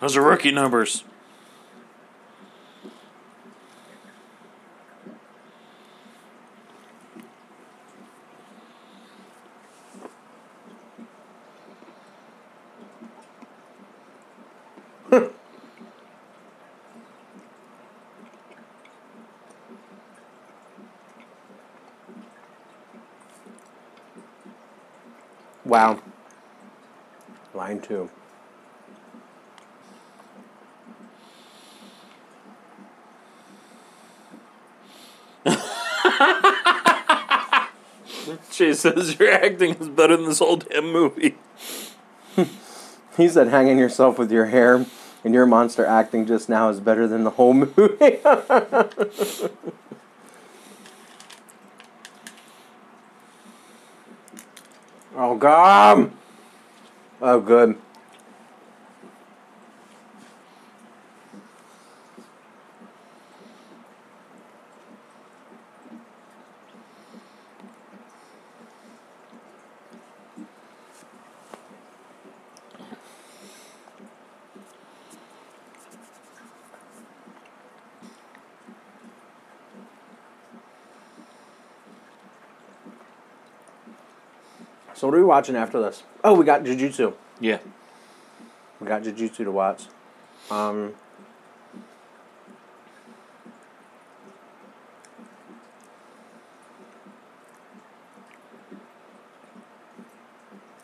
Those 0.00 0.16
are 0.16 0.22
rookie 0.22 0.50
numbers. 0.50 1.04
Wow. 25.70 26.02
Line 27.54 27.80
two. 27.80 28.10
Chase 38.50 38.80
says 38.80 39.16
your 39.20 39.30
acting 39.30 39.76
is 39.76 39.88
better 39.88 40.16
than 40.16 40.26
this 40.26 40.40
whole 40.40 40.56
damn 40.56 40.92
movie. 40.92 41.36
He 43.16 43.28
said 43.28 43.48
hanging 43.48 43.78
yourself 43.78 44.18
with 44.18 44.32
your 44.32 44.46
hair 44.46 44.86
and 45.24 45.34
your 45.34 45.44
monster 45.44 45.84
acting 45.84 46.26
just 46.26 46.48
now 46.48 46.70
is 46.70 46.80
better 46.80 47.06
than 47.06 47.22
the 47.24 47.30
whole 47.30 47.52
movie. 47.52 48.18
god. 55.40 56.12
Oh 57.20 57.40
good. 57.40 57.76
We 85.20 85.26
watching 85.26 85.56
after 85.56 85.80
this? 85.80 86.02
Oh, 86.24 86.34
we 86.34 86.44
got 86.44 86.64
Jujutsu. 86.64 87.14
Yeah. 87.40 87.58
We 88.80 88.86
got 88.86 89.02
Jujutsu 89.02 89.36
to 89.36 89.50
watch. 89.50 89.84
Um, 90.50 90.94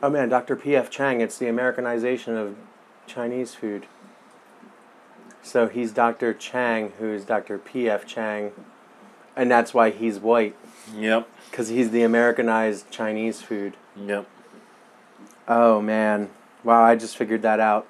oh 0.03 0.11
man, 0.11 0.29
Dr. 0.29 0.57
P.F. 0.57 0.91
Chang. 0.91 1.21
It's 1.21 1.39
the 1.39 1.49
Americanization 1.49 2.37
of 2.37 2.57
Chinese 3.07 3.55
food. 3.55 3.87
So 5.43 5.69
he's 5.69 5.93
Dr. 5.93 6.35
Chang, 6.35 6.93
who's 6.99 7.25
Dr. 7.25 7.57
P.F. 7.57 8.07
Chang, 8.07 8.53
and 9.35 9.51
that's 9.51 9.73
why 9.73 9.91
he's 9.91 10.19
white 10.19 10.57
Yep. 10.95 11.29
Because 11.57 11.69
he's 11.69 11.91
the 11.91 12.03
Americanized 12.03 12.91
Chinese 12.91 13.41
food. 13.41 13.79
Yep. 13.97 14.29
Oh 15.49 15.81
man. 15.81 16.29
Wow, 16.63 16.83
I 16.83 16.97
just 16.97 17.17
figured 17.17 17.41
that 17.41 17.61
out. 17.61 17.87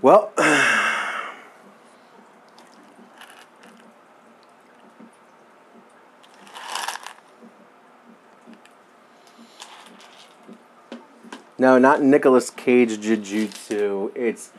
Well, 0.00 0.30
no, 11.58 11.76
not 11.76 12.04
Nicolas 12.04 12.50
Cage 12.50 12.98
Jujutsu. 12.98 14.12
It's 14.14 14.52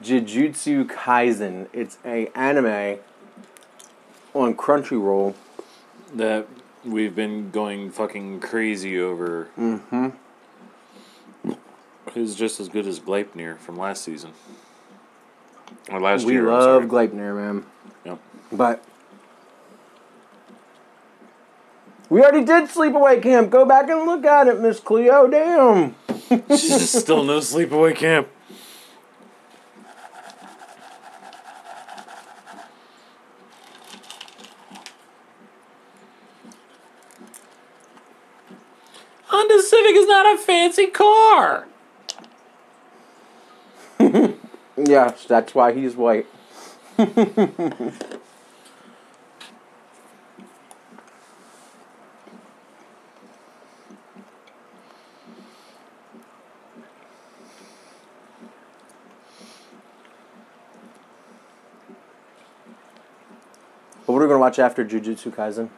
Jujutsu 0.00 0.84
Kaisen. 0.84 1.66
It's 1.72 1.98
a 2.04 2.28
anime 2.36 3.00
on 4.38 4.54
Crunchyroll. 4.54 5.34
That 6.14 6.46
we've 6.84 7.14
been 7.14 7.50
going 7.50 7.90
fucking 7.90 8.40
crazy 8.40 8.98
over. 9.00 9.48
Mm-hmm. 9.58 10.08
Who's 12.12 12.34
just 12.34 12.60
as 12.60 12.68
good 12.68 12.86
as 12.86 13.00
Gleipnir 13.00 13.58
from 13.58 13.76
last 13.76 14.04
season. 14.04 14.32
Or 15.90 16.00
last 16.00 16.24
we 16.24 16.34
year. 16.34 16.50
I'm 16.50 16.60
love. 16.60 16.82
Gleipnir, 16.84 17.36
man. 17.36 17.66
Yep. 18.04 18.18
But 18.52 18.84
we 22.08 22.22
already 22.22 22.44
did 22.44 22.68
sleepaway 22.68 23.22
camp. 23.22 23.50
Go 23.50 23.64
back 23.64 23.90
and 23.90 24.06
look 24.06 24.24
at 24.24 24.46
it, 24.46 24.60
Miss 24.60 24.80
Cleo. 24.80 25.26
Damn. 25.26 25.94
She's 26.50 26.90
still 26.90 27.24
no 27.24 27.40
sleepaway 27.40 27.94
camp. 27.96 28.28
Honda 39.26 39.54
A 40.28 40.36
fancy 40.36 40.88
car. 40.88 41.66
Yes, 44.78 45.24
that's 45.24 45.54
why 45.54 45.72
he's 45.72 45.96
white. 45.96 46.26
What 64.06 64.18
are 64.18 64.20
we 64.20 64.26
gonna 64.28 64.38
watch 64.38 64.60
after 64.60 64.84
Jujutsu 64.84 65.34
Kaisen? 65.34 65.68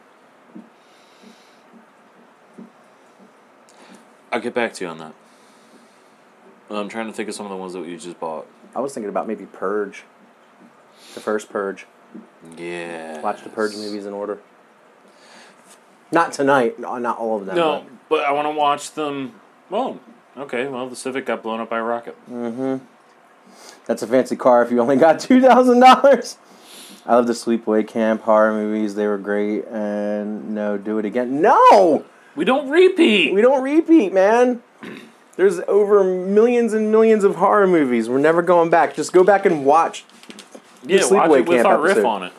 I'll 4.31 4.39
get 4.39 4.53
back 4.53 4.73
to 4.75 4.85
you 4.85 4.91
on 4.91 4.97
that. 4.99 5.13
I'm 6.69 6.87
trying 6.89 7.07
to 7.07 7.13
think 7.13 7.29
of 7.29 7.35
some 7.35 7.45
of 7.45 7.49
the 7.51 7.57
ones 7.57 7.73
that 7.73 7.85
you 7.87 7.97
just 7.97 8.19
bought. 8.19 8.47
I 8.75 8.79
was 8.79 8.93
thinking 8.93 9.09
about 9.09 9.27
maybe 9.27 9.45
Purge. 9.45 10.03
The 11.15 11.19
first 11.19 11.49
Purge. 11.49 11.87
Yeah. 12.55 13.21
Watch 13.21 13.43
the 13.43 13.49
Purge 13.49 13.75
movies 13.75 14.05
in 14.05 14.13
order. 14.13 14.39
Not 16.11 16.33
tonight. 16.33 16.75
Uh, 16.83 16.99
not 16.99 17.17
all 17.17 17.37
of 17.39 17.45
them. 17.45 17.55
No, 17.55 17.85
but 18.07 18.23
I 18.23 18.31
want 18.31 18.45
to 18.47 18.51
watch 18.51 18.91
them. 18.93 19.39
Well, 19.69 19.99
okay. 20.37 20.67
Well, 20.67 20.87
the 20.89 20.95
Civic 20.95 21.25
got 21.25 21.43
blown 21.43 21.59
up 21.59 21.69
by 21.69 21.79
a 21.79 21.83
rocket. 21.83 22.15
but 22.27 22.79
That's 23.85 24.01
a 24.01 24.07
fancy 24.07 24.35
car 24.35 24.63
if 24.63 24.71
you 24.71 24.79
only 24.79 24.95
got 24.97 25.19
two 25.19 25.41
thousand 25.41 25.79
dollars. 25.79 26.37
I 27.05 27.15
love 27.15 27.27
the 27.27 27.33
sleepaway 27.33 27.87
camp 27.87 28.23
horror 28.23 28.53
movies. 28.53 28.95
They 28.95 29.07
were 29.07 29.17
great. 29.17 29.65
And 29.67 30.53
no, 30.53 30.77
do 30.77 30.97
it 30.99 31.05
again. 31.05 31.41
No, 31.41 32.05
We 32.35 32.45
don't 32.45 32.69
repeat. 32.69 33.33
we 33.33 33.41
don't 33.41 33.63
repeat, 33.63 34.13
man. 34.13 34.61
There's 35.35 35.59
over 35.67 36.03
millions 36.03 36.73
and 36.73 36.91
millions 36.91 37.23
of 37.23 37.37
horror 37.37 37.67
movies. 37.67 38.09
We're 38.09 38.19
never 38.19 38.41
going 38.41 38.69
back. 38.69 38.95
Just 38.95 39.13
go 39.13 39.23
back 39.23 39.45
and 39.45 39.65
watch. 39.65 40.03
yeah, 40.83 41.05
watch 41.09 41.31
it 41.31 41.47
with 41.47 41.65
our 41.65 41.79
riff 41.79 42.03
on 42.03 42.23
it. 42.23 42.33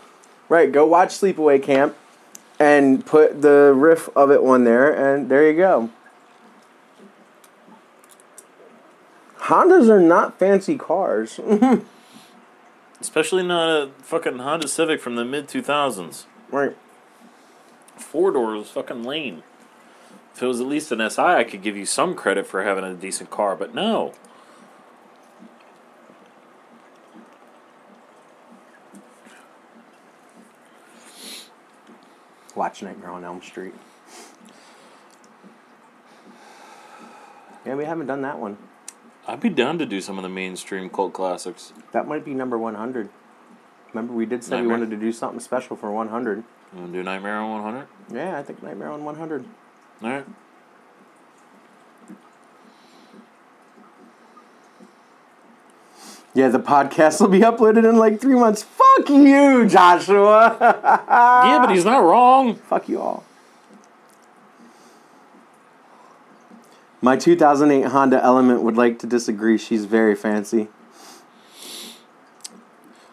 Right, 0.49 0.71
go 0.71 0.87
watch 0.87 1.11
Sleepaway 1.11 1.63
Camp, 1.63 1.97
and 2.59 3.07
put 3.07 3.41
the 3.41 3.73
riff 3.75 4.09
of 4.17 4.31
it 4.31 4.41
on 4.41 4.65
there, 4.65 4.93
and 4.93 5.31
there 5.31 5.49
you 5.51 5.57
go. 5.57 5.91
Hondas 9.39 9.89
are 9.89 10.01
not 10.01 10.39
fancy 10.39 10.77
cars. 10.77 11.41
Especially 13.01 13.43
not 13.43 13.69
a 13.71 13.91
fucking 14.03 14.39
Honda 14.41 14.69
Civic 14.69 15.01
from 15.01 15.17
the 15.17 15.25
mid 15.25 15.49
2000s. 15.49 16.25
right. 16.51 16.77
Four 17.97 18.31
doors, 18.31 18.69
fucking 18.71 19.05
lame. 19.05 19.43
If 20.35 20.43
it 20.43 20.47
was 20.47 20.61
at 20.61 20.67
least 20.67 20.91
an 20.93 21.09
SI, 21.11 21.21
I 21.21 21.45
could 21.45 21.63
give 21.63 21.77
you 21.77 21.85
some 21.85 22.15
credit 22.15 22.47
for 22.47 22.63
having 22.63 22.85
a 22.85 22.95
decent 22.95 23.31
car, 23.31 23.57
but 23.57 23.75
no. 23.75 24.15
Watch 32.55 32.83
Nightmare 32.83 33.11
on 33.11 33.25
Elm 33.25 33.43
Street. 33.43 33.75
Yeah, 37.65 37.75
we 37.75 37.85
haven't 37.85 38.07
done 38.07 38.23
that 38.23 38.39
one. 38.39 38.59
I'd 39.27 39.41
be 39.41 39.51
down 39.51 39.79
to 39.79 39.87
do 39.87 40.01
some 40.01 40.19
of 40.19 40.23
the 40.23 40.29
mainstream 40.29 40.91
cult 40.91 41.13
classics. 41.13 41.73
That 41.93 42.09
might 42.09 42.25
be 42.25 42.35
number 42.35 42.59
100. 42.59 43.11
Remember, 43.93 44.13
we 44.13 44.27
did 44.27 44.43
say 44.43 44.61
we 44.61 44.69
wanted 44.69 44.91
to 44.91 44.97
do 44.97 45.13
something 45.13 45.41
special 45.41 45.77
for 45.77 45.91
100. 45.91 46.39
You 46.39 46.45
want 46.81 46.93
to 46.93 46.99
do 46.99 47.03
Nightmare 47.03 47.37
on 47.37 47.63
100? 47.63 47.87
Yeah, 48.13 48.39
I 48.39 48.43
think 48.43 48.63
Nightmare 48.63 48.91
on 48.91 49.05
100. 49.05 49.45
All 50.03 50.11
right. 50.11 50.27
Yeah, 56.33 56.49
the 56.49 56.61
podcast 56.61 57.21
will 57.21 57.29
be 57.29 57.41
uploaded 57.41 57.89
in 57.89 57.97
like 57.97 58.21
three 58.21 58.37
months. 58.37 58.63
Fuck 58.63 59.11
you, 59.11 59.67
Joshua. 59.67 60.57
yeah, 60.61 61.59
but 61.61 61.71
he's 61.75 61.85
not 61.85 62.05
wrong. 62.05 62.55
Fuck 62.55 62.89
you 62.89 63.01
all. 63.01 63.25
My 67.03 67.17
2008 67.17 67.89
Honda 67.89 68.23
Element 68.23 68.63
would 68.63 68.77
like 68.77 68.99
to 69.01 69.07
disagree. 69.07 69.59
She's 69.59 69.87
very 69.87 70.15
fancy. 70.15 70.69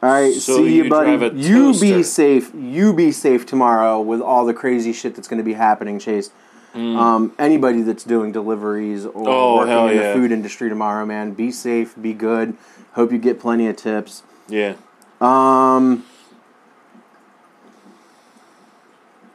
All 0.03 0.11
right, 0.11 0.33
So 0.33 0.57
see 0.57 0.75
you, 0.75 0.83
you 0.83 0.89
buddy. 0.89 1.39
You 1.39 1.77
be 1.79 2.03
safe. 2.03 2.51
You 2.53 2.93
be 2.93 3.11
safe 3.11 3.47
tomorrow 3.47 3.99
with 3.99 4.21
all 4.21 4.45
the 4.45 4.53
crazy 4.53 4.93
shit 4.93 5.15
that's 5.15 5.27
going 5.27 5.39
to 5.39 5.43
be 5.43 5.53
happening, 5.53 5.97
Chase. 5.97 6.29
Um, 6.77 7.33
anybody 7.39 7.81
that's 7.81 8.03
doing 8.03 8.31
deliveries 8.31 9.03
or 9.05 9.11
Mm. 9.11 9.27
Oh, 9.27 9.55
working 9.57 9.95
in 9.97 10.01
yeah. 10.03 10.07
the 10.09 10.13
food 10.19 10.31
industry 10.31 10.69
tomorrow, 10.69 11.05
man, 11.07 11.31
be 11.31 11.49
safe, 11.51 11.95
be 11.99 12.13
good. 12.13 12.55
Hope 12.93 13.11
you 13.11 13.17
get 13.17 13.39
plenty 13.39 13.67
of 13.67 13.75
tips. 13.75 14.21
Yeah. 14.47 14.73
Um, 15.19 16.03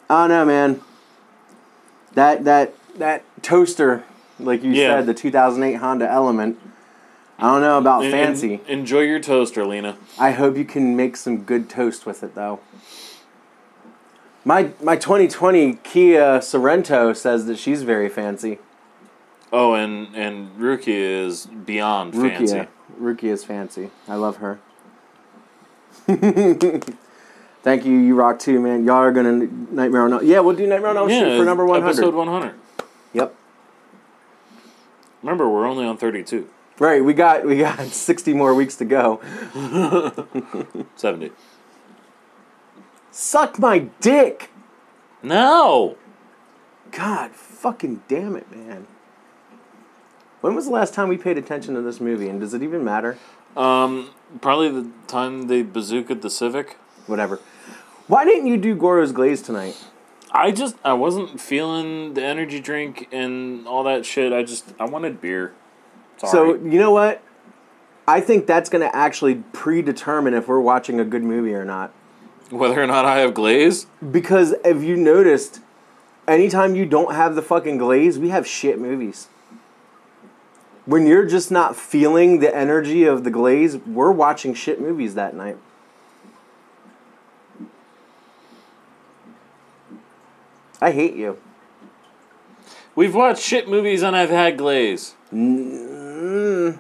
I 0.09 0.22
don't 0.22 0.28
know, 0.28 0.45
man. 0.45 0.80
That 2.14 2.45
that 2.45 2.74
that 2.99 3.24
toaster, 3.43 4.05
like 4.38 4.62
you 4.62 4.70
Yeah. 4.70 4.99
said, 4.99 5.07
the 5.07 5.14
2008 5.14 5.74
Honda 5.74 6.09
Element. 6.11 6.59
I 7.38 7.51
don't 7.53 7.62
know 7.62 7.78
about 7.78 8.05
En- 8.05 8.12
fancy. 8.12 8.55
en- 8.55 8.61
enjoy 8.80 9.01
your 9.01 9.18
toaster, 9.18 9.64
Lena. 9.64 9.97
I 10.18 10.30
hope 10.32 10.57
you 10.57 10.64
can 10.64 10.95
make 10.95 11.16
some 11.16 11.38
good 11.38 11.68
toast 11.68 12.07
with 12.07 12.22
it, 12.22 12.36
though. 12.36 12.61
My 14.45 14.70
my 14.82 14.97
2020 14.97 15.74
Kia 15.84 16.38
Sorento 16.40 17.16
says 17.16 17.47
that 17.47 17.59
she's 17.59 17.82
very 17.82 18.09
fancy. 18.09 18.59
Oh, 19.53 19.74
and 19.74 20.14
and 20.16 20.57
Rukia 20.59 21.26
is 21.26 21.47
beyond 21.47 22.14
fancy. 22.14 22.55
Rukia, 22.57 22.68
Rukia 23.01 23.30
is 23.32 23.45
fancy. 23.45 23.90
I 24.09 24.14
love 24.16 24.38
her. 24.38 24.59
Thank 27.62 27.84
you, 27.84 27.93
you 27.97 28.14
rock 28.16 28.40
too, 28.40 28.59
man. 28.61 28.84
Y'all 28.84 28.97
are 28.97 29.12
gonna 29.12 29.47
Nightmare 29.70 30.03
on. 30.12 30.26
Yeah, 30.26 30.40
we'll 30.40 30.57
do 30.57 30.66
Nightmare 30.66 30.90
on 30.90 30.97
Elm 30.97 31.09
Street 31.09 31.20
Yeah, 31.20 31.38
for 31.38 31.45
number 31.45 31.64
100. 31.64 31.86
episode 31.86 32.14
100. 32.14 32.55
Yep. 33.12 33.34
Remember, 35.22 35.49
we're 35.49 35.66
only 35.66 35.84
on 35.84 35.97
32. 35.97 36.49
Right, 36.80 37.05
we 37.05 37.14
got 37.14 37.45
we 37.47 37.59
got 37.59 37.78
60 37.86 38.34
more 38.34 38.55
weeks 38.55 38.74
to 38.76 38.84
go. 38.84 39.20
70. 40.97 41.30
Suck 43.13 43.59
my 43.59 43.79
dick. 44.01 44.51
No! 45.23 45.97
God, 46.91 47.33
fucking 47.33 48.03
damn 48.09 48.35
it, 48.37 48.51
man. 48.51 48.87
When 50.41 50.55
was 50.55 50.65
the 50.65 50.73
last 50.73 50.95
time 50.95 51.09
we 51.09 51.19
paid 51.19 51.39
attention 51.39 51.75
to 51.75 51.83
this 51.83 52.01
movie, 52.01 52.29
and 52.29 52.41
does 52.41 52.55
it 52.55 52.63
even 52.63 52.83
matter? 52.83 53.19
Um, 53.57 54.11
probably 54.41 54.71
the 54.71 54.91
time 55.07 55.47
they 55.47 55.63
bazookaed 55.63 56.23
the 56.23 56.31
Civic. 56.31 56.79
Whatever. 57.07 57.39
Why 58.09 58.25
didn't 58.25 58.47
you 58.47 58.57
do 58.57 58.75
Goro's 58.75 59.13
Glaze 59.13 59.43
tonight? 59.43 59.77
I 60.33 60.51
just, 60.51 60.77
I 60.83 60.95
wasn't 60.95 61.39
feeling 61.41 62.15
the 62.15 62.25
energy 62.25 62.61
drink 62.61 63.09
and 63.13 63.67
all 63.69 63.85
that 63.85 64.07
shit. 64.07 64.33
I 64.33 64.43
just, 64.43 64.73
I 64.81 64.87
wanted 64.87 65.21
beer. 65.21 65.53
So 66.17 66.55
you 66.55 66.79
know 66.79 66.93
what? 66.93 67.23
I 68.09 68.21
think 68.21 68.47
that's 68.47 68.71
going 68.71 68.83
to 68.89 68.97
actually 68.97 69.43
predetermine 69.53 70.35
if 70.35 70.49
we're 70.49 70.61
watching 70.61 70.99
a 70.99 71.05
good 71.05 71.23
movie 71.23 71.55
or 71.55 71.65
not. 71.65 71.93
Whether 72.53 72.83
or 72.83 72.87
not 72.87 73.07
I 73.07 73.21
have 73.21 73.33
glaze? 73.33 73.87
Because 74.11 74.55
if 74.63 74.83
you 74.83 74.95
noticed, 74.95 75.61
anytime 76.29 76.77
you 76.77 76.85
don't 76.85 77.15
have 77.15 77.35
the 77.35 77.41
fucking 77.41 77.79
glaze, 77.79 78.19
we 78.19 78.29
have 78.29 78.47
shit 78.47 78.79
movies. 78.79 79.29
When 80.85 81.07
you're 81.07 81.25
just 81.25 81.51
not 81.51 81.77
feeling 81.77 82.41
the 82.41 82.55
energy 82.55 83.05
of 83.05 83.25
the 83.25 83.31
glaze, 83.31 83.79
we're 83.79 84.13
watching 84.13 84.53
shit 84.53 84.83
movies 84.83 85.15
that 85.15 85.35
night. 85.35 85.57
I 90.79 90.91
hate 90.91 91.15
you. 91.15 91.39
We've 92.95 93.15
watched 93.15 93.41
shit 93.41 93.67
movies 93.67 94.03
and 94.03 94.15
I've 94.15 94.29
had 94.29 94.59
glaze. 94.59 95.15
Mm. 95.33 96.79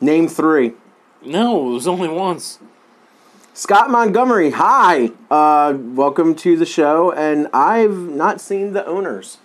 Name 0.00 0.28
three. 0.28 0.74
No, 1.20 1.70
it 1.70 1.72
was 1.72 1.88
only 1.88 2.08
once. 2.08 2.60
Scott 3.56 3.88
Montgomery, 3.88 4.50
hi. 4.50 5.12
Uh, 5.30 5.72
welcome 5.78 6.34
to 6.34 6.58
the 6.58 6.66
show, 6.66 7.10
and 7.12 7.48
I've 7.54 7.96
not 7.96 8.38
seen 8.38 8.74
the 8.74 8.84
owners. 8.84 9.38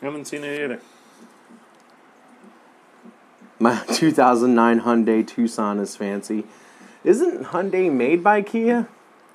haven't 0.00 0.26
seen 0.26 0.44
it 0.44 0.60
either. 0.62 0.80
My 3.58 3.82
2009 3.92 4.82
Hyundai 4.82 5.26
Tucson 5.26 5.80
is 5.80 5.96
fancy. 5.96 6.44
Isn't 7.02 7.46
Hyundai 7.46 7.90
made 7.92 8.22
by 8.22 8.42
Kia? 8.42 8.86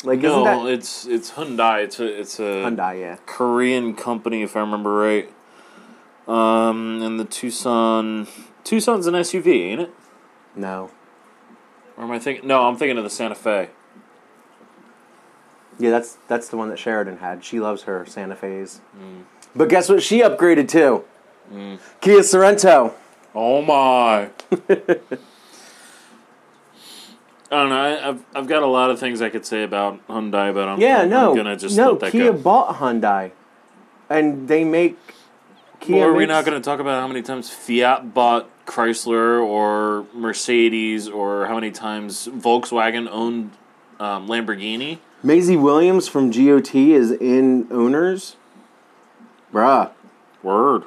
Like, 0.05 0.21
No, 0.21 0.45
that 0.45 0.71
it's 0.71 1.05
it's 1.05 1.31
Hyundai. 1.31 1.83
It's 1.83 1.99
a 1.99 2.05
it's 2.05 2.39
a 2.39 2.63
Hyundai? 2.63 3.01
Yeah. 3.01 3.17
Korean 3.25 3.93
company, 3.93 4.41
if 4.41 4.55
I 4.55 4.61
remember 4.61 4.93
right. 4.93 5.29
Um, 6.29 7.01
and 7.01 7.19
the 7.19 7.25
Tucson, 7.25 8.29
Tucson's 8.63 9.05
an 9.05 9.15
SUV, 9.15 9.47
ain't 9.47 9.81
it? 9.81 9.93
No. 10.55 10.91
Or 11.99 12.05
am 12.05 12.11
I 12.11 12.17
thinking? 12.17 12.47
No, 12.47 12.65
I'm 12.65 12.77
thinking 12.77 12.97
of 12.97 13.03
the 13.03 13.09
Santa 13.09 13.35
Fe. 13.35 13.69
Yeah, 15.77 15.91
that's 15.91 16.17
that's 16.29 16.47
the 16.47 16.55
one 16.55 16.69
that 16.69 16.79
Sheridan 16.79 17.17
had. 17.17 17.43
She 17.43 17.59
loves 17.59 17.83
her 17.83 18.05
Santa 18.05 18.37
Fe's. 18.37 18.79
Mm. 18.97 19.23
But 19.53 19.67
guess 19.67 19.89
what? 19.89 20.01
She 20.01 20.21
upgraded 20.21 20.69
to 20.69 21.03
mm. 21.53 21.79
Kia 21.99 22.19
Sorento. 22.19 22.93
Oh 23.35 23.61
my! 23.61 24.29
I 24.51 24.85
don't 27.51 27.69
know. 27.69 27.75
I, 27.75 28.09
I've 28.09 28.25
I've 28.33 28.47
got 28.47 28.63
a 28.63 28.67
lot 28.67 28.91
of 28.91 28.99
things 28.99 29.21
I 29.21 29.29
could 29.29 29.45
say 29.45 29.63
about 29.63 30.05
Hyundai, 30.07 30.53
but 30.53 30.69
I'm 30.69 30.79
Yeah, 30.79 31.01
I'm, 31.01 31.09
no, 31.09 31.31
I'm 31.31 31.35
gonna 31.35 31.57
just 31.57 31.75
no. 31.75 31.97
Kia 31.97 32.31
go. 32.31 32.37
bought 32.37 32.75
Hyundai, 32.77 33.31
and 34.09 34.47
they 34.47 34.63
make. 34.63 34.97
Kia 35.81 36.05
Or 36.05 36.11
are 36.11 36.13
we 36.13 36.25
not 36.25 36.43
going 36.43 36.61
to 36.61 36.63
talk 36.63 36.81
about 36.81 36.99
how 36.99 37.07
many 37.07 37.21
times 37.21 37.49
Fiat 37.49 38.13
bought 38.13 38.49
Chrysler 38.69 39.43
or 39.43 40.05
Mercedes, 40.13 41.07
or 41.07 41.47
how 41.47 41.55
many 41.55 41.71
times 41.71 42.27
Volkswagen 42.27 43.07
owned 43.09 43.51
um, 43.99 44.27
Lamborghini? 44.27 44.99
Maisie 45.21 45.57
Williams 45.57 46.07
from 46.07 46.31
GOT 46.31 46.75
is 46.75 47.11
in 47.11 47.67
owners. 47.71 48.35
Bruh. 49.51 49.91
Word. 50.41 50.83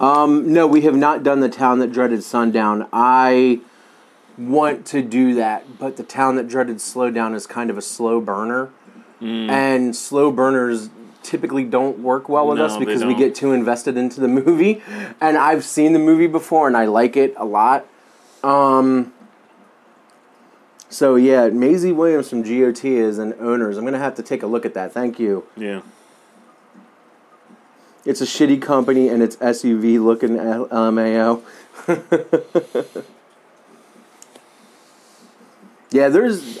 Um, 0.00 0.50
no, 0.52 0.66
we 0.66 0.80
have 0.82 0.96
not 0.96 1.22
done 1.22 1.40
the 1.40 1.50
town 1.50 1.78
that 1.80 1.92
dreaded 1.92 2.24
sundown. 2.24 2.88
I 2.90 3.60
want 4.38 4.86
to 4.86 5.02
do 5.02 5.34
that, 5.34 5.78
but 5.78 5.98
the 5.98 6.02
town 6.02 6.36
that 6.36 6.48
dreaded 6.48 6.78
slowdown 6.78 7.34
is 7.34 7.46
kind 7.46 7.68
of 7.68 7.76
a 7.76 7.82
slow 7.82 8.20
burner, 8.20 8.70
and 9.20 9.94
slow 9.94 10.30
burners 10.30 10.88
typically 11.22 11.64
don't 11.64 11.98
work 11.98 12.28
well 12.28 12.48
with 12.48 12.58
No, 12.58 12.64
us 12.64 12.76
because 12.76 13.04
we 13.04 13.14
get 13.14 13.34
too 13.34 13.52
invested 13.52 13.96
into 13.96 14.20
the 14.20 14.28
movie. 14.28 14.82
And 15.20 15.36
I've 15.36 15.64
seen 15.64 15.92
the 15.92 15.98
movie 15.98 16.26
before, 16.26 16.66
and 16.66 16.76
I 16.76 16.86
like 16.86 17.16
it 17.16 17.34
a 17.36 17.44
lot. 17.44 17.86
Um, 18.42 19.12
so 20.88 21.14
yeah, 21.14 21.48
Maisie 21.48 21.92
Williams 21.92 22.28
from 22.30 22.42
GOT 22.42 22.84
is 22.84 23.18
an 23.18 23.34
owners. 23.38 23.76
I'm 23.76 23.84
gonna 23.84 23.98
have 23.98 24.16
to 24.16 24.22
take 24.22 24.42
a 24.42 24.46
look 24.46 24.66
at 24.66 24.74
that. 24.74 24.92
Thank 24.92 25.18
you. 25.20 25.46
Yeah. 25.56 25.82
It's 28.04 28.20
a 28.20 28.24
shitty 28.24 28.62
company 28.62 29.08
and 29.08 29.22
it's 29.22 29.36
SUV 29.36 30.02
looking 30.02 30.30
LMAO. 30.30 31.42
yeah, 35.90 36.08
there's 36.08 36.60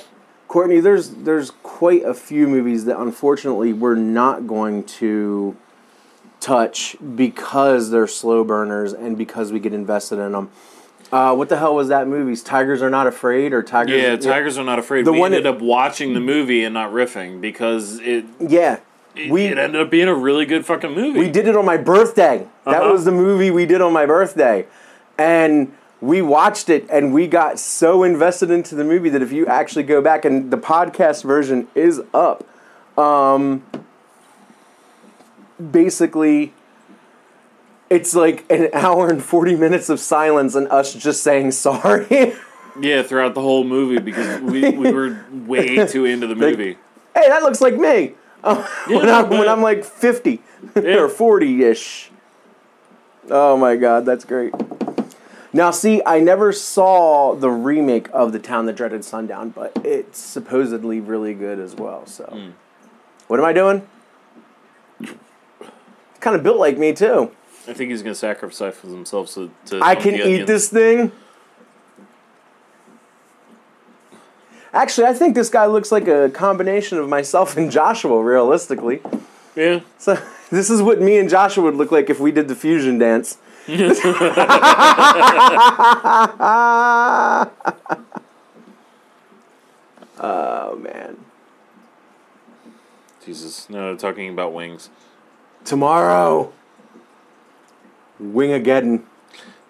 Courtney. 0.50 0.80
There's 0.80 1.10
there's 1.10 1.52
quite 1.62 2.02
a 2.04 2.12
few 2.12 2.48
movies 2.48 2.84
that 2.86 2.98
unfortunately 2.98 3.72
we're 3.72 3.94
not 3.94 4.48
going 4.48 4.82
to 4.98 5.56
touch 6.40 6.96
because 7.14 7.90
they're 7.92 8.08
slow 8.08 8.42
burners 8.42 8.92
and 8.92 9.16
because 9.16 9.52
we 9.52 9.60
get 9.60 9.72
invested 9.72 10.18
in 10.18 10.32
them. 10.32 10.50
Uh, 11.12 11.36
what 11.36 11.48
the 11.48 11.56
hell 11.56 11.76
was 11.76 11.86
that 11.86 12.08
movie? 12.08 12.34
Tigers 12.40 12.82
are 12.82 12.90
not 12.90 13.06
afraid 13.06 13.52
or 13.52 13.62
tigers? 13.62 14.02
Yeah, 14.02 14.16
Tigers 14.16 14.58
are 14.58 14.64
not 14.64 14.80
afraid. 14.80 15.04
The 15.04 15.12
we 15.12 15.20
one 15.20 15.32
ended 15.32 15.44
that- 15.44 15.54
up 15.58 15.62
watching 15.62 16.14
the 16.14 16.20
movie 16.20 16.64
and 16.64 16.74
not 16.74 16.90
riffing 16.90 17.40
because 17.40 18.00
it 18.00 18.24
Yeah, 18.40 18.80
it, 19.14 19.30
we 19.30 19.44
it 19.44 19.56
ended 19.56 19.80
up 19.80 19.88
being 19.88 20.08
a 20.08 20.14
really 20.14 20.46
good 20.46 20.66
fucking 20.66 20.90
movie. 20.92 21.20
We 21.20 21.30
did 21.30 21.46
it 21.46 21.54
on 21.54 21.64
my 21.64 21.76
birthday. 21.76 22.48
That 22.64 22.82
Uh-huh. 22.82 22.90
was 22.92 23.04
the 23.04 23.12
movie 23.12 23.52
we 23.52 23.66
did 23.66 23.80
on 23.80 23.92
my 23.92 24.04
birthday. 24.04 24.66
And 25.16 25.72
we 26.00 26.22
watched 26.22 26.68
it 26.70 26.86
and 26.90 27.12
we 27.12 27.26
got 27.26 27.58
so 27.58 28.02
invested 28.02 28.50
into 28.50 28.74
the 28.74 28.84
movie 28.84 29.10
that 29.10 29.20
if 29.22 29.32
you 29.32 29.46
actually 29.46 29.82
go 29.82 30.00
back 30.00 30.24
and 30.24 30.50
the 30.50 30.56
podcast 30.56 31.22
version 31.24 31.68
is 31.74 32.00
up, 32.14 32.46
um, 32.98 33.62
basically 35.70 36.52
it's 37.88 38.14
like 38.14 38.44
an 38.50 38.68
hour 38.74 39.08
and 39.08 39.22
40 39.22 39.56
minutes 39.56 39.88
of 39.88 40.00
silence 40.00 40.54
and 40.54 40.68
us 40.68 40.94
just 40.94 41.22
saying 41.22 41.50
sorry. 41.52 42.34
Yeah, 42.80 43.02
throughout 43.02 43.34
the 43.34 43.42
whole 43.42 43.64
movie 43.64 43.98
because 43.98 44.40
we, 44.40 44.70
we 44.70 44.92
were 44.92 45.22
way 45.32 45.84
too 45.88 46.04
into 46.04 46.26
the 46.26 46.36
movie. 46.36 46.78
hey, 47.14 47.28
that 47.28 47.42
looks 47.42 47.60
like 47.60 47.76
me. 47.76 48.14
Uh, 48.42 48.66
when, 48.86 49.06
I'm, 49.10 49.28
when 49.28 49.48
I'm 49.48 49.60
like 49.60 49.84
50 49.84 50.40
Yeah. 50.76 50.94
or 51.00 51.08
40 51.10 51.64
ish. 51.64 52.10
Oh 53.28 53.56
my 53.58 53.76
god, 53.76 54.06
that's 54.06 54.24
great. 54.24 54.54
Now, 55.52 55.70
see, 55.72 56.00
I 56.06 56.20
never 56.20 56.52
saw 56.52 57.34
the 57.34 57.50
remake 57.50 58.08
of 58.12 58.32
The 58.32 58.38
Town 58.38 58.66
That 58.66 58.76
Dreaded 58.76 59.04
Sundown, 59.04 59.50
but 59.50 59.72
it's 59.84 60.18
supposedly 60.18 61.00
really 61.00 61.34
good 61.34 61.58
as 61.58 61.74
well. 61.74 62.06
So, 62.06 62.24
Hmm. 62.24 62.50
what 63.26 63.40
am 63.40 63.46
I 63.46 63.52
doing? 63.52 63.82
Kind 66.20 66.36
of 66.36 66.42
built 66.42 66.58
like 66.58 66.78
me, 66.78 66.92
too. 66.92 67.30
I 67.66 67.72
think 67.72 67.90
he's 67.90 68.02
gonna 68.02 68.14
sacrifice 68.14 68.80
himself 68.80 69.28
so 69.28 69.50
to. 69.66 69.80
I 69.82 69.94
can 69.94 70.14
eat 70.14 70.46
this 70.46 70.68
thing. 70.68 71.12
Actually, 74.72 75.08
I 75.08 75.14
think 75.14 75.34
this 75.34 75.48
guy 75.50 75.66
looks 75.66 75.90
like 75.90 76.06
a 76.06 76.30
combination 76.30 76.98
of 76.98 77.08
myself 77.08 77.56
and 77.56 77.70
Joshua, 77.72 78.22
realistically. 78.22 79.02
Yeah, 79.56 79.80
So 79.98 80.16
this 80.50 80.70
is 80.70 80.80
what 80.80 81.00
me 81.00 81.18
and 81.18 81.28
Joshua 81.28 81.64
would 81.64 81.74
look 81.74 81.90
like 81.90 82.08
if 82.08 82.20
we 82.20 82.30
did 82.30 82.46
the 82.46 82.54
fusion 82.54 82.98
dance. 82.98 83.38
oh 90.18 90.78
man. 90.80 91.16
Jesus, 93.24 93.68
no, 93.68 93.96
talking 93.96 94.30
about 94.30 94.52
wings. 94.52 94.90
Tomorrow. 95.64 96.52
Wingageddon. 98.20 99.02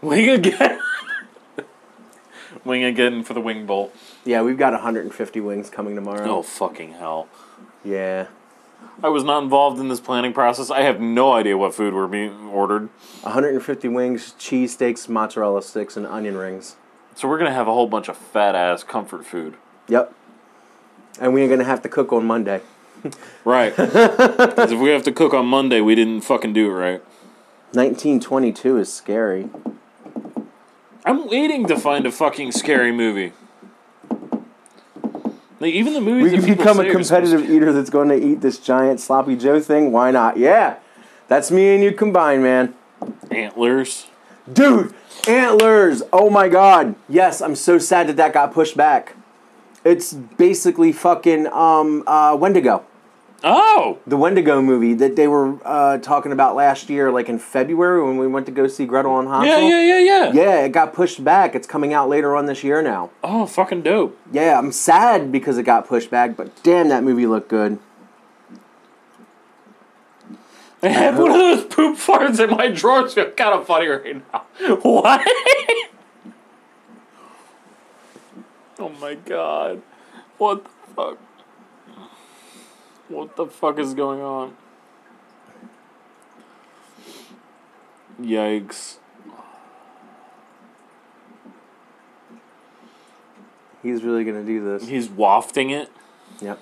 Wing 0.00 0.28
again. 0.30 0.80
wing 2.64 2.84
again 2.84 3.22
for 3.22 3.34
the 3.34 3.40
wing 3.40 3.66
bowl. 3.66 3.92
Yeah, 4.24 4.42
we've 4.42 4.58
got 4.58 4.72
150 4.72 5.40
wings 5.40 5.68
coming 5.68 5.94
tomorrow. 5.94 6.28
Oh 6.28 6.42
fucking 6.42 6.92
hell! 6.92 7.28
Yeah. 7.84 8.26
I 9.02 9.08
was 9.08 9.24
not 9.24 9.42
involved 9.42 9.80
in 9.80 9.88
this 9.88 10.00
planning 10.00 10.32
process. 10.32 10.70
I 10.70 10.82
have 10.82 11.00
no 11.00 11.32
idea 11.32 11.56
what 11.56 11.74
food 11.74 11.94
were 11.94 12.08
being 12.08 12.48
ordered. 12.48 12.88
150 13.22 13.88
wings, 13.88 14.34
cheese 14.38 14.74
steaks, 14.74 15.08
mozzarella 15.08 15.62
sticks, 15.62 15.96
and 15.96 16.06
onion 16.06 16.36
rings. 16.36 16.76
So 17.14 17.28
we're 17.28 17.38
gonna 17.38 17.52
have 17.52 17.68
a 17.68 17.72
whole 17.72 17.86
bunch 17.86 18.08
of 18.08 18.16
fat 18.16 18.54
ass 18.54 18.82
comfort 18.84 19.24
food. 19.24 19.56
Yep. 19.88 20.14
And 21.20 21.34
we 21.34 21.42
are 21.42 21.48
going 21.48 21.58
to 21.58 21.64
have 21.64 21.82
to 21.82 21.88
cook 21.88 22.12
on 22.12 22.24
Monday. 22.24 22.62
Right. 23.46 23.74
Because 23.74 24.72
if 24.72 24.78
we 24.78 24.90
have 24.90 25.02
to 25.04 25.12
cook 25.12 25.32
on 25.32 25.46
Monday, 25.46 25.80
we 25.80 25.94
didn't 25.94 26.20
fucking 26.20 26.52
do 26.52 26.66
it 26.66 26.74
right. 26.74 27.00
1922 27.72 28.76
is 28.76 28.92
scary. 28.92 29.48
I'm 31.06 31.26
waiting 31.26 31.66
to 31.68 31.78
find 31.78 32.04
a 32.04 32.12
fucking 32.12 32.52
scary 32.52 32.92
movie. 32.92 33.32
Like 35.60 35.74
even 35.74 35.92
the 35.92 36.00
movies. 36.00 36.32
We 36.32 36.54
become 36.54 36.80
a 36.80 36.82
say 36.82 36.88
are 36.88 36.92
supposed 37.04 37.10
competitive 37.10 37.50
eater 37.50 37.72
that's 37.72 37.90
going 37.90 38.08
to 38.08 38.16
eat 38.16 38.40
this 38.40 38.58
giant 38.58 38.98
sloppy 38.98 39.36
Joe 39.36 39.60
thing. 39.60 39.92
Why 39.92 40.10
not? 40.10 40.38
Yeah. 40.38 40.76
That's 41.28 41.50
me 41.50 41.74
and 41.74 41.84
you 41.84 41.92
combined, 41.92 42.42
man. 42.42 42.74
antlers. 43.30 44.06
Dude, 44.50 44.94
antlers. 45.28 46.02
Oh 46.12 46.30
my 46.30 46.48
god. 46.48 46.96
Yes, 47.08 47.40
I'm 47.40 47.54
so 47.54 47.78
sad 47.78 48.08
that 48.08 48.16
that 48.16 48.32
got 48.32 48.52
pushed 48.52 48.76
back. 48.76 49.14
It's 49.84 50.12
basically 50.12 50.92
fucking 50.92 51.46
um 51.48 52.04
uh 52.06 52.36
Wendigo. 52.40 52.84
Oh, 53.42 53.98
The 54.06 54.16
Wendigo 54.18 54.60
movie 54.60 54.92
that 54.94 55.16
they 55.16 55.26
were 55.26 55.56
uh, 55.64 55.96
talking 55.98 56.30
about 56.32 56.54
last 56.56 56.90
year, 56.90 57.10
like 57.10 57.28
in 57.28 57.38
February 57.38 58.02
when 58.04 58.18
we 58.18 58.26
went 58.26 58.44
to 58.46 58.52
go 58.52 58.66
see 58.68 58.84
Gretel 58.84 59.18
and 59.18 59.28
Hansel. 59.28 59.60
yeah, 59.62 59.80
yeah, 59.82 59.82
yeah, 59.82 59.98
yeah. 59.98 60.32
Yeah, 60.32 60.60
it 60.64 60.72
got 60.72 60.92
pushed 60.92 61.24
back. 61.24 61.54
It's 61.54 61.66
coming 61.66 61.94
out 61.94 62.08
later 62.10 62.36
on 62.36 62.44
this 62.46 62.62
year 62.62 62.82
now. 62.82 63.10
Oh, 63.24 63.46
fucking 63.46 63.80
dope. 63.82 64.18
Yeah, 64.30 64.58
I'm 64.58 64.72
sad 64.72 65.32
because 65.32 65.56
it 65.56 65.62
got 65.62 65.88
pushed 65.88 66.10
back, 66.10 66.36
but 66.36 66.62
damn, 66.62 66.88
that 66.88 67.02
movie 67.02 67.26
looked 67.26 67.48
good. 67.48 67.78
I 70.82 70.88
had 70.88 71.16
one 71.18 71.30
of 71.30 71.36
those 71.36 71.64
poop 71.64 71.96
farts 71.98 72.42
in 72.42 72.50
my 72.56 72.68
drawer. 72.68 73.04
It's 73.04 73.14
kind 73.14 73.38
of 73.38 73.66
funny 73.66 73.86
right 73.86 74.16
now. 74.32 74.44
What? 74.82 75.22
oh 78.78 78.88
my 79.00 79.14
god. 79.14 79.82
What 80.38 80.64
the 80.64 80.70
fuck? 80.94 81.18
What 83.10 83.34
the 83.34 83.46
fuck 83.46 83.76
is 83.80 83.92
going 83.92 84.20
on? 84.20 84.56
Yikes. 88.22 88.98
He's 93.82 94.04
really 94.04 94.22
gonna 94.22 94.44
do 94.44 94.62
this. 94.62 94.88
He's 94.88 95.08
wafting 95.08 95.70
it. 95.70 95.90
Yep. 96.40 96.60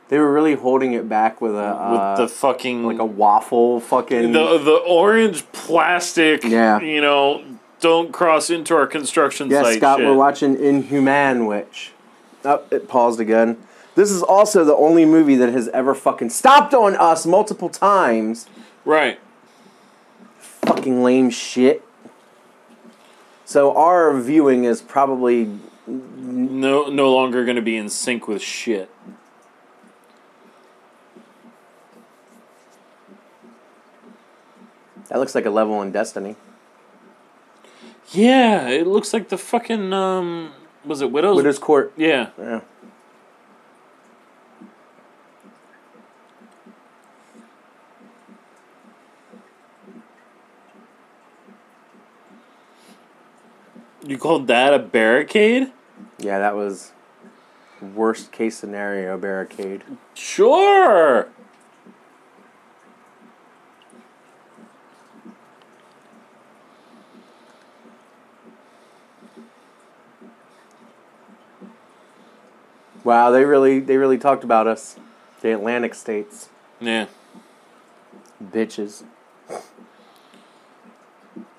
They 0.08 0.18
were 0.18 0.32
really 0.32 0.54
holding 0.54 0.94
it 0.94 1.08
back 1.08 1.40
with 1.40 1.54
a 1.54 1.58
uh, 1.58 2.16
with 2.16 2.28
the 2.28 2.34
fucking 2.34 2.84
like 2.84 2.98
a 2.98 3.04
waffle 3.04 3.80
fucking. 3.80 4.32
the 4.32 4.58
the 4.58 4.76
orange 4.86 5.50
plastic. 5.52 6.44
Yeah. 6.44 6.80
You 6.80 7.00
know, 7.00 7.44
don't 7.80 8.12
cross 8.12 8.48
into 8.48 8.74
our 8.74 8.86
construction 8.86 9.50
yes, 9.50 9.64
site. 9.64 9.78
Scott, 9.78 9.98
shit. 9.98 10.06
we're 10.06 10.14
watching 10.14 10.58
Inhumanwich. 10.58 11.92
Oh, 12.44 12.62
it 12.70 12.88
paused 12.88 13.20
again. 13.20 13.58
This 13.94 14.10
is 14.10 14.22
also 14.22 14.64
the 14.64 14.76
only 14.76 15.04
movie 15.04 15.34
that 15.36 15.52
has 15.52 15.68
ever 15.68 15.94
fucking 15.94 16.30
stopped 16.30 16.72
on 16.72 16.94
us 16.96 17.26
multiple 17.26 17.68
times. 17.68 18.46
Right. 18.84 19.18
Fucking 20.38 21.02
lame 21.02 21.30
shit. 21.30 21.82
So 23.44 23.74
our 23.74 24.18
viewing 24.18 24.64
is 24.64 24.80
probably 24.80 25.58
No, 25.86 26.86
no 26.86 27.12
longer 27.12 27.44
going 27.44 27.56
to 27.56 27.62
be 27.62 27.76
in 27.76 27.88
sync 27.88 28.28
with 28.28 28.40
shit. 28.40 28.88
That 35.08 35.18
looks 35.18 35.34
like 35.34 35.46
a 35.46 35.50
level 35.50 35.80
in 35.82 35.92
Destiny. 35.92 36.36
Yeah, 38.10 38.68
it 38.68 38.86
looks 38.86 39.12
like 39.12 39.28
the 39.28 39.38
fucking 39.38 39.92
um. 39.92 40.52
Was 40.84 41.02
it 41.02 41.10
Widows? 41.10 41.36
Widow's 41.36 41.58
Court. 41.58 41.92
Yeah. 41.96 42.30
Yeah. 42.38 42.60
You 54.06 54.16
called 54.16 54.46
that 54.46 54.72
a 54.72 54.78
barricade? 54.78 55.70
Yeah, 56.18 56.38
that 56.38 56.56
was 56.56 56.92
worst 57.82 58.32
case 58.32 58.56
scenario 58.56 59.18
barricade. 59.18 59.84
Sure. 60.14 61.28
Wow, 73.08 73.30
they 73.30 73.46
really 73.46 73.80
they 73.80 73.96
really 73.96 74.18
talked 74.18 74.44
about 74.44 74.66
us. 74.66 74.98
The 75.40 75.54
Atlantic 75.54 75.94
states. 75.94 76.50
Yeah. 76.78 77.06
Bitches. 78.44 79.02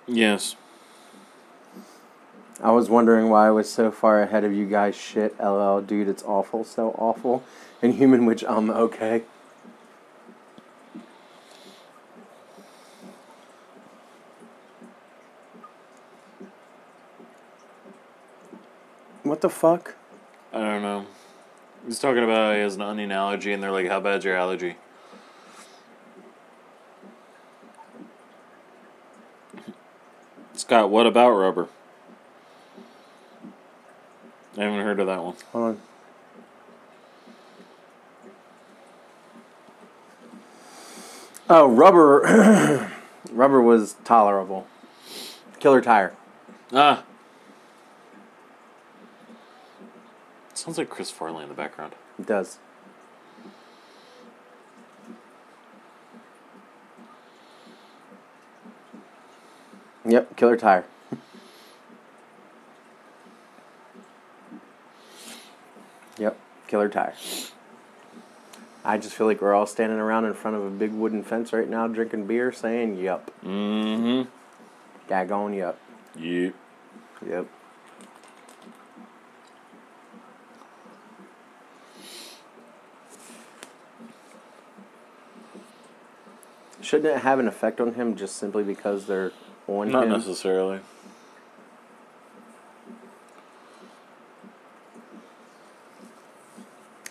Yes. 0.05 0.55
I 2.61 2.69
was 2.69 2.87
wondering 2.87 3.31
why 3.31 3.47
I 3.47 3.49
was 3.49 3.67
so 3.67 3.89
far 3.89 4.21
ahead 4.21 4.43
of 4.43 4.53
you 4.53 4.67
guys. 4.67 4.95
Shit, 4.95 5.43
LL, 5.43 5.79
dude, 5.79 6.07
it's 6.07 6.21
awful, 6.21 6.63
so 6.63 6.91
awful. 6.99 7.43
Inhumanwich 7.81 8.43
um, 8.43 8.69
okay. 8.69 9.23
What 19.23 19.41
the 19.41 19.49
fuck? 19.49 19.95
I 20.53 20.59
don't 20.59 20.83
know. 20.83 21.07
He's 21.89 21.97
talking 21.97 22.23
about 22.23 22.53
he 22.53 22.61
has 22.61 22.75
an 22.75 22.83
onion 22.83 23.11
allergy, 23.11 23.51
and 23.51 23.63
they're 23.63 23.71
like, 23.71 23.87
"How 23.87 23.99
bad's 23.99 24.23
your 24.23 24.35
allergy?" 24.35 24.75
Scott, 30.53 30.91
what 30.91 31.07
about 31.07 31.31
rubber? 31.31 31.67
I 34.55 34.65
haven't 34.65 34.81
heard 34.81 34.99
of 34.99 35.07
that 35.07 35.23
one. 35.23 35.35
Hold 35.51 35.65
on. 35.65 35.81
Oh, 41.49 41.67
rubber. 41.67 42.91
rubber 43.31 43.61
was 43.63 43.95
tolerable. 44.03 44.67
Killer 45.59 45.81
tire. 45.81 46.13
Ah. 46.71 47.03
Sounds 50.59 50.77
like 50.77 50.89
Chris 50.89 51.09
Farley 51.09 51.41
in 51.43 51.47
the 51.47 51.55
background. 51.55 51.95
It 52.19 52.25
does. 52.25 52.57
Yep, 60.05 60.35
killer 60.35 60.57
tire. 60.57 60.83
yep, 66.17 66.37
killer 66.67 66.89
tire. 66.89 67.13
I 68.83 68.97
just 68.97 69.15
feel 69.15 69.27
like 69.27 69.41
we're 69.41 69.53
all 69.53 69.65
standing 69.65 69.99
around 69.99 70.25
in 70.25 70.33
front 70.33 70.57
of 70.57 70.65
a 70.65 70.69
big 70.69 70.91
wooden 70.91 71.23
fence 71.23 71.53
right 71.53 71.69
now 71.69 71.87
drinking 71.87 72.25
beer 72.25 72.51
saying, 72.51 72.97
Yup. 72.97 73.31
Mm-hmm. 73.45 74.29
Daggone, 75.09 75.55
yup. 75.55 75.79
Yep. 76.17 76.53
Yep. 77.25 77.47
Shouldn't 86.89 87.17
it 87.17 87.21
have 87.21 87.37
an 87.37 87.47
effect 87.47 87.79
on 87.79 87.93
him 87.93 88.15
just 88.15 88.35
simply 88.35 88.63
because 88.63 89.05
they're 89.05 89.31
on 89.67 89.91
Not 89.91 90.05
him? 90.05 90.09
necessarily. 90.09 90.79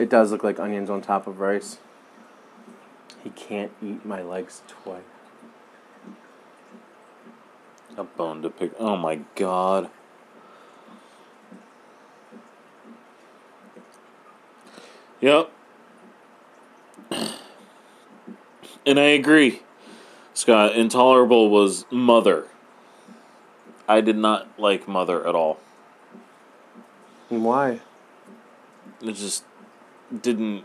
It 0.01 0.11
does 0.11 0.33
look 0.33 0.43
like 0.43 0.59
onions 0.59 0.91
on 0.91 1.01
top 1.01 1.29
of 1.29 1.39
rice. 1.39 1.79
He 3.23 3.31
can't 3.31 3.71
eat 3.81 4.05
my 4.05 4.21
legs 4.21 4.63
twice. 4.67 5.03
A 7.97 8.03
bone 8.03 8.43
to 8.43 8.51
pick. 8.51 8.73
Oh 8.81 8.97
my 8.97 9.21
god. 9.37 9.91
Yep. 15.21 15.53
And 18.87 18.99
I 18.99 19.03
agree. 19.03 19.61
Scott, 20.39 20.77
Intolerable 20.77 21.51
was 21.51 21.85
Mother. 21.91 22.47
I 23.89 24.01
did 24.01 24.17
not 24.17 24.47
like 24.57 24.87
Mother 24.87 25.27
at 25.27 25.35
all. 25.35 25.59
Why? 27.29 27.81
It 29.03 29.15
just 29.15 29.43
didn't. 30.23 30.63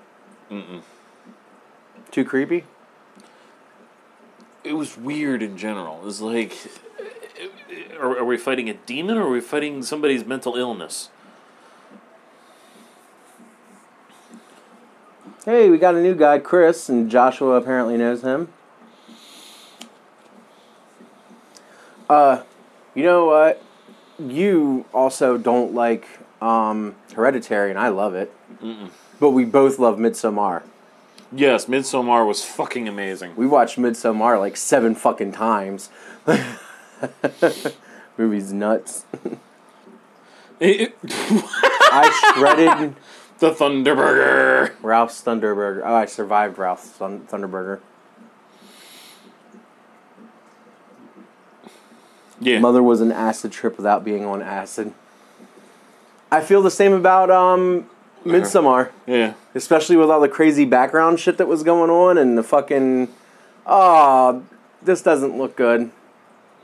Mm-mm. 0.52 0.84
Too 2.12 2.24
creepy? 2.24 2.66
It 4.64 4.74
was 4.74 4.96
weird 4.96 5.42
in 5.42 5.58
general. 5.58 6.02
It 6.02 6.06
was 6.06 6.22
like. 6.22 6.56
Are, 8.00 8.20
are 8.20 8.26
we 8.26 8.38
fighting 8.38 8.70
a 8.70 8.76
demon 8.76 9.18
or 9.18 9.24
are 9.24 9.32
we 9.32 9.42
fighting 9.42 9.82
somebody's 9.82 10.24
mental 10.24 10.56
illness? 10.56 11.10
Hey, 15.46 15.72
we 15.72 15.80
got 15.80 15.96
a 15.96 16.02
new 16.04 16.14
guy, 16.14 16.38
Chris, 16.38 16.90
and 16.90 17.10
Joshua 17.10 17.56
apparently 17.56 17.98
knows 17.98 18.22
him. 18.22 18.50
Uh, 22.10 22.44
you 22.96 23.04
know 23.04 23.26
what? 23.26 23.62
You 24.20 24.86
also 24.94 25.38
don't 25.38 25.74
like 25.74 26.06
um, 26.42 26.96
Hereditary, 27.16 27.70
and 27.70 27.80
I 27.80 27.90
love 27.90 28.14
it. 28.16 28.34
But 29.20 29.32
we 29.32 29.46
both 29.46 29.80
love 29.80 29.98
Midsommar. 29.98 30.64
Yes, 31.32 31.66
Midsommar 31.66 32.28
was 32.28 32.44
fucking 32.46 32.88
amazing. 32.88 33.36
We 33.36 33.48
watched 33.48 33.78
Midsommar 33.78 34.40
like 34.40 34.56
seven 34.56 34.94
fucking 34.96 35.32
times. 35.32 35.90
Movie's 38.18 38.54
nuts. 38.54 39.06
It- 40.60 40.96
I 41.10 42.34
shredded 42.36 42.96
the 43.40 43.52
Thunderburger. 43.52 44.72
Ralph's 44.82 45.22
Thunderburger. 45.22 45.82
Oh, 45.84 45.96
I 45.96 46.06
survived 46.06 46.58
Ralph's 46.58 46.90
Thunderburger. 46.98 47.80
Yeah. 52.44 52.60
Mother 52.60 52.84
was 52.84 53.02
an 53.02 53.12
acid 53.12 53.52
trip 53.52 53.78
without 53.78 54.04
being 54.04 54.26
on 54.26 54.42
acid. 54.42 54.94
I 56.32 56.42
feel 56.42 56.62
the 56.62 56.72
same 56.72 56.94
about 56.94 57.30
um, 57.30 57.90
Midsommar, 58.26 58.90
Yeah. 59.06 59.34
especially 59.54 59.98
with 59.98 60.10
all 60.10 60.20
the 60.20 60.28
crazy 60.30 60.66
background 60.66 61.20
shit 61.20 61.38
that 61.38 61.48
was 61.48 61.64
going 61.64 61.90
on 61.90 62.18
and 62.18 62.38
the 62.38 62.44
fucking. 62.44 63.08
Oh, 63.66 64.44
this 64.82 65.02
doesn't 65.02 65.38
look 65.38 65.56
good. 65.56 65.92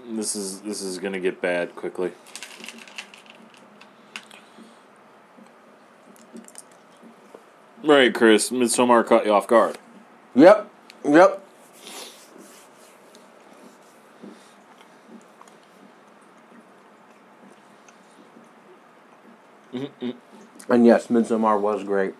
This 0.09 0.35
is 0.35 0.61
this 0.61 0.81
is 0.81 0.97
gonna 0.97 1.19
get 1.19 1.39
bad 1.41 1.75
quickly. 1.75 2.11
Right, 7.83 8.13
Chris. 8.13 8.49
Midsommar 8.49 9.05
caught 9.05 9.25
you 9.25 9.33
off 9.33 9.47
guard. 9.47 9.77
Yep, 10.35 10.69
yep. 11.05 11.43
And 19.71 20.85
yes, 20.85 21.07
Midsommar 21.07 21.59
was 21.59 21.83
great. 21.83 22.13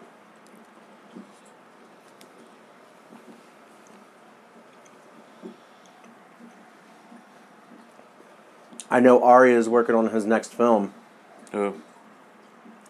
I 8.91 8.99
know 8.99 9.23
Ari 9.23 9.53
is 9.53 9.69
working 9.69 9.93
on 9.93 10.09
his 10.09 10.25
next 10.25 10.53
film. 10.53 10.93
Oh. 11.53 11.75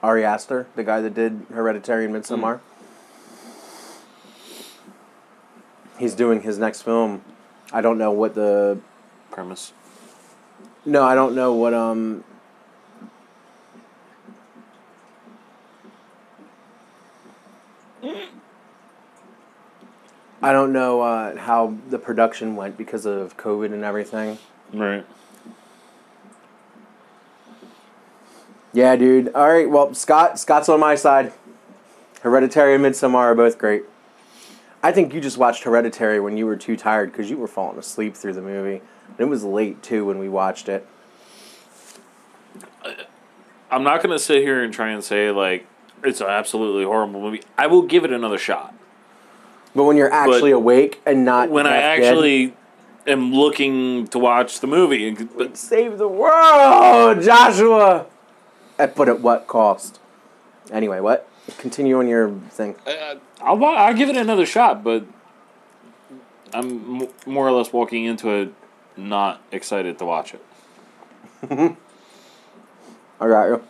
Ari 0.02 0.24
Aster, 0.24 0.68
the 0.76 0.84
guy 0.84 1.02
that 1.02 1.14
did 1.14 1.46
Hereditary 1.54 2.06
and 2.06 2.16
Midsommar. 2.16 2.62
He's 5.98 6.16
doing 6.16 6.42
his 6.44 6.58
next 6.58 6.84
film. 6.84 7.22
I 7.74 7.82
don't 7.82 7.98
know 7.98 8.12
what 8.12 8.34
the 8.34 8.80
Premise. 9.30 9.74
no, 10.86 11.04
I 11.04 11.16
don't 11.16 11.36
know 11.36 11.54
what 11.54 11.74
um 11.74 12.24
I 20.42 20.54
don't 20.54 20.72
know 20.72 21.02
uh, 21.02 21.38
how 21.38 21.76
the 21.90 22.00
production 22.00 22.56
went 22.56 22.78
because 22.78 23.06
of 23.06 23.36
COVID 23.38 23.74
and 23.74 23.84
everything. 23.84 24.38
Right. 24.74 25.06
Yeah, 28.72 28.96
dude. 28.96 29.34
All 29.34 29.50
right. 29.50 29.70
Well, 29.70 29.94
Scott, 29.94 30.40
Scott's 30.40 30.70
on 30.70 30.80
my 30.80 30.96
side. 30.96 31.34
Hereditary 32.22 32.76
and 32.76 32.84
Midsommar 32.84 33.16
are 33.16 33.36
both 33.36 33.58
great. 33.58 33.84
I 34.82 34.92
think 34.92 35.14
you 35.14 35.20
just 35.20 35.38
watched 35.38 35.64
Hereditary 35.64 36.20
when 36.20 36.38
you 36.38 36.46
were 36.46 36.56
too 36.56 36.78
tired 36.78 37.12
because 37.12 37.30
you 37.30 37.38
were 37.38 37.48
falling 37.48 37.78
asleep 37.78 38.16
through 38.16 38.34
the 38.34 38.42
movie. 38.42 38.82
And 39.08 39.20
it 39.20 39.26
was 39.26 39.44
late 39.44 39.82
too 39.84 40.06
when 40.06 40.20
we 40.20 40.30
watched 40.30 40.70
it. 40.70 40.88
I'm 43.72 43.84
not 43.84 44.02
gonna 44.02 44.20
sit 44.20 44.42
here 44.42 44.64
and 44.64 44.74
try 44.74 44.90
and 44.90 45.04
say 45.04 45.32
like 45.32 45.68
it's 46.04 46.22
an 46.22 46.28
absolutely 46.28 46.86
horrible 46.86 47.22
movie. 47.22 47.42
I 47.58 47.68
will 47.68 47.82
give 47.82 48.06
it 48.06 48.12
another 48.12 48.38
shot. 48.38 48.74
But 49.76 49.84
when 49.84 49.98
you're 49.98 50.12
actually 50.12 50.52
awake 50.52 51.02
and 51.06 51.24
not 51.26 51.50
When 51.50 51.68
I 51.68 51.76
half 51.76 52.00
dead, 52.00 52.08
actually 52.10 52.54
am 53.08 53.34
looking 53.34 54.08
to 54.08 54.20
watch 54.20 54.60
the 54.60 54.68
movie, 54.68 55.08
and- 55.08 55.30
but 55.38 55.58
save 55.58 55.98
the 55.98 56.08
world, 56.08 57.22
Joshua. 57.22 58.06
At 58.78 58.96
but 58.96 59.10
at 59.10 59.20
what 59.22 59.48
cost? 59.48 60.00
Anyway, 60.72 61.00
what? 61.00 61.28
Continue 61.58 61.98
on 62.00 62.08
your 62.08 62.30
thing. 62.50 62.76
uh, 62.88 63.16
I'll 63.42 63.58
wa- 63.58 63.74
I'll 63.74 63.94
give 63.94 64.10
it 64.10 64.16
another 64.18 64.46
shot. 64.46 64.84
But 64.84 65.04
I'm 66.54 67.02
m- 67.02 67.08
more 67.26 67.48
or 67.48 67.52
less 67.52 67.72
walking 67.74 68.06
into 68.06 68.30
it 68.30 68.54
not 68.98 69.42
excited 69.52 69.98
to 70.00 70.06
watch 70.06 70.34
it. 70.34 70.42
I 73.22 73.28
got 73.28 73.46
you. 73.46 73.64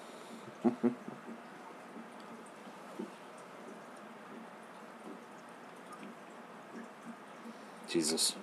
Jesus. 7.89 8.35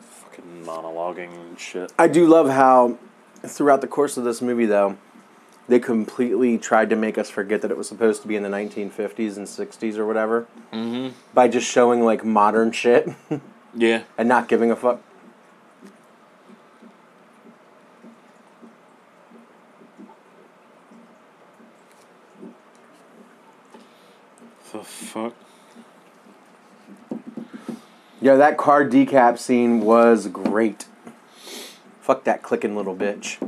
Fucking 0.00 0.64
monologuing 0.64 1.32
and 1.34 1.58
shit. 1.58 1.92
I 1.98 2.08
do 2.08 2.26
love 2.26 2.48
how 2.48 2.98
throughout 3.44 3.80
the 3.80 3.86
course 3.86 4.16
of 4.16 4.24
this 4.24 4.40
movie, 4.42 4.66
though, 4.66 4.96
they 5.68 5.78
completely 5.78 6.58
tried 6.58 6.90
to 6.90 6.96
make 6.96 7.18
us 7.18 7.30
forget 7.30 7.62
that 7.62 7.70
it 7.70 7.76
was 7.76 7.88
supposed 7.88 8.22
to 8.22 8.28
be 8.28 8.36
in 8.36 8.42
the 8.42 8.48
1950s 8.48 9.36
and 9.36 9.46
60s 9.46 9.96
or 9.96 10.06
whatever 10.06 10.46
Mm-hmm. 10.72 11.14
by 11.34 11.48
just 11.48 11.70
showing 11.70 12.02
like 12.02 12.24
modern 12.24 12.72
shit 12.72 13.08
Yeah. 13.74 14.02
and 14.18 14.28
not 14.28 14.48
giving 14.48 14.70
a 14.70 14.76
fuck. 14.76 15.00
The 24.82 24.88
fuck? 24.88 25.34
Yeah, 28.20 28.34
that 28.34 28.56
car 28.56 28.84
decap 28.84 29.38
scene 29.38 29.80
was 29.80 30.26
great. 30.26 30.86
Fuck 32.00 32.24
that 32.24 32.42
clicking 32.42 32.74
little 32.74 32.96
bitch. 32.96 33.38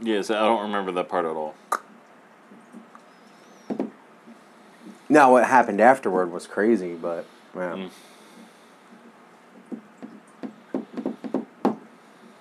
Yes, 0.00 0.30
I 0.30 0.40
don't 0.46 0.62
remember 0.62 0.92
that 0.92 1.10
part 1.10 1.26
at 1.26 1.32
all. 1.32 1.54
Now, 5.10 5.32
what 5.32 5.44
happened 5.44 5.82
afterward 5.82 6.32
was 6.32 6.46
crazy, 6.46 6.94
but 6.94 7.26
yeah. 7.54 7.76
Mm. 7.76 7.90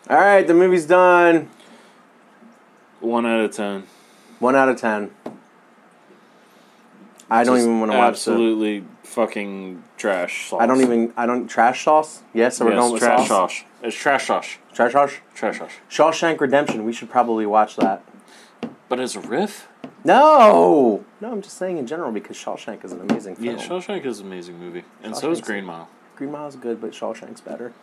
All 0.09 0.17
right, 0.17 0.47
the 0.47 0.53
movie's 0.53 0.85
done. 0.85 1.49
One 3.01 3.25
out 3.25 3.41
of 3.41 3.51
ten. 3.53 3.83
One 4.39 4.55
out 4.55 4.69
of 4.69 4.77
ten. 4.77 5.11
I 7.29 7.43
don't 7.43 7.57
Just 7.57 7.67
even 7.67 7.79
want 7.79 7.91
to 7.91 7.97
watch 7.97 8.23
the. 8.25 8.31
Absolutely 8.31 8.83
fucking 9.03 9.83
trash 9.97 10.49
sauce. 10.49 10.61
I 10.61 10.65
don't 10.65 10.81
even. 10.81 11.13
I 11.15 11.25
don't. 11.25 11.47
Trash 11.47 11.83
sauce. 11.83 12.23
Yes, 12.33 12.57
so 12.57 12.65
we're 12.65 12.71
Yes, 12.71 12.79
going 12.79 12.93
with 12.93 13.01
trash 13.01 13.27
sauce. 13.27 13.57
sauce. 13.57 13.63
It's 13.83 13.95
trash 13.95 14.27
sauce. 14.27 14.57
Trash 14.73 14.93
sauce. 14.93 15.11
Trash 15.35 15.59
sauce. 15.59 15.71
Shawshank 15.89 16.39
Redemption. 16.41 16.85
We 16.85 16.93
should 16.93 17.09
probably 17.09 17.45
watch 17.45 17.75
that. 17.75 18.01
But 18.87 18.99
as 18.99 19.15
a 19.15 19.19
riff, 19.21 19.67
No, 20.03 21.03
no, 21.21 21.31
I'm 21.31 21.41
just 21.41 21.57
saying 21.57 21.77
in 21.77 21.85
general 21.85 22.11
because 22.11 22.35
Shawshank 22.37 22.83
is 22.83 22.91
an 22.91 23.01
amazing 23.01 23.35
film. 23.35 23.57
Yeah, 23.57 23.63
Shawshank 23.63 24.05
is 24.05 24.19
an 24.19 24.25
amazing 24.25 24.57
movie, 24.57 24.83
and 25.03 25.15
so 25.15 25.29
is 25.31 25.39
Shawshank's- 25.39 25.47
Green 25.47 25.65
Mile. 25.65 25.87
Green 26.15 26.31
Mile's 26.31 26.55
good, 26.55 26.81
but 26.81 26.91
Shawshank's 26.91 27.41
better. 27.41 27.73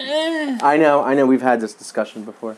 Eh, 0.00 0.58
I 0.62 0.76
know, 0.76 1.02
I 1.04 1.14
know. 1.14 1.26
We've 1.26 1.42
had 1.42 1.60
this 1.60 1.72
discussion 1.74 2.24
before. 2.24 2.56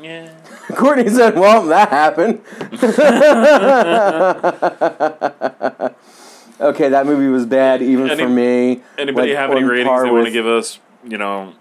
Yeah. 0.00 0.30
Courtney 0.74 1.08
said, 1.08 1.38
"Well, 1.38 1.66
that 1.66 1.88
happened." 1.88 2.40
okay, 6.60 6.88
that 6.88 7.06
movie 7.06 7.28
was 7.28 7.46
bad 7.46 7.82
even 7.82 8.10
Any- 8.10 8.22
for 8.22 8.28
me. 8.28 8.82
Anybody 8.98 9.28
Like, 9.28 9.38
have 9.38 9.50
any 9.50 9.64
ratings 9.64 10.02
they 10.02 10.10
want 10.10 10.26
to 10.26 10.32
give 10.32 10.46
us? 10.46 10.78
You 11.04 11.18
know, 11.18 11.54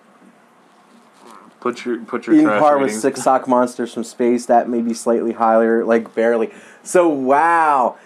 put 1.59 1.85
your 1.85 1.99
put 1.99 2.27
your 2.27 2.35
in 2.35 2.43
trash 2.43 2.59
par 2.59 2.77
with. 2.77 2.93
Six 2.93 3.21
Sock 3.21 3.47
Monsters 3.47 3.93
from 3.93 4.03
Space. 4.03 4.45
That 4.45 4.69
may 4.69 4.81
be 4.81 4.93
slightly 4.93 5.33
higher, 5.33 5.85
like 5.85 6.13
barely. 6.13 6.51
So 6.83 7.07
wow, 7.07 7.97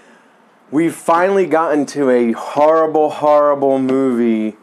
we've 0.69 0.95
finally 0.95 1.47
gotten 1.47 1.85
to 1.88 2.10
a 2.10 2.34
horrible, 2.34 3.10
horrible 3.10 3.80
movie 3.80 4.57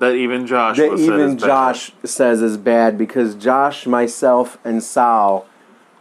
that 0.00 0.14
even 0.14 0.46
Josh 0.46 0.78
that 0.78 0.98
even 0.98 1.20
is 1.20 1.34
bad. 1.34 1.46
Josh 1.46 1.92
says 2.04 2.42
is 2.42 2.56
bad 2.56 2.98
because 2.98 3.34
Josh, 3.34 3.86
myself, 3.86 4.58
and 4.64 4.82
Sal 4.82 5.46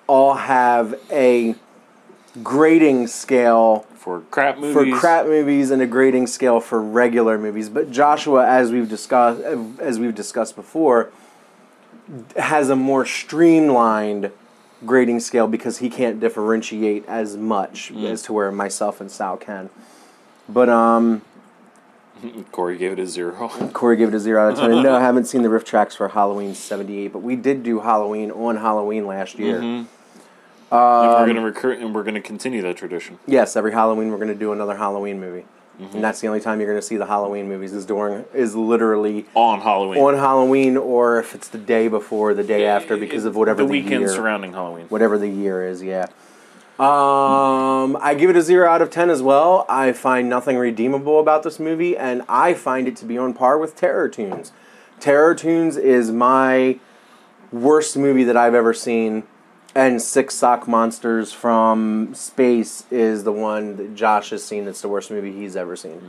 all 0.07 0.33
have 0.35 0.99
a 1.11 1.55
grading 2.41 3.07
scale 3.07 3.85
for 3.95 4.21
crap 4.31 4.57
movies. 4.57 4.93
for 4.93 4.99
crap 4.99 5.25
movies 5.25 5.69
and 5.69 5.81
a 5.81 5.85
grading 5.85 6.27
scale 6.27 6.59
for 6.61 6.81
regular 6.81 7.37
movies. 7.37 7.69
But 7.69 7.91
Joshua, 7.91 8.47
as 8.47 8.71
we've 8.71 8.89
discussed, 8.89 9.41
as 9.79 9.99
we've 9.99 10.15
discussed 10.15 10.55
before, 10.55 11.11
has 12.37 12.69
a 12.69 12.75
more 12.75 13.05
streamlined 13.05 14.31
grading 14.85 15.19
scale 15.19 15.47
because 15.47 15.79
he 15.79 15.89
can't 15.89 16.21
differentiate 16.21 17.05
as 17.05 17.35
much 17.35 17.91
as 17.91 18.21
to 18.23 18.33
where 18.33 18.49
myself 18.49 19.01
and 19.01 19.11
Sal 19.11 19.35
can. 19.35 19.69
But 20.47 20.69
um, 20.69 21.21
Corey 22.51 22.77
gave 22.77 22.93
it 22.93 22.99
a 22.99 23.05
zero. 23.07 23.47
Corey 23.73 23.97
gave 23.97 24.09
it 24.09 24.13
a 24.13 24.19
zero 24.19 24.47
out 24.47 24.53
of 24.53 24.59
ten. 24.59 24.69
no, 24.83 24.95
I 24.95 25.01
haven't 25.01 25.25
seen 25.25 25.41
the 25.41 25.49
riff 25.49 25.63
tracks 25.65 25.95
for 25.95 26.07
Halloween 26.09 26.53
'78, 26.55 27.13
but 27.13 27.19
we 27.19 27.35
did 27.35 27.63
do 27.63 27.79
Halloween 27.79 28.31
on 28.31 28.57
Halloween 28.57 29.05
last 29.07 29.37
year. 29.39 29.59
Mhm. 29.59 29.85
Um, 30.71 31.07
we're 31.21 31.27
gonna 31.27 31.41
recur- 31.41 31.71
and 31.73 31.95
we're 31.95 32.03
gonna 32.03 32.21
continue 32.21 32.61
that 32.61 32.77
tradition. 32.77 33.17
Yes, 33.25 33.55
every 33.55 33.71
Halloween 33.71 34.11
we're 34.11 34.17
going 34.17 34.27
to 34.27 34.35
do 34.35 34.51
another 34.51 34.75
Halloween 34.75 35.19
movie, 35.19 35.45
Mm-hmm. 35.81 35.95
and 35.95 36.03
that's 36.03 36.19
the 36.19 36.27
only 36.27 36.41
time 36.41 36.59
you're 36.59 36.69
going 36.69 36.79
to 36.79 36.85
see 36.85 36.97
the 36.97 37.05
Halloween 37.05 37.47
movies 37.47 37.71
is 37.73 37.85
during 37.85 38.25
is 38.33 38.53
literally 38.55 39.25
On 39.33 39.61
Halloween. 39.61 39.99
on 40.03 40.13
Halloween 40.15 40.75
or 40.77 41.19
if 41.19 41.33
it's 41.33 41.47
the 41.47 41.57
day 41.57 41.87
before, 41.87 42.33
the 42.33 42.43
day 42.43 42.65
after, 42.65 42.97
because 42.97 43.23
of 43.25 43.35
whatever 43.37 43.61
the, 43.61 43.65
the, 43.67 43.71
weekend 43.71 44.01
year, 44.01 44.09
surrounding 44.09 44.51
Halloween. 44.51 44.85
whatever 44.89 45.17
the 45.17 45.29
year 45.29 45.65
is. 45.65 45.81
Yeah. 45.81 46.07
Um, 46.79 47.97
I 47.99 48.15
give 48.17 48.29
it 48.29 48.37
a 48.37 48.41
zero 48.41 48.69
out 48.69 48.81
of 48.81 48.89
ten 48.89 49.09
as 49.09 49.21
well. 49.21 49.65
I 49.67 49.91
find 49.91 50.29
nothing 50.29 50.57
redeemable 50.57 51.19
about 51.19 51.43
this 51.43 51.59
movie, 51.59 51.97
and 51.97 52.21
I 52.29 52.53
find 52.53 52.87
it 52.87 52.95
to 52.97 53.05
be 53.05 53.17
on 53.17 53.33
par 53.33 53.57
with 53.57 53.75
Terror 53.75 54.07
Tunes. 54.07 54.53
Terror 55.01 55.35
Tunes 55.35 55.75
is 55.75 56.09
my 56.09 56.79
worst 57.51 57.97
movie 57.97 58.23
that 58.23 58.37
I've 58.37 58.55
ever 58.55 58.73
seen, 58.73 59.23
and 59.75 60.01
Six 60.01 60.35
Sock 60.35 60.69
Monsters 60.69 61.33
from 61.33 62.13
Space 62.13 62.85
is 62.89 63.25
the 63.25 63.33
one 63.33 63.75
that 63.75 63.93
Josh 63.93 64.29
has 64.29 64.45
seen. 64.45 64.63
That's 64.63 64.81
the 64.81 64.87
worst 64.87 65.11
movie 65.11 65.33
he's 65.33 65.57
ever 65.57 65.75
seen. 65.75 66.01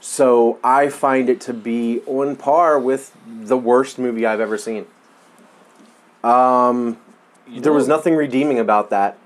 So 0.00 0.58
I 0.62 0.90
find 0.90 1.30
it 1.30 1.40
to 1.42 1.54
be 1.54 2.00
on 2.06 2.36
par 2.36 2.78
with 2.78 3.16
the 3.26 3.56
worst 3.56 3.98
movie 3.98 4.26
I've 4.26 4.40
ever 4.40 4.58
seen. 4.58 4.86
Um, 6.22 6.98
You 7.48 7.62
there 7.62 7.72
was 7.72 7.88
nothing 7.88 8.14
redeeming 8.14 8.58
about 8.58 8.90
that. 8.90 9.16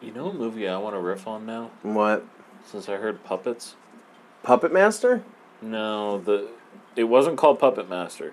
You 0.00 0.12
know 0.12 0.30
a 0.30 0.32
movie 0.34 0.66
I 0.66 0.78
want 0.78 0.94
to 0.94 1.00
riff 1.00 1.26
on 1.26 1.44
now? 1.46 1.70
What 1.82 2.24
Since 2.64 2.88
I 2.88 2.96
heard 2.96 3.22
puppets. 3.24 3.74
Puppet 4.42 4.72
Master? 4.72 5.22
No, 5.60 6.18
the 6.18 6.48
it 6.96 7.04
wasn't 7.04 7.36
called 7.36 7.58
Puppet 7.58 7.88
Master. 7.88 8.32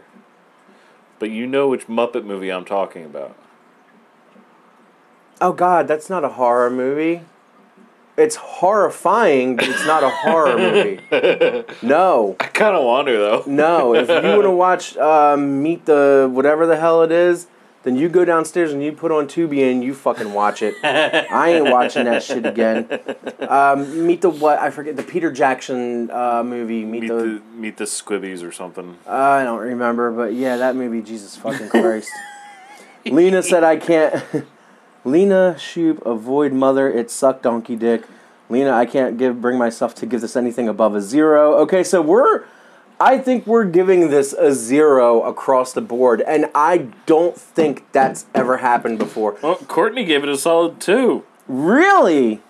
But 1.20 1.30
you 1.30 1.46
know 1.48 1.68
which 1.68 1.88
Muppet 1.88 2.24
movie 2.24 2.52
I'm 2.52 2.66
talking 2.66 3.04
about. 3.04 3.36
Oh 5.42 5.52
God, 5.54 5.88
that's 5.88 6.10
not 6.10 6.24
a 6.24 6.30
horror 6.30 6.70
movie. 6.70 7.22
It's 8.18 8.36
horrifying, 8.36 9.58
but 9.58 9.68
it's 9.68 9.86
not 9.86 10.04
a 10.04 10.10
horror 10.10 10.58
movie. 10.58 11.00
No, 11.84 12.36
I 12.40 12.46
kind 12.48 12.76
of 12.76 12.84
wonder 12.84 13.18
though. 13.18 13.44
no. 13.46 13.94
If 13.94 14.08
you 14.08 14.16
want 14.16 14.44
to 14.44 14.52
watch 14.66 14.98
um, 14.98 15.62
Meet 15.62 15.86
the 15.86 16.30
whatever 16.32 16.66
the 16.66 16.78
hell 16.78 17.04
it 17.04 17.12
is, 17.12 17.48
then 17.84 17.96
you 17.96 18.10
go 18.10 18.26
downstairs 18.26 18.74
and 18.74 18.84
you 18.84 18.92
put 18.92 19.12
on 19.12 19.28
Tubi 19.28 19.72
and 19.72 19.84
you 19.84 19.94
fucking 19.94 20.34
watch 20.34 20.62
it. 20.62 20.76
I 20.84 21.54
ain't 21.54 21.70
watching 21.70 22.06
that 22.06 22.24
shit 22.24 22.46
again. 22.46 22.88
Um, 23.40 24.06
meet 24.06 24.22
the 24.22 24.30
what? 24.30 24.60
I 24.60 24.72
forget 24.72 24.96
the 24.98 25.04
Peter 25.04 25.32
Jackson 25.32 26.12
uh, 26.12 26.44
movie. 26.44 26.84
Meet, 26.84 27.04
Meet 27.04 27.08
the. 27.08 27.16
the 27.16 27.42
Meet 27.56 27.78
the 27.78 27.86
Squibbies 27.86 28.44
or 28.44 28.52
something. 28.52 28.98
I 29.08 29.44
don't 29.44 29.60
remember, 29.60 30.12
but 30.12 30.34
yeah, 30.34 30.58
that 30.58 30.76
movie. 30.76 31.02
Jesus 31.02 31.36
fucking 31.38 31.70
Christ. 31.70 32.10
Lena 33.06 33.42
said 33.42 33.64
I 33.64 33.78
can't. 33.78 34.24
Lena 35.06 35.56
Shoup, 35.58 36.06
avoid 36.06 36.52
mother. 36.52 36.92
It 36.92 37.10
sucked, 37.10 37.44
donkey 37.44 37.78
dick. 37.78 38.04
Lena, 38.50 38.72
I 38.72 38.86
can't 38.86 39.18
give 39.18 39.42
bring 39.42 39.58
myself 39.58 39.96
to 39.96 40.06
give 40.06 40.22
this 40.22 40.36
anything 40.36 40.68
above 40.68 40.96
a 40.96 41.02
zero. 41.02 41.56
Okay, 41.60 41.84
so 41.84 42.02
we're. 42.02 42.46
I 43.00 43.20
think 43.20 43.46
we're 43.46 43.66
giving 43.66 44.10
this 44.10 44.34
a 44.34 44.52
zero 44.54 45.22
across 45.22 45.72
the 45.74 45.82
board, 45.82 46.22
and 46.22 46.48
I 46.56 46.88
don't 47.06 47.38
think 47.38 47.92
that's 47.92 48.26
ever 48.34 48.58
happened 48.58 48.98
before. 48.98 49.38
Well, 49.44 49.56
Courtney 49.56 50.04
gave 50.04 50.24
it 50.24 50.30
a 50.30 50.38
solid 50.38 50.80
two. 50.82 51.24
Really? 51.48 52.42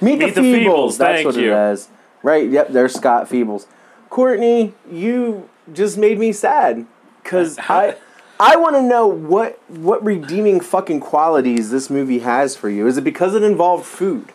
Meet, 0.00 0.18
Meet 0.18 0.34
the, 0.34 0.40
the 0.40 0.40
Feebles. 0.40 0.64
Feebles, 0.64 0.98
That's 0.98 1.24
what 1.24 1.36
you. 1.36 1.54
it 1.54 1.72
is. 1.72 1.88
Right. 2.22 2.50
Yep. 2.50 2.68
There's 2.70 2.94
Scott 2.94 3.28
Feebles. 3.28 3.66
Courtney, 4.10 4.74
you 4.90 5.48
just 5.72 5.96
made 5.98 6.18
me 6.18 6.32
sad 6.32 6.86
because 7.22 7.58
uh, 7.58 7.62
I, 7.68 7.96
I 8.40 8.56
want 8.56 8.74
to 8.76 8.82
know 8.82 9.06
what 9.06 9.60
what 9.70 10.04
redeeming 10.04 10.60
fucking 10.60 11.00
qualities 11.00 11.70
this 11.70 11.88
movie 11.90 12.20
has 12.20 12.56
for 12.56 12.68
you. 12.68 12.86
Is 12.86 12.96
it 12.98 13.04
because 13.04 13.34
it 13.34 13.42
involved 13.42 13.84
food? 13.86 14.32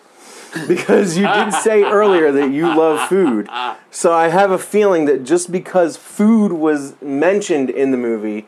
Because 0.68 1.18
you 1.18 1.28
did 1.28 1.54
say 1.54 1.84
earlier 1.84 2.32
that 2.32 2.52
you 2.52 2.68
love 2.68 3.08
food. 3.08 3.50
So 3.92 4.14
I 4.14 4.30
have 4.30 4.52
a 4.52 4.58
feeling 4.58 5.06
that 5.06 5.24
just 5.24 5.52
because 5.52 5.98
food 5.98 6.54
was 6.54 7.00
mentioned 7.02 7.70
in 7.70 7.92
the 7.92 7.98
movie, 7.98 8.48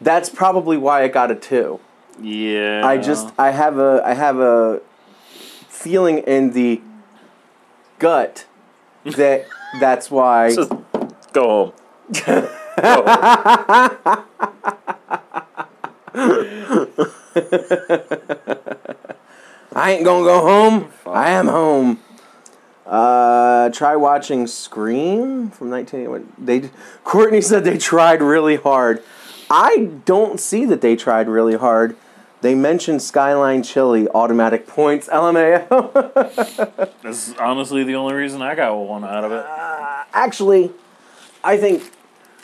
that's 0.00 0.28
probably 0.28 0.76
why 0.76 1.04
it 1.04 1.12
got 1.12 1.30
a 1.30 1.34
two. 1.34 1.80
Yeah. 2.20 2.82
I 2.84 2.98
just 2.98 3.32
I 3.38 3.50
have 3.50 3.78
a 3.78 4.02
I 4.04 4.14
have 4.14 4.38
a 4.38 4.80
feeling 5.68 6.18
in 6.18 6.52
the 6.52 6.80
gut 7.98 8.46
that 9.04 9.46
that's 9.80 10.10
why 10.10 10.54
Just 10.54 10.72
go 11.32 11.72
home. 11.72 11.72
I 19.76 19.90
ain't 19.90 20.04
gonna 20.06 20.24
go 20.24 20.40
home. 20.40 20.90
I 21.04 21.32
am 21.32 21.48
home. 21.48 22.00
Uh, 22.86 23.68
try 23.68 23.94
watching 23.94 24.46
Scream 24.46 25.50
from 25.50 25.68
1981. 25.68 26.32
They 26.38 26.70
Courtney 27.04 27.42
said 27.42 27.64
they 27.64 27.76
tried 27.76 28.22
really 28.22 28.56
hard. 28.56 29.02
I 29.50 29.90
don't 30.06 30.40
see 30.40 30.64
that 30.64 30.80
they 30.80 30.96
tried 30.96 31.28
really 31.28 31.56
hard. 31.56 31.94
They 32.40 32.54
mentioned 32.54 33.02
Skyline 33.02 33.62
Chili, 33.62 34.08
automatic 34.08 34.66
points, 34.66 35.08
LMAO. 35.08 35.68
That's 37.02 37.34
honestly 37.34 37.84
the 37.84 37.96
only 37.96 38.14
reason 38.14 38.40
I 38.40 38.54
got 38.54 38.74
one 38.74 39.04
out 39.04 39.24
of 39.24 39.32
it. 39.32 39.44
Actually, 40.14 40.70
I 41.44 41.58
think 41.58 41.92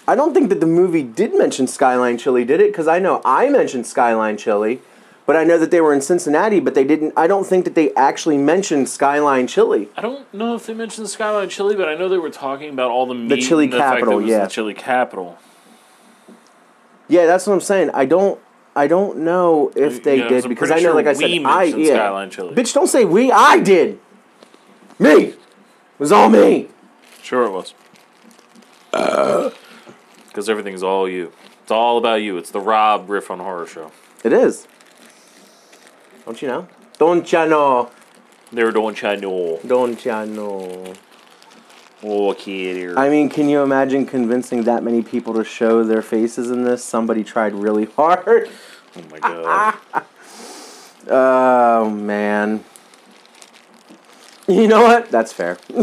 I 0.07 0.17
don't 0.17 0.35
think 0.35 0.51
that 0.51 0.61
the 0.61 0.67
movie 0.67 1.03
did 1.03 1.35
mention 1.35 1.67
Skyline 1.67 2.19
Chili, 2.19 2.45
did 2.45 2.61
it? 2.61 2.73
Because 2.73 2.89
I 2.89 2.99
know 2.99 3.23
I 3.25 3.49
mentioned 3.49 3.87
Skyline 3.87 4.37
Chili, 4.37 4.83
but 5.27 5.37
I 5.37 5.45
know 5.45 5.59
that 5.59 5.71
they 5.71 5.81
were 5.81 5.93
in 5.93 6.01
Cincinnati, 6.01 6.59
but 6.61 6.75
they 6.75 6.85
didn't. 6.85 7.13
I 7.17 7.27
don't 7.27 7.47
think 7.47 7.65
that 7.65 7.75
they 7.75 7.95
actually 7.95 8.39
mentioned 8.39 8.89
Skyline 8.89 9.47
Chili. 9.47 9.89
I 9.97 10.01
don't 10.01 10.33
know 10.35 10.55
if 10.55 10.67
they 10.67 10.75
mentioned 10.75 11.09
Skyline 11.09 11.49
Chili, 11.49 11.77
but 11.77 11.89
I 11.89 11.95
know 11.95 12.09
they 12.09 12.19
were 12.19 12.31
talking 12.31 12.71
about 12.71 12.91
all 12.91 13.07
the 13.07 13.15
meat 13.15 13.43
chili 13.43 13.65
and 13.65 13.73
the 13.73 13.79
fact 13.79 13.91
that 13.91 13.99
capital, 14.01 14.19
it 14.19 14.23
was 14.23 14.31
yeah. 14.31 14.45
the 14.45 14.51
chili 14.51 14.75
capital. 14.75 15.39
Yeah, 17.09 17.27
that's 17.27 17.47
what 17.47 17.55
I'm 17.55 17.61
saying. 17.61 17.91
I 17.95 18.05
don't. 18.05 18.41
I 18.75 18.87
don't 18.87 19.19
know 19.19 19.71
if 19.77 20.03
they 20.03 20.19
Yeah, 20.19 20.29
did 20.29 20.49
because 20.49 20.71
I 20.71 20.77
know, 20.77 20.81
sure 20.81 20.95
like 20.95 21.07
I 21.07 21.13
said, 21.13 21.31
I 21.45 21.65
yeah. 21.65 21.95
Skyline 21.95 22.31
Chili. 22.31 22.55
Bitch, 22.55 22.73
don't 22.73 22.87
say 22.87 23.05
we. 23.05 23.31
I 23.31 23.61
did. 23.61 24.01
Me. 24.99 25.25
It 25.25 25.39
was 25.99 26.11
all 26.11 26.31
me. 26.31 26.69
Sure, 27.23 27.45
it 27.45 27.51
was. 27.51 27.75
Uh. 28.93 29.51
Because 30.27 30.49
everything's 30.49 30.83
all 30.83 31.07
you. 31.07 31.33
It's 31.63 31.71
all 31.71 31.99
about 31.99 32.23
you. 32.23 32.39
It's 32.39 32.51
the 32.51 32.61
Rob 32.61 33.11
riff 33.11 33.31
on 33.31 33.39
horror 33.41 33.67
show. 33.67 33.93
It 34.25 34.33
is. 34.33 34.67
Don't 36.25 36.41
you 36.41 36.49
know? 36.49 36.69
Don't 36.99 37.31
ya 37.31 37.47
know? 37.47 37.91
They 38.53 38.63
were 38.63 38.71
doing 38.71 38.95
Chino. 38.95 39.59
Don't 39.67 40.05
ya 40.05 40.25
know? 40.25 40.93
Oh, 42.05 42.35
kid. 42.35 42.97
I 42.97 43.09
mean, 43.09 43.29
can 43.29 43.49
you 43.49 43.63
imagine 43.63 44.07
convincing 44.07 44.65
that 44.65 44.83
many 44.83 45.03
people 45.03 45.35
to 45.35 45.45
show 45.45 45.85
their 45.85 46.03
faces 46.03 46.51
in 46.51 46.65
this? 46.65 46.85
Somebody 46.85 47.25
tried 47.25 47.55
really 47.55 47.87
hard. 47.87 48.51
oh 48.97 49.03
my 49.11 49.19
god. 49.19 49.79
Oh 51.09 51.91
man. 51.91 52.63
You 54.47 54.69
know 54.69 54.83
what? 54.83 55.11
That's 55.11 55.33
fair. 55.33 55.59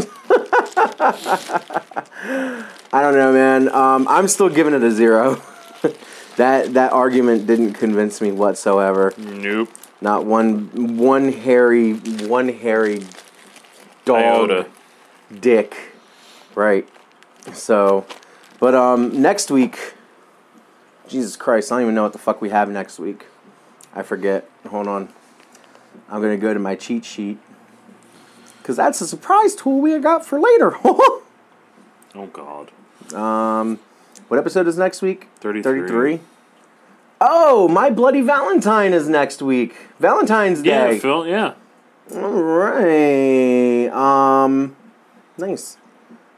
I 2.90 3.02
don't 3.02 3.14
know, 3.14 3.30
man. 3.30 3.68
Um, 3.74 4.08
I'm 4.08 4.28
still 4.28 4.48
giving 4.48 4.72
it 4.72 4.82
a 4.82 4.90
zero. 4.90 5.42
that 6.36 6.72
that 6.72 6.92
argument 6.92 7.46
didn't 7.46 7.74
convince 7.74 8.22
me 8.22 8.32
whatsoever. 8.32 9.12
Nope. 9.18 9.68
Not 10.00 10.24
one 10.24 10.96
one 10.96 11.32
hairy 11.32 11.92
one 11.94 12.48
hairy 12.48 13.06
dog 14.04 14.50
Iota. 14.50 14.66
dick. 15.40 15.76
Right. 16.54 16.88
So, 17.52 18.06
but 18.58 18.74
um, 18.74 19.20
next 19.20 19.50
week. 19.50 19.94
Jesus 21.08 21.34
Christ! 21.36 21.72
I 21.72 21.76
don't 21.76 21.82
even 21.82 21.94
know 21.96 22.04
what 22.04 22.12
the 22.12 22.18
fuck 22.18 22.40
we 22.40 22.50
have 22.50 22.68
next 22.70 22.98
week. 23.00 23.26
I 23.94 24.02
forget. 24.02 24.48
Hold 24.68 24.86
on. 24.86 25.08
I'm 26.08 26.22
gonna 26.22 26.36
go 26.36 26.54
to 26.54 26.60
my 26.60 26.76
cheat 26.76 27.04
sheet 27.04 27.38
because 28.58 28.76
that's 28.76 29.00
a 29.00 29.06
surprise 29.08 29.56
tool 29.56 29.80
we 29.80 29.98
got 29.98 30.24
for 30.24 30.40
later. 30.40 30.72
Oh 32.12 32.26
God. 32.26 32.72
um, 33.14 33.78
what 34.26 34.38
episode 34.38 34.66
is 34.66 34.76
next 34.76 35.00
week? 35.00 35.28
33. 35.36 35.62
33? 35.82 36.20
Oh, 37.20 37.68
my 37.68 37.90
bloody 37.90 38.22
Valentine 38.22 38.92
is 38.94 39.08
next 39.08 39.42
week. 39.42 39.74
Valentine's 39.98 40.62
Day. 40.62 40.94
Yeah. 40.94 40.98
Phil. 40.98 41.26
Yeah. 41.26 41.54
All 42.14 42.42
right. 42.42 43.88
Um, 43.88 44.74
nice. 45.36 45.76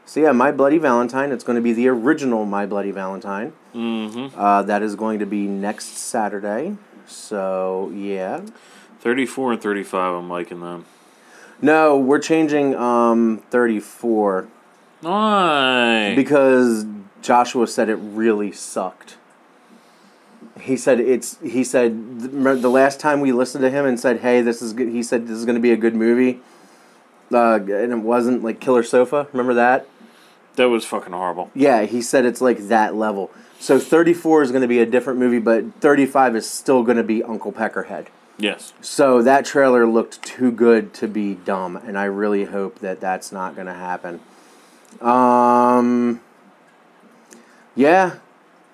So 0.05 0.19
yeah, 0.19 0.31
My 0.33 0.51
Bloody 0.51 0.77
Valentine. 0.77 1.31
It's 1.31 1.43
going 1.43 1.55
to 1.55 1.61
be 1.61 1.73
the 1.73 1.87
original 1.87 2.45
My 2.45 2.65
Bloody 2.65 2.91
Valentine. 2.91 3.53
Mm-hmm. 3.73 4.37
Uh, 4.39 4.61
that 4.63 4.83
is 4.83 4.95
going 4.95 5.19
to 5.19 5.25
be 5.25 5.47
next 5.47 5.97
Saturday. 5.97 6.75
So 7.07 7.91
yeah. 7.95 8.41
Thirty-four 8.99 9.53
and 9.53 9.61
thirty-five. 9.61 10.13
I'm 10.13 10.29
liking 10.29 10.59
them. 10.59 10.85
No, 11.61 11.97
we're 11.97 12.19
changing 12.19 12.75
um 12.75 13.41
34 13.49 14.47
Nice. 15.01 16.15
because 16.15 16.85
Joshua 17.21 17.67
said 17.67 17.87
it 17.89 17.95
really 17.95 18.51
sucked. 18.51 19.15
He 20.63 20.77
said 20.77 20.99
it's. 20.99 21.37
He 21.41 21.63
said 21.63 22.19
th- 22.19 22.61
the 22.61 22.69
last 22.69 22.99
time 22.99 23.19
we 23.19 23.31
listened 23.31 23.63
to 23.63 23.69
him 23.69 23.85
and 23.85 23.99
said, 23.99 24.21
"Hey, 24.21 24.41
this 24.41 24.61
is 24.61 24.73
good." 24.73 24.89
He 24.89 25.03
said 25.03 25.27
this 25.27 25.37
is 25.37 25.45
going 25.45 25.55
to 25.55 25.61
be 25.61 25.71
a 25.71 25.77
good 25.77 25.95
movie. 25.95 26.39
Uh, 27.31 27.55
and 27.55 27.91
it 27.91 27.99
wasn't 27.99 28.43
like 28.43 28.59
Killer 28.59 28.83
Sofa. 28.83 29.27
Remember 29.31 29.53
that? 29.55 29.87
that 30.55 30.69
was 30.69 30.85
fucking 30.85 31.13
horrible. 31.13 31.51
Yeah, 31.53 31.83
he 31.83 32.01
said 32.01 32.25
it's 32.25 32.41
like 32.41 32.67
that 32.67 32.95
level. 32.95 33.31
So 33.59 33.79
34 33.79 34.43
is 34.43 34.51
going 34.51 34.61
to 34.61 34.67
be 34.67 34.79
a 34.79 34.85
different 34.85 35.19
movie, 35.19 35.39
but 35.39 35.63
35 35.79 36.35
is 36.35 36.49
still 36.49 36.83
going 36.83 36.97
to 36.97 37.03
be 37.03 37.23
Uncle 37.23 37.51
Peckerhead. 37.51 38.07
Yes. 38.37 38.73
So 38.81 39.21
that 39.21 39.45
trailer 39.45 39.87
looked 39.87 40.21
too 40.21 40.51
good 40.51 40.93
to 40.95 41.07
be 41.07 41.35
dumb, 41.35 41.77
and 41.77 41.97
I 41.97 42.05
really 42.05 42.45
hope 42.45 42.79
that 42.79 42.99
that's 42.99 43.31
not 43.31 43.55
going 43.55 43.67
to 43.67 43.73
happen. 43.73 44.19
Um, 45.01 46.21
yeah, 47.75 48.17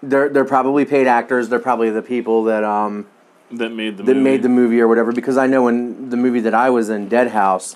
they're 0.01 0.29
they're 0.29 0.45
probably 0.45 0.85
paid 0.85 1.07
actors. 1.07 1.49
They're 1.49 1.59
probably 1.59 1.89
the 1.89 2.01
people 2.01 2.45
that 2.45 2.63
um 2.63 3.07
That 3.51 3.69
made 3.71 3.97
the 3.97 4.03
that 4.03 4.13
movie. 4.15 4.23
made 4.23 4.43
the 4.43 4.49
movie 4.49 4.79
or 4.81 4.87
whatever. 4.87 5.11
Because 5.11 5.37
I 5.37 5.47
know 5.47 5.63
when 5.63 6.09
the 6.09 6.17
movie 6.17 6.39
that 6.41 6.53
I 6.53 6.69
was 6.69 6.89
in, 6.89 7.09
Dead 7.09 7.29
House, 7.29 7.75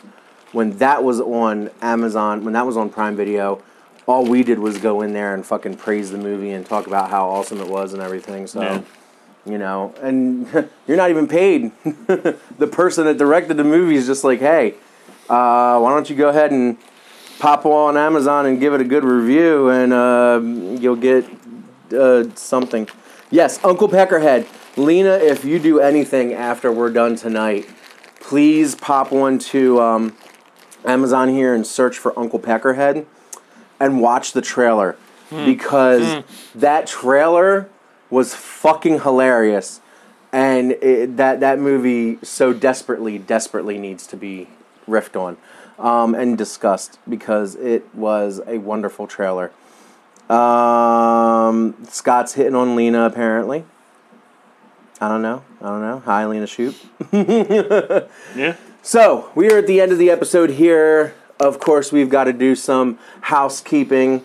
when 0.52 0.78
that 0.78 1.04
was 1.04 1.20
on 1.20 1.70
Amazon, 1.82 2.44
when 2.44 2.54
that 2.54 2.66
was 2.66 2.78
on 2.78 2.90
Prime 2.90 3.16
Video, 3.16 3.62
all 4.06 4.26
we 4.26 4.44
did 4.44 4.60
was 4.60 4.78
go 4.78 5.02
in 5.02 5.14
there 5.14 5.34
and 5.34 5.46
fucking 5.46 5.78
praise 5.78 6.12
the 6.12 6.18
movie 6.18 6.52
and 6.52 6.66
talk 6.66 6.88
about 6.88 7.10
how 7.10 7.28
awesome 7.30 7.60
it 7.60 7.68
was 7.68 7.94
and 7.94 8.02
everything. 8.02 8.48
So. 8.48 8.62
Yeah. 8.62 8.82
You 9.46 9.58
know, 9.58 9.94
and 10.02 10.48
you're 10.88 10.96
not 10.96 11.10
even 11.10 11.28
paid. 11.28 11.74
the 11.84 12.70
person 12.72 13.04
that 13.04 13.18
directed 13.18 13.58
the 13.58 13.66
movie 13.66 13.96
is 13.98 14.06
just 14.08 14.24
like, 14.24 14.40
hey, 14.40 14.76
uh, 15.30 15.78
why 15.82 15.90
don't 15.94 16.10
you 16.10 16.16
go 16.16 16.30
ahead 16.30 16.52
and 16.52 16.78
pop 17.40 17.66
on 17.66 17.98
Amazon 17.98 18.46
and 18.46 18.58
give 18.62 18.74
it 18.74 18.80
a 18.80 18.86
good 18.86 19.04
review, 19.04 19.68
and 19.68 19.92
uh, 19.92 20.40
you'll 20.82 20.96
get 20.96 21.26
uh, 21.94 22.36
something. 22.36 22.88
Yes, 23.30 23.64
Uncle 23.64 23.90
Peckerhead. 23.90 24.48
Lena, 24.78 25.12
if 25.12 25.46
you 25.46 25.60
do 25.60 25.80
anything 25.80 26.34
after 26.34 26.72
we're 26.72 26.92
done 26.92 27.16
tonight, 27.16 27.70
please 28.20 28.76
pop 28.76 29.12
on 29.12 29.40
to 29.40 29.80
um, 29.82 30.16
Amazon 30.86 31.30
here 31.30 31.54
and 31.54 31.66
search 31.66 31.98
for 31.98 32.18
Uncle 32.18 32.40
Peckerhead 32.40 33.06
and 33.80 34.02
watch 34.02 34.34
the 34.34 34.42
trailer. 34.42 34.98
Because 35.46 36.24
that 36.54 36.86
trailer 36.86 37.68
was 38.12 38.36
fucking 38.36 39.02
hilarious. 39.02 39.82
And 40.32 40.74
it, 40.74 41.18
that 41.18 41.40
that 41.40 41.58
movie 41.58 42.20
so 42.24 42.54
desperately 42.54 43.18
desperately 43.18 43.80
needs 43.80 44.06
to 44.08 44.18
be 44.18 44.48
riffed 44.88 45.20
on 45.20 45.38
um, 45.80 46.14
and 46.14 46.38
discussed 46.38 47.00
because 47.10 47.56
it 47.56 47.84
was 47.96 48.42
a 48.46 48.60
wonderful 48.60 49.08
trailer 49.08 49.52
um, 50.34 51.76
scott's 51.90 52.34
hitting 52.34 52.56
on 52.56 52.76
lena 52.76 53.06
apparently 53.06 53.64
i 55.02 55.08
don't 55.08 55.22
know 55.22 55.44
i 55.62 55.66
don't 55.68 55.82
know 55.82 56.00
hi 56.06 56.26
lena 56.26 56.48
shoot 56.48 56.76
Yeah. 57.14 58.56
so 58.82 59.32
we 59.36 59.52
are 59.52 59.58
at 59.60 59.68
the 59.68 59.80
end 59.82 59.92
of 59.92 59.98
the 59.98 60.10
episode 60.10 60.52
here. 60.52 61.14
Of 61.40 61.60
course, 61.60 61.92
we've 61.92 62.10
got 62.10 62.26
to 62.26 62.34
do 62.34 62.56
some 62.56 62.98
housekeeping. 63.22 64.22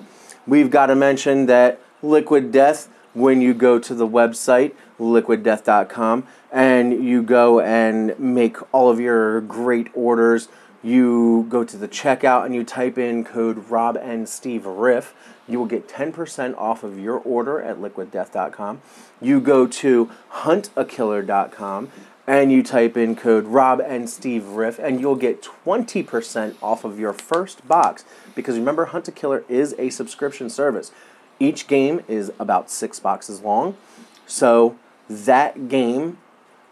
We've 0.46 0.70
got 0.70 0.86
to 0.86 0.94
mention 0.94 1.46
that 1.46 1.80
Liquid 2.02 2.52
Death, 2.52 2.88
when 3.12 3.40
you 3.40 3.54
go 3.54 3.78
to 3.78 3.94
the 3.94 4.06
website, 4.06 4.72
liquiddeath.com, 5.00 6.26
and 6.52 7.04
you 7.04 7.22
go 7.22 7.60
and 7.60 8.16
make 8.20 8.56
all 8.72 8.88
of 8.90 9.00
your 9.00 9.40
great 9.40 9.88
orders, 9.94 10.48
you 10.82 11.46
go 11.48 11.64
to 11.64 11.76
the 11.76 11.88
checkout 11.88 12.44
and 12.46 12.54
you 12.54 12.62
type 12.62 12.98
in 12.98 13.24
code 13.24 13.68
Rob 13.68 13.96
and 13.96 14.28
Steve 14.28 14.64
Riff. 14.64 15.14
You 15.48 15.58
will 15.58 15.66
get 15.66 15.88
10% 15.88 16.56
off 16.56 16.84
of 16.84 16.98
your 16.98 17.16
order 17.16 17.60
at 17.60 17.78
liquiddeath.com. 17.78 18.82
You 19.20 19.40
go 19.40 19.66
to 19.66 20.10
huntakiller.com 20.32 21.90
and 22.28 22.52
you 22.52 22.62
type 22.62 22.94
in 22.94 23.16
code 23.16 23.46
Rob 23.46 23.80
and 23.80 24.08
Steve 24.10 24.48
Riff, 24.48 24.78
and 24.78 25.00
you'll 25.00 25.16
get 25.16 25.42
20% 25.42 26.56
off 26.62 26.84
of 26.84 26.98
your 26.98 27.14
first 27.14 27.66
box. 27.66 28.04
Because 28.34 28.58
remember, 28.58 28.84
Hunt 28.84 29.08
a 29.08 29.12
Killer 29.12 29.44
is 29.48 29.74
a 29.78 29.88
subscription 29.88 30.50
service. 30.50 30.92
Each 31.40 31.66
game 31.66 32.02
is 32.06 32.30
about 32.38 32.70
six 32.70 33.00
boxes 33.00 33.40
long. 33.40 33.78
So 34.26 34.76
that 35.08 35.68
game, 35.68 36.18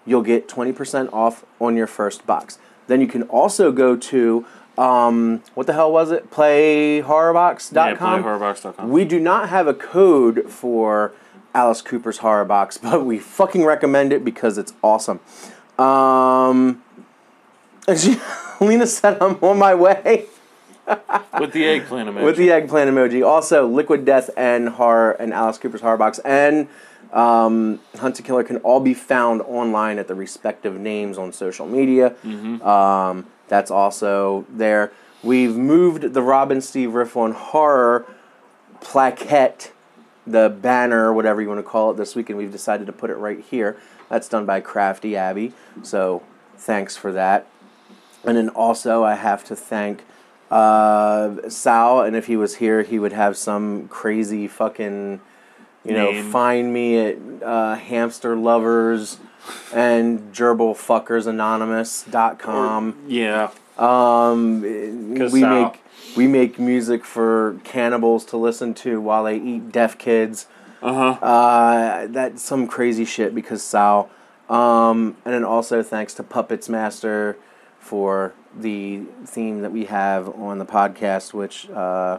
you'll 0.04 0.22
get 0.22 0.46
20% 0.46 1.10
off 1.10 1.46
on 1.58 1.74
your 1.74 1.86
first 1.86 2.26
box. 2.26 2.58
Then 2.86 3.00
you 3.00 3.06
can 3.06 3.22
also 3.22 3.72
go 3.72 3.96
to, 3.96 4.44
um, 4.78 5.42
what 5.54 5.66
the 5.66 5.72
hell 5.72 5.90
was 5.92 6.10
it? 6.10 6.30
PlayHorrorbox.com. 6.30 7.74
Yeah, 7.74 7.96
playhorrorbox.com. 7.96 8.90
We 8.90 9.04
do 9.04 9.18
not 9.18 9.48
have 9.48 9.66
a 9.66 9.74
code 9.74 10.50
for 10.50 11.12
Alice 11.54 11.82
Cooper's 11.82 12.18
Horror 12.18 12.44
Box, 12.44 12.78
but 12.82 13.04
we 13.04 13.18
fucking 13.18 13.64
recommend 13.64 14.12
it 14.12 14.24
because 14.24 14.58
it's 14.58 14.74
awesome. 14.82 15.20
Um, 15.78 16.82
she, 17.96 18.18
Lena 18.60 18.86
said 18.86 19.20
I'm 19.22 19.36
on 19.42 19.58
my 19.58 19.74
way 19.74 20.26
With 21.40 21.52
the 21.52 21.66
eggplant 21.66 22.08
emoji. 22.08 22.24
with 22.24 22.36
the 22.36 22.50
eggplant 22.50 22.90
emoji. 22.90 23.26
Also, 23.26 23.66
Liquid 23.66 24.04
Death 24.04 24.30
and 24.36 24.68
Horror 24.68 25.12
and 25.12 25.32
Alice 25.34 25.58
Cooper's 25.58 25.80
Horror 25.80 25.96
Box 25.96 26.18
and 26.20 26.68
um, 27.12 27.80
Hunt 27.98 28.18
a 28.18 28.22
Killer 28.22 28.44
can 28.44 28.58
all 28.58 28.80
be 28.80 28.94
found 28.94 29.40
online 29.42 29.98
at 29.98 30.06
the 30.08 30.14
respective 30.14 30.78
names 30.78 31.18
on 31.18 31.32
social 31.32 31.66
media. 31.66 32.14
Um, 32.24 33.26
that's 33.48 33.70
also 33.70 34.46
there. 34.48 34.92
We've 35.22 35.56
moved 35.56 36.14
the 36.14 36.22
Rob 36.22 36.50
and 36.50 36.62
Steve 36.62 36.94
Riff 36.94 37.16
on 37.16 37.32
Horror 37.32 38.06
plaquette, 38.80 39.70
the 40.26 40.48
banner, 40.48 41.12
whatever 41.12 41.40
you 41.40 41.48
want 41.48 41.58
to 41.58 41.64
call 41.64 41.90
it, 41.90 41.96
this 41.96 42.14
week, 42.14 42.28
and 42.30 42.38
we've 42.38 42.52
decided 42.52 42.86
to 42.86 42.92
put 42.92 43.10
it 43.10 43.16
right 43.16 43.40
here. 43.40 43.76
That's 44.08 44.28
done 44.28 44.46
by 44.46 44.60
Crafty 44.60 45.16
Abby. 45.16 45.52
So 45.82 46.22
thanks 46.56 46.96
for 46.96 47.12
that. 47.12 47.46
And 48.24 48.36
then 48.36 48.48
also, 48.50 49.04
I 49.04 49.14
have 49.14 49.44
to 49.44 49.56
thank 49.56 50.04
uh, 50.50 51.48
Sal, 51.48 52.02
and 52.02 52.14
if 52.14 52.26
he 52.26 52.36
was 52.36 52.56
here, 52.56 52.82
he 52.82 52.98
would 52.98 53.12
have 53.12 53.36
some 53.36 53.88
crazy 53.88 54.46
fucking, 54.46 55.20
you 55.86 55.92
know, 55.92 56.10
Name. 56.12 56.30
find 56.30 56.72
me 56.72 56.98
at 56.98 57.16
uh, 57.42 57.74
hamster 57.76 58.36
lovers 58.36 59.18
and 59.72 60.32
gerbil 60.34 60.74
fuckers 60.74 61.26
anonymous.com. 61.26 62.96
yeah. 63.08 63.50
Um, 63.78 64.62
we 64.62 65.40
Sal. 65.40 65.62
make 65.64 65.82
we 66.16 66.26
make 66.26 66.58
music 66.58 67.04
for 67.04 67.60
cannibals 67.62 68.24
to 68.26 68.36
listen 68.38 68.72
to 68.74 69.00
while 69.00 69.24
they 69.24 69.36
eat 69.36 69.70
deaf 69.70 69.98
kids. 69.98 70.46
Uh 70.82 71.14
huh. 71.14 71.24
Uh, 71.26 72.06
that's 72.08 72.42
some 72.42 72.66
crazy 72.66 73.04
shit 73.04 73.34
because 73.34 73.62
Sal. 73.62 74.08
Um, 74.48 75.16
and 75.24 75.34
then 75.34 75.44
also 75.44 75.82
thanks 75.82 76.14
to 76.14 76.22
Puppets 76.22 76.68
Master 76.68 77.36
for 77.78 78.32
the 78.56 79.02
theme 79.24 79.60
that 79.62 79.72
we 79.72 79.84
have 79.86 80.28
on 80.28 80.58
the 80.58 80.64
podcast, 80.66 81.34
which 81.34 81.68
uh, 81.70 82.18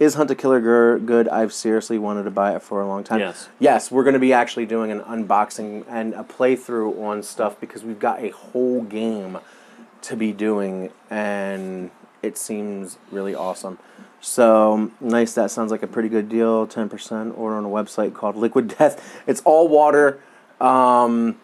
is 0.00 0.14
Hunt 0.14 0.30
a 0.32 0.34
Killer 0.34 0.60
Gr- 0.60 1.04
Good. 1.04 1.28
I've 1.28 1.52
seriously 1.52 1.98
wanted 1.98 2.24
to 2.24 2.30
buy 2.32 2.56
it 2.56 2.62
for 2.62 2.80
a 2.80 2.86
long 2.88 3.04
time. 3.04 3.20
Yes. 3.20 3.48
Yes, 3.60 3.90
we're 3.92 4.02
going 4.02 4.14
to 4.14 4.18
be 4.20 4.32
actually 4.32 4.66
doing 4.66 4.90
an 4.90 5.00
unboxing 5.02 5.84
and 5.88 6.14
a 6.14 6.24
playthrough 6.24 7.00
on 7.00 7.22
stuff 7.22 7.60
because 7.60 7.84
we've 7.84 7.98
got 8.00 8.20
a 8.24 8.30
whole 8.30 8.82
game 8.82 9.38
to 10.02 10.16
be 10.16 10.32
doing, 10.32 10.90
and 11.10 11.90
it 12.22 12.36
seems 12.38 12.98
really 13.12 13.34
awesome. 13.34 13.78
So 14.22 14.90
nice. 15.00 15.34
That 15.34 15.50
sounds 15.50 15.70
like 15.70 15.82
a 15.82 15.86
pretty 15.86 16.08
good 16.08 16.28
deal. 16.28 16.66
Ten 16.66 16.88
percent 16.88 17.34
order 17.38 17.56
on 17.56 17.64
a 17.64 17.68
website 17.68 18.14
called 18.14 18.36
Liquid 18.36 18.68
Death. 18.78 19.22
It's 19.26 19.40
all 19.42 19.68
water, 19.68 20.20
um, 20.60 21.36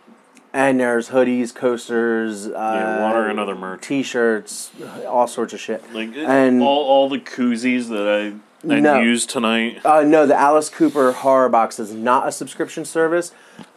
and 0.53 0.81
there's 0.81 1.11
hoodies, 1.11 1.55
coasters, 1.55 2.47
uh, 2.47 2.51
Yeah, 2.53 3.03
water 3.03 3.27
and 3.28 3.39
other 3.39 3.55
merch. 3.55 3.83
t-shirts, 3.83 4.70
all 5.07 5.27
sorts 5.27 5.53
of 5.55 5.61
shit. 5.61 5.83
Like 5.95 6.11
And- 6.16 6.62
all, 6.62 6.85
all 6.85 7.09
the 7.11 7.19
koozies 7.20 7.89
that 7.89 8.07
I 8.09 8.35
I 8.68 8.80
No. 8.80 9.01
used 9.01 9.30
tonight. 9.30 9.80
Uh, 9.84 10.02
no, 10.02 10.26
the 10.26 10.34
Alice 10.34 10.68
Cooper 10.68 11.12
Horror 11.12 11.48
Box 11.48 11.78
is 11.78 11.93
not 11.93 12.26
a 12.28 12.32
subscription 12.32 12.84
service. 12.84 13.32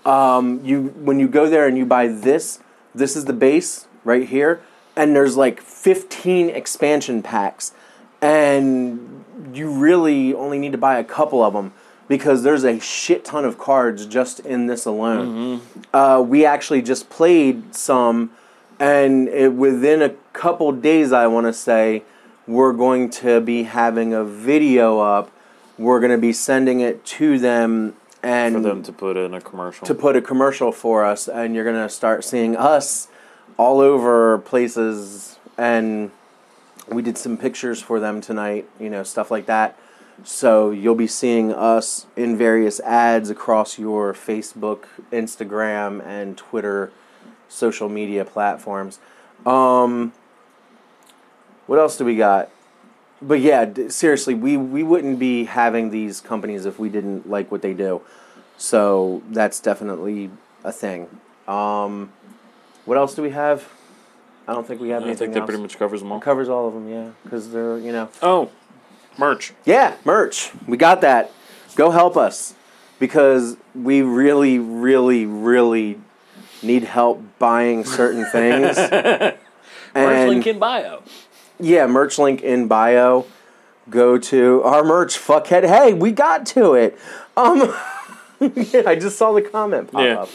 Um, 0.06 0.62
you 0.64 0.94
when 1.04 1.20
you 1.20 1.28
go 1.28 1.50
there 1.50 1.68
and 1.68 1.78
you 1.78 1.86
buy 1.86 2.08
this, 2.08 2.60
this 2.96 3.16
is 3.16 3.26
the 3.26 3.34
base 3.34 3.88
right 4.04 4.28
here, 4.28 4.62
and 4.96 5.16
there's 5.16 5.38
like 5.38 5.62
15 5.62 6.50
expansion 6.50 7.22
packs, 7.22 7.74
and 8.22 9.24
you 9.54 9.70
really 9.70 10.34
only 10.34 10.60
need 10.60 10.72
to 10.72 10.78
buy 10.78 10.98
a 10.98 11.04
couple 11.04 11.44
of 11.44 11.54
them 11.54 11.74
because 12.08 12.44
there's 12.44 12.64
a 12.64 12.80
shit 12.80 13.24
ton 13.24 13.46
of 13.46 13.58
cards 13.58 14.06
just 14.06 14.40
in 14.42 14.66
this 14.68 14.86
alone. 14.86 15.62
Uh, 15.94 16.24
we 16.26 16.46
actually 16.46 16.82
just 16.82 17.10
played 17.10 17.76
some, 17.76 18.32
and 18.80 19.28
it, 19.30 19.54
within 19.54 20.02
a 20.02 20.10
couple 20.34 20.72
days, 20.72 21.12
I 21.12 21.28
want 21.28 21.46
to 21.46 21.54
say, 21.54 22.04
we're 22.50 22.74
going 22.74 23.12
to 23.12 23.40
be 23.40 23.64
having 23.64 24.12
a 24.12 24.24
video 24.24 25.00
up. 25.00 25.32
We're 25.78 26.00
going 26.00 26.12
to 26.12 26.18
be 26.18 26.34
sending 26.34 26.80
it 26.80 27.06
to 27.06 27.38
them 27.38 27.96
and 28.24 28.56
For 28.56 28.62
them 28.62 28.84
to 28.84 28.92
put 28.92 29.18
in 29.18 29.34
a 29.34 29.40
commercial. 29.40 29.88
to 29.88 29.96
put 29.96 30.16
a 30.16 30.22
commercial 30.22 30.72
for 30.72 31.06
us, 31.06 31.28
and 31.28 31.56
you're 31.56 31.64
gonna 31.64 31.88
start 31.88 32.26
seeing 32.26 32.56
us 32.58 33.08
all 33.56 33.80
over 33.80 34.40
places. 34.40 35.40
And 35.58 36.12
we 36.88 37.02
did 37.02 37.18
some 37.18 37.38
pictures 37.38 37.82
for 37.82 38.00
them 38.00 38.20
tonight, 38.20 38.68
you 38.80 38.90
know, 38.90 39.04
stuff 39.04 39.32
like 39.32 39.46
that. 39.46 39.78
So 40.24 40.72
you'll 40.72 40.96
be 40.96 41.08
seeing 41.08 41.54
us 41.54 42.08
in 42.18 42.36
various 42.38 42.82
ads 42.82 43.30
across 43.30 43.80
your 43.80 44.14
Facebook, 44.14 44.86
Instagram, 45.14 46.06
and 46.06 46.38
Twitter 46.38 46.92
social 47.48 47.88
media 47.88 48.26
platforms. 48.26 49.00
Um, 49.46 50.12
what 51.70 51.78
else 51.78 51.98
do 51.98 52.04
we 52.04 52.16
got? 52.16 52.50
But 53.22 53.42
yeah, 53.42 53.66
d- 53.66 53.90
seriously, 53.90 54.34
we, 54.34 54.58
we 54.58 54.82
wouldn't 54.82 55.20
be 55.20 55.46
having 55.46 55.92
these 55.92 56.20
companies 56.20 56.66
if 56.66 56.80
we 56.80 56.90
didn't 56.90 57.30
like 57.30 57.52
what 57.52 57.62
they 57.62 57.76
do. 57.76 58.02
So 58.58 59.22
that's 59.30 59.60
definitely 59.60 60.32
a 60.64 60.72
thing. 60.72 61.08
Um, 61.48 62.12
what 62.86 62.98
else 62.98 63.14
do 63.14 63.22
we 63.22 63.30
have? 63.30 63.70
I 64.48 64.54
don't 64.54 64.66
think 64.66 64.82
we 64.82 64.90
have 64.90 65.04
anything. 65.04 65.16
I 65.16 65.20
think 65.20 65.34
that 65.36 65.40
else. 65.42 65.48
pretty 65.48 65.62
much 65.62 65.78
covers 65.78 66.00
them 66.02 66.12
all. 66.12 66.20
covers 66.20 66.50
all 66.50 66.68
of 66.68 66.74
them, 66.74 66.90
yeah, 66.90 67.10
because 67.24 67.52
they're 67.52 67.78
you 67.78 67.92
know 67.92 68.10
Oh, 68.24 68.50
merch. 69.18 69.54
yeah 69.64 69.96
merch. 70.06 70.52
We 70.68 70.76
got 70.76 71.02
that. 71.02 71.32
Go 71.76 71.92
help 71.92 72.18
us 72.18 72.56
because 72.98 73.58
we 73.76 74.02
really, 74.02 74.58
really, 74.58 75.28
really 75.28 76.00
need 76.64 76.84
help 76.84 77.22
buying 77.38 77.86
certain 77.86 78.26
things. 78.26 78.76
Merch 79.96 80.30
link 80.30 80.48
in 80.48 80.60
bio. 80.60 81.02
Yeah, 81.60 81.88
merch 81.88 82.18
link 82.18 82.42
in 82.42 82.68
bio. 82.68 83.26
Go 83.90 84.18
to 84.18 84.62
our 84.64 84.84
merch, 84.84 85.18
fuckhead. 85.18 85.68
Hey, 85.68 85.94
we 85.94 86.12
got 86.12 86.46
to 86.48 86.74
it. 86.76 86.98
Um, 87.36 87.74
yeah, 88.40 88.84
I 88.86 88.96
just 88.96 89.18
saw 89.18 89.34
the 89.34 89.42
comment 89.42 89.92
pop 89.92 90.02
Yeah. 90.04 90.22
up, 90.22 90.30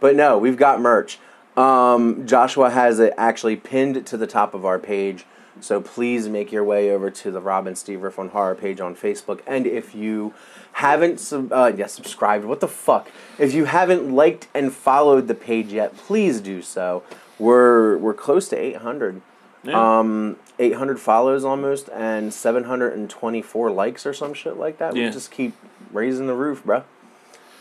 but 0.00 0.16
no, 0.16 0.38
we've 0.38 0.56
got 0.56 0.80
merch. 0.80 1.18
Um, 1.56 2.26
Joshua 2.26 2.68
has 2.70 2.98
it 2.98 3.14
actually 3.16 3.56
pinned 3.56 4.06
to 4.06 4.16
the 4.16 4.26
top 4.26 4.52
of 4.52 4.64
our 4.66 4.78
page, 4.78 5.24
so 5.60 5.80
please 5.80 6.28
make 6.28 6.52
your 6.52 6.64
way 6.64 6.90
over 6.90 7.10
to 7.10 7.30
the 7.30 7.40
Rob 7.40 7.66
and 7.66 7.78
Steve 7.78 8.02
Riff 8.02 8.18
on 8.18 8.28
Horror 8.28 8.54
page 8.56 8.80
on 8.80 8.94
Facebook. 8.94 9.40
And 9.46 9.66
if 9.66 9.94
you 9.94 10.34
haven't, 10.72 11.18
sub- 11.20 11.52
uh, 11.52 11.72
yeah, 11.74 11.86
subscribed, 11.86 12.44
what 12.44 12.60
the 12.60 12.68
fuck? 12.68 13.08
If 13.38 13.54
you 13.54 13.64
haven't 13.64 14.10
liked 14.14 14.48
and 14.52 14.70
followed 14.72 15.28
the 15.28 15.34
page 15.34 15.72
yet, 15.72 15.96
please 15.96 16.40
do 16.42 16.60
so. 16.60 17.02
We're 17.38 17.96
we're 17.96 18.14
close 18.14 18.48
to 18.48 18.56
800. 18.58 19.22
Yeah. 19.66 19.98
Um, 19.98 20.36
800 20.58 20.98
follows 20.98 21.44
almost 21.44 21.90
and 21.90 22.32
724 22.32 23.70
likes 23.70 24.06
or 24.06 24.14
some 24.14 24.32
shit 24.32 24.56
like 24.56 24.78
that. 24.78 24.94
We 24.94 25.10
just 25.10 25.30
keep 25.30 25.54
raising 25.92 26.26
the 26.26 26.34
roof, 26.34 26.64
bro. 26.64 26.84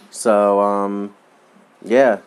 So, 0.09 0.61
um, 0.61 1.13
yeah. 1.83 2.19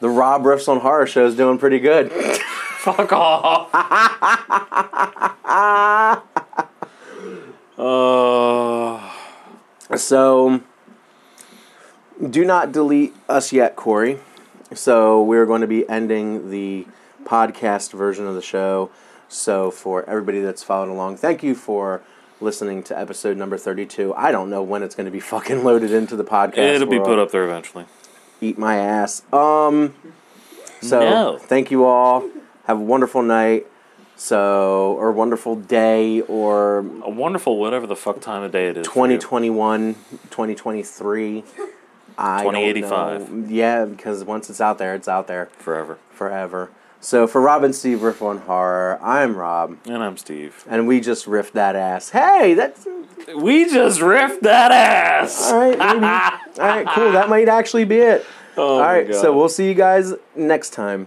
The 0.00 0.10
Rob 0.10 0.42
Riffs 0.42 0.68
on 0.68 0.80
Horror 0.80 1.06
show 1.06 1.24
is 1.24 1.34
doing 1.34 1.56
pretty 1.56 1.78
good. 1.78 2.12
Fuck 2.84 3.12
off. 3.12 3.70
uh, 7.78 9.00
So, 9.96 10.60
do 12.28 12.44
not 12.44 12.72
delete 12.72 13.14
us 13.26 13.52
yet, 13.52 13.74
Corey. 13.76 14.18
So, 14.74 15.22
we're 15.22 15.46
going 15.46 15.62
to 15.62 15.66
be 15.66 15.88
ending 15.88 16.50
the 16.50 16.86
podcast 17.24 17.92
version 17.92 18.26
of 18.26 18.34
the 18.34 18.42
show. 18.42 18.90
So, 19.28 19.70
for 19.70 20.08
everybody 20.08 20.40
that's 20.40 20.62
followed 20.62 20.90
along, 20.90 21.16
thank 21.16 21.42
you 21.42 21.54
for 21.54 22.02
listening 22.40 22.82
to 22.84 22.98
episode 22.98 23.36
number 23.36 23.56
32. 23.56 24.14
I 24.14 24.30
don't 24.30 24.50
know 24.50 24.62
when 24.62 24.82
it's 24.82 24.94
going 24.94 25.06
to 25.06 25.10
be 25.12 25.20
fucking 25.20 25.64
loaded 25.64 25.90
into 25.92 26.14
the 26.16 26.24
podcast. 26.24 26.58
it'll 26.58 26.88
be 26.88 26.98
put 27.00 27.18
up 27.18 27.30
there 27.30 27.44
eventually. 27.44 27.86
Eat 28.40 28.58
my 28.58 28.76
ass. 28.76 29.22
Um, 29.32 29.94
so, 30.80 31.00
No. 31.00 31.38
thank 31.38 31.70
you 31.70 31.84
all. 31.84 32.28
Have 32.64 32.78
a 32.78 32.82
wonderful 32.82 33.22
night. 33.22 33.66
So, 34.16 34.94
or 35.00 35.10
wonderful 35.10 35.56
day, 35.56 36.20
or 36.22 36.78
A 37.02 37.10
wonderful 37.10 37.58
whatever 37.58 37.86
the 37.88 37.96
fuck 37.96 38.20
time 38.20 38.44
of 38.44 38.52
day 38.52 38.68
it 38.68 38.76
is. 38.76 38.86
for 38.86 38.94
2021, 38.94 39.94
2023. 40.30 41.42
I 42.16 42.44
don't 42.44 42.52
2085. 42.52 43.30
know. 43.32 43.48
Yeah, 43.48 43.84
because 43.86 44.22
once 44.22 44.48
it's 44.48 44.60
out 44.60 44.78
there, 44.78 44.94
it's 44.94 45.08
out 45.08 45.26
there 45.26 45.46
Forever. 45.58 45.98
forever. 46.12 46.70
So 47.04 47.26
for 47.26 47.42
Rob 47.42 47.64
and 47.64 47.74
Steve 47.74 48.00
Riff 48.02 48.22
on 48.22 48.38
Horror, 48.38 48.98
I'm 49.02 49.36
Rob, 49.36 49.76
And 49.84 50.02
I'm 50.02 50.16
Steve. 50.16 50.64
and 50.66 50.86
we 50.88 51.02
just 51.02 51.26
riffed 51.26 51.52
that 51.52 51.76
ass. 51.76 52.08
Hey, 52.08 52.54
that's 52.54 52.86
We 53.36 53.66
just 53.70 54.00
riffed 54.00 54.40
that 54.40 54.72
ass. 54.72 55.52
all 55.52 55.58
right. 55.58 55.78
Maybe. 55.78 56.06
all 56.06 56.66
right, 56.66 56.86
cool. 56.94 57.12
That 57.12 57.28
might 57.28 57.46
actually 57.50 57.84
be 57.84 57.98
it. 57.98 58.24
Oh 58.56 58.78
all 58.82 59.04
God. 59.04 59.14
so 59.16 59.36
we'll 59.36 59.50
see 59.50 59.68
you 59.68 59.74
guys 59.74 60.14
next 60.34 60.70
time. 60.70 61.06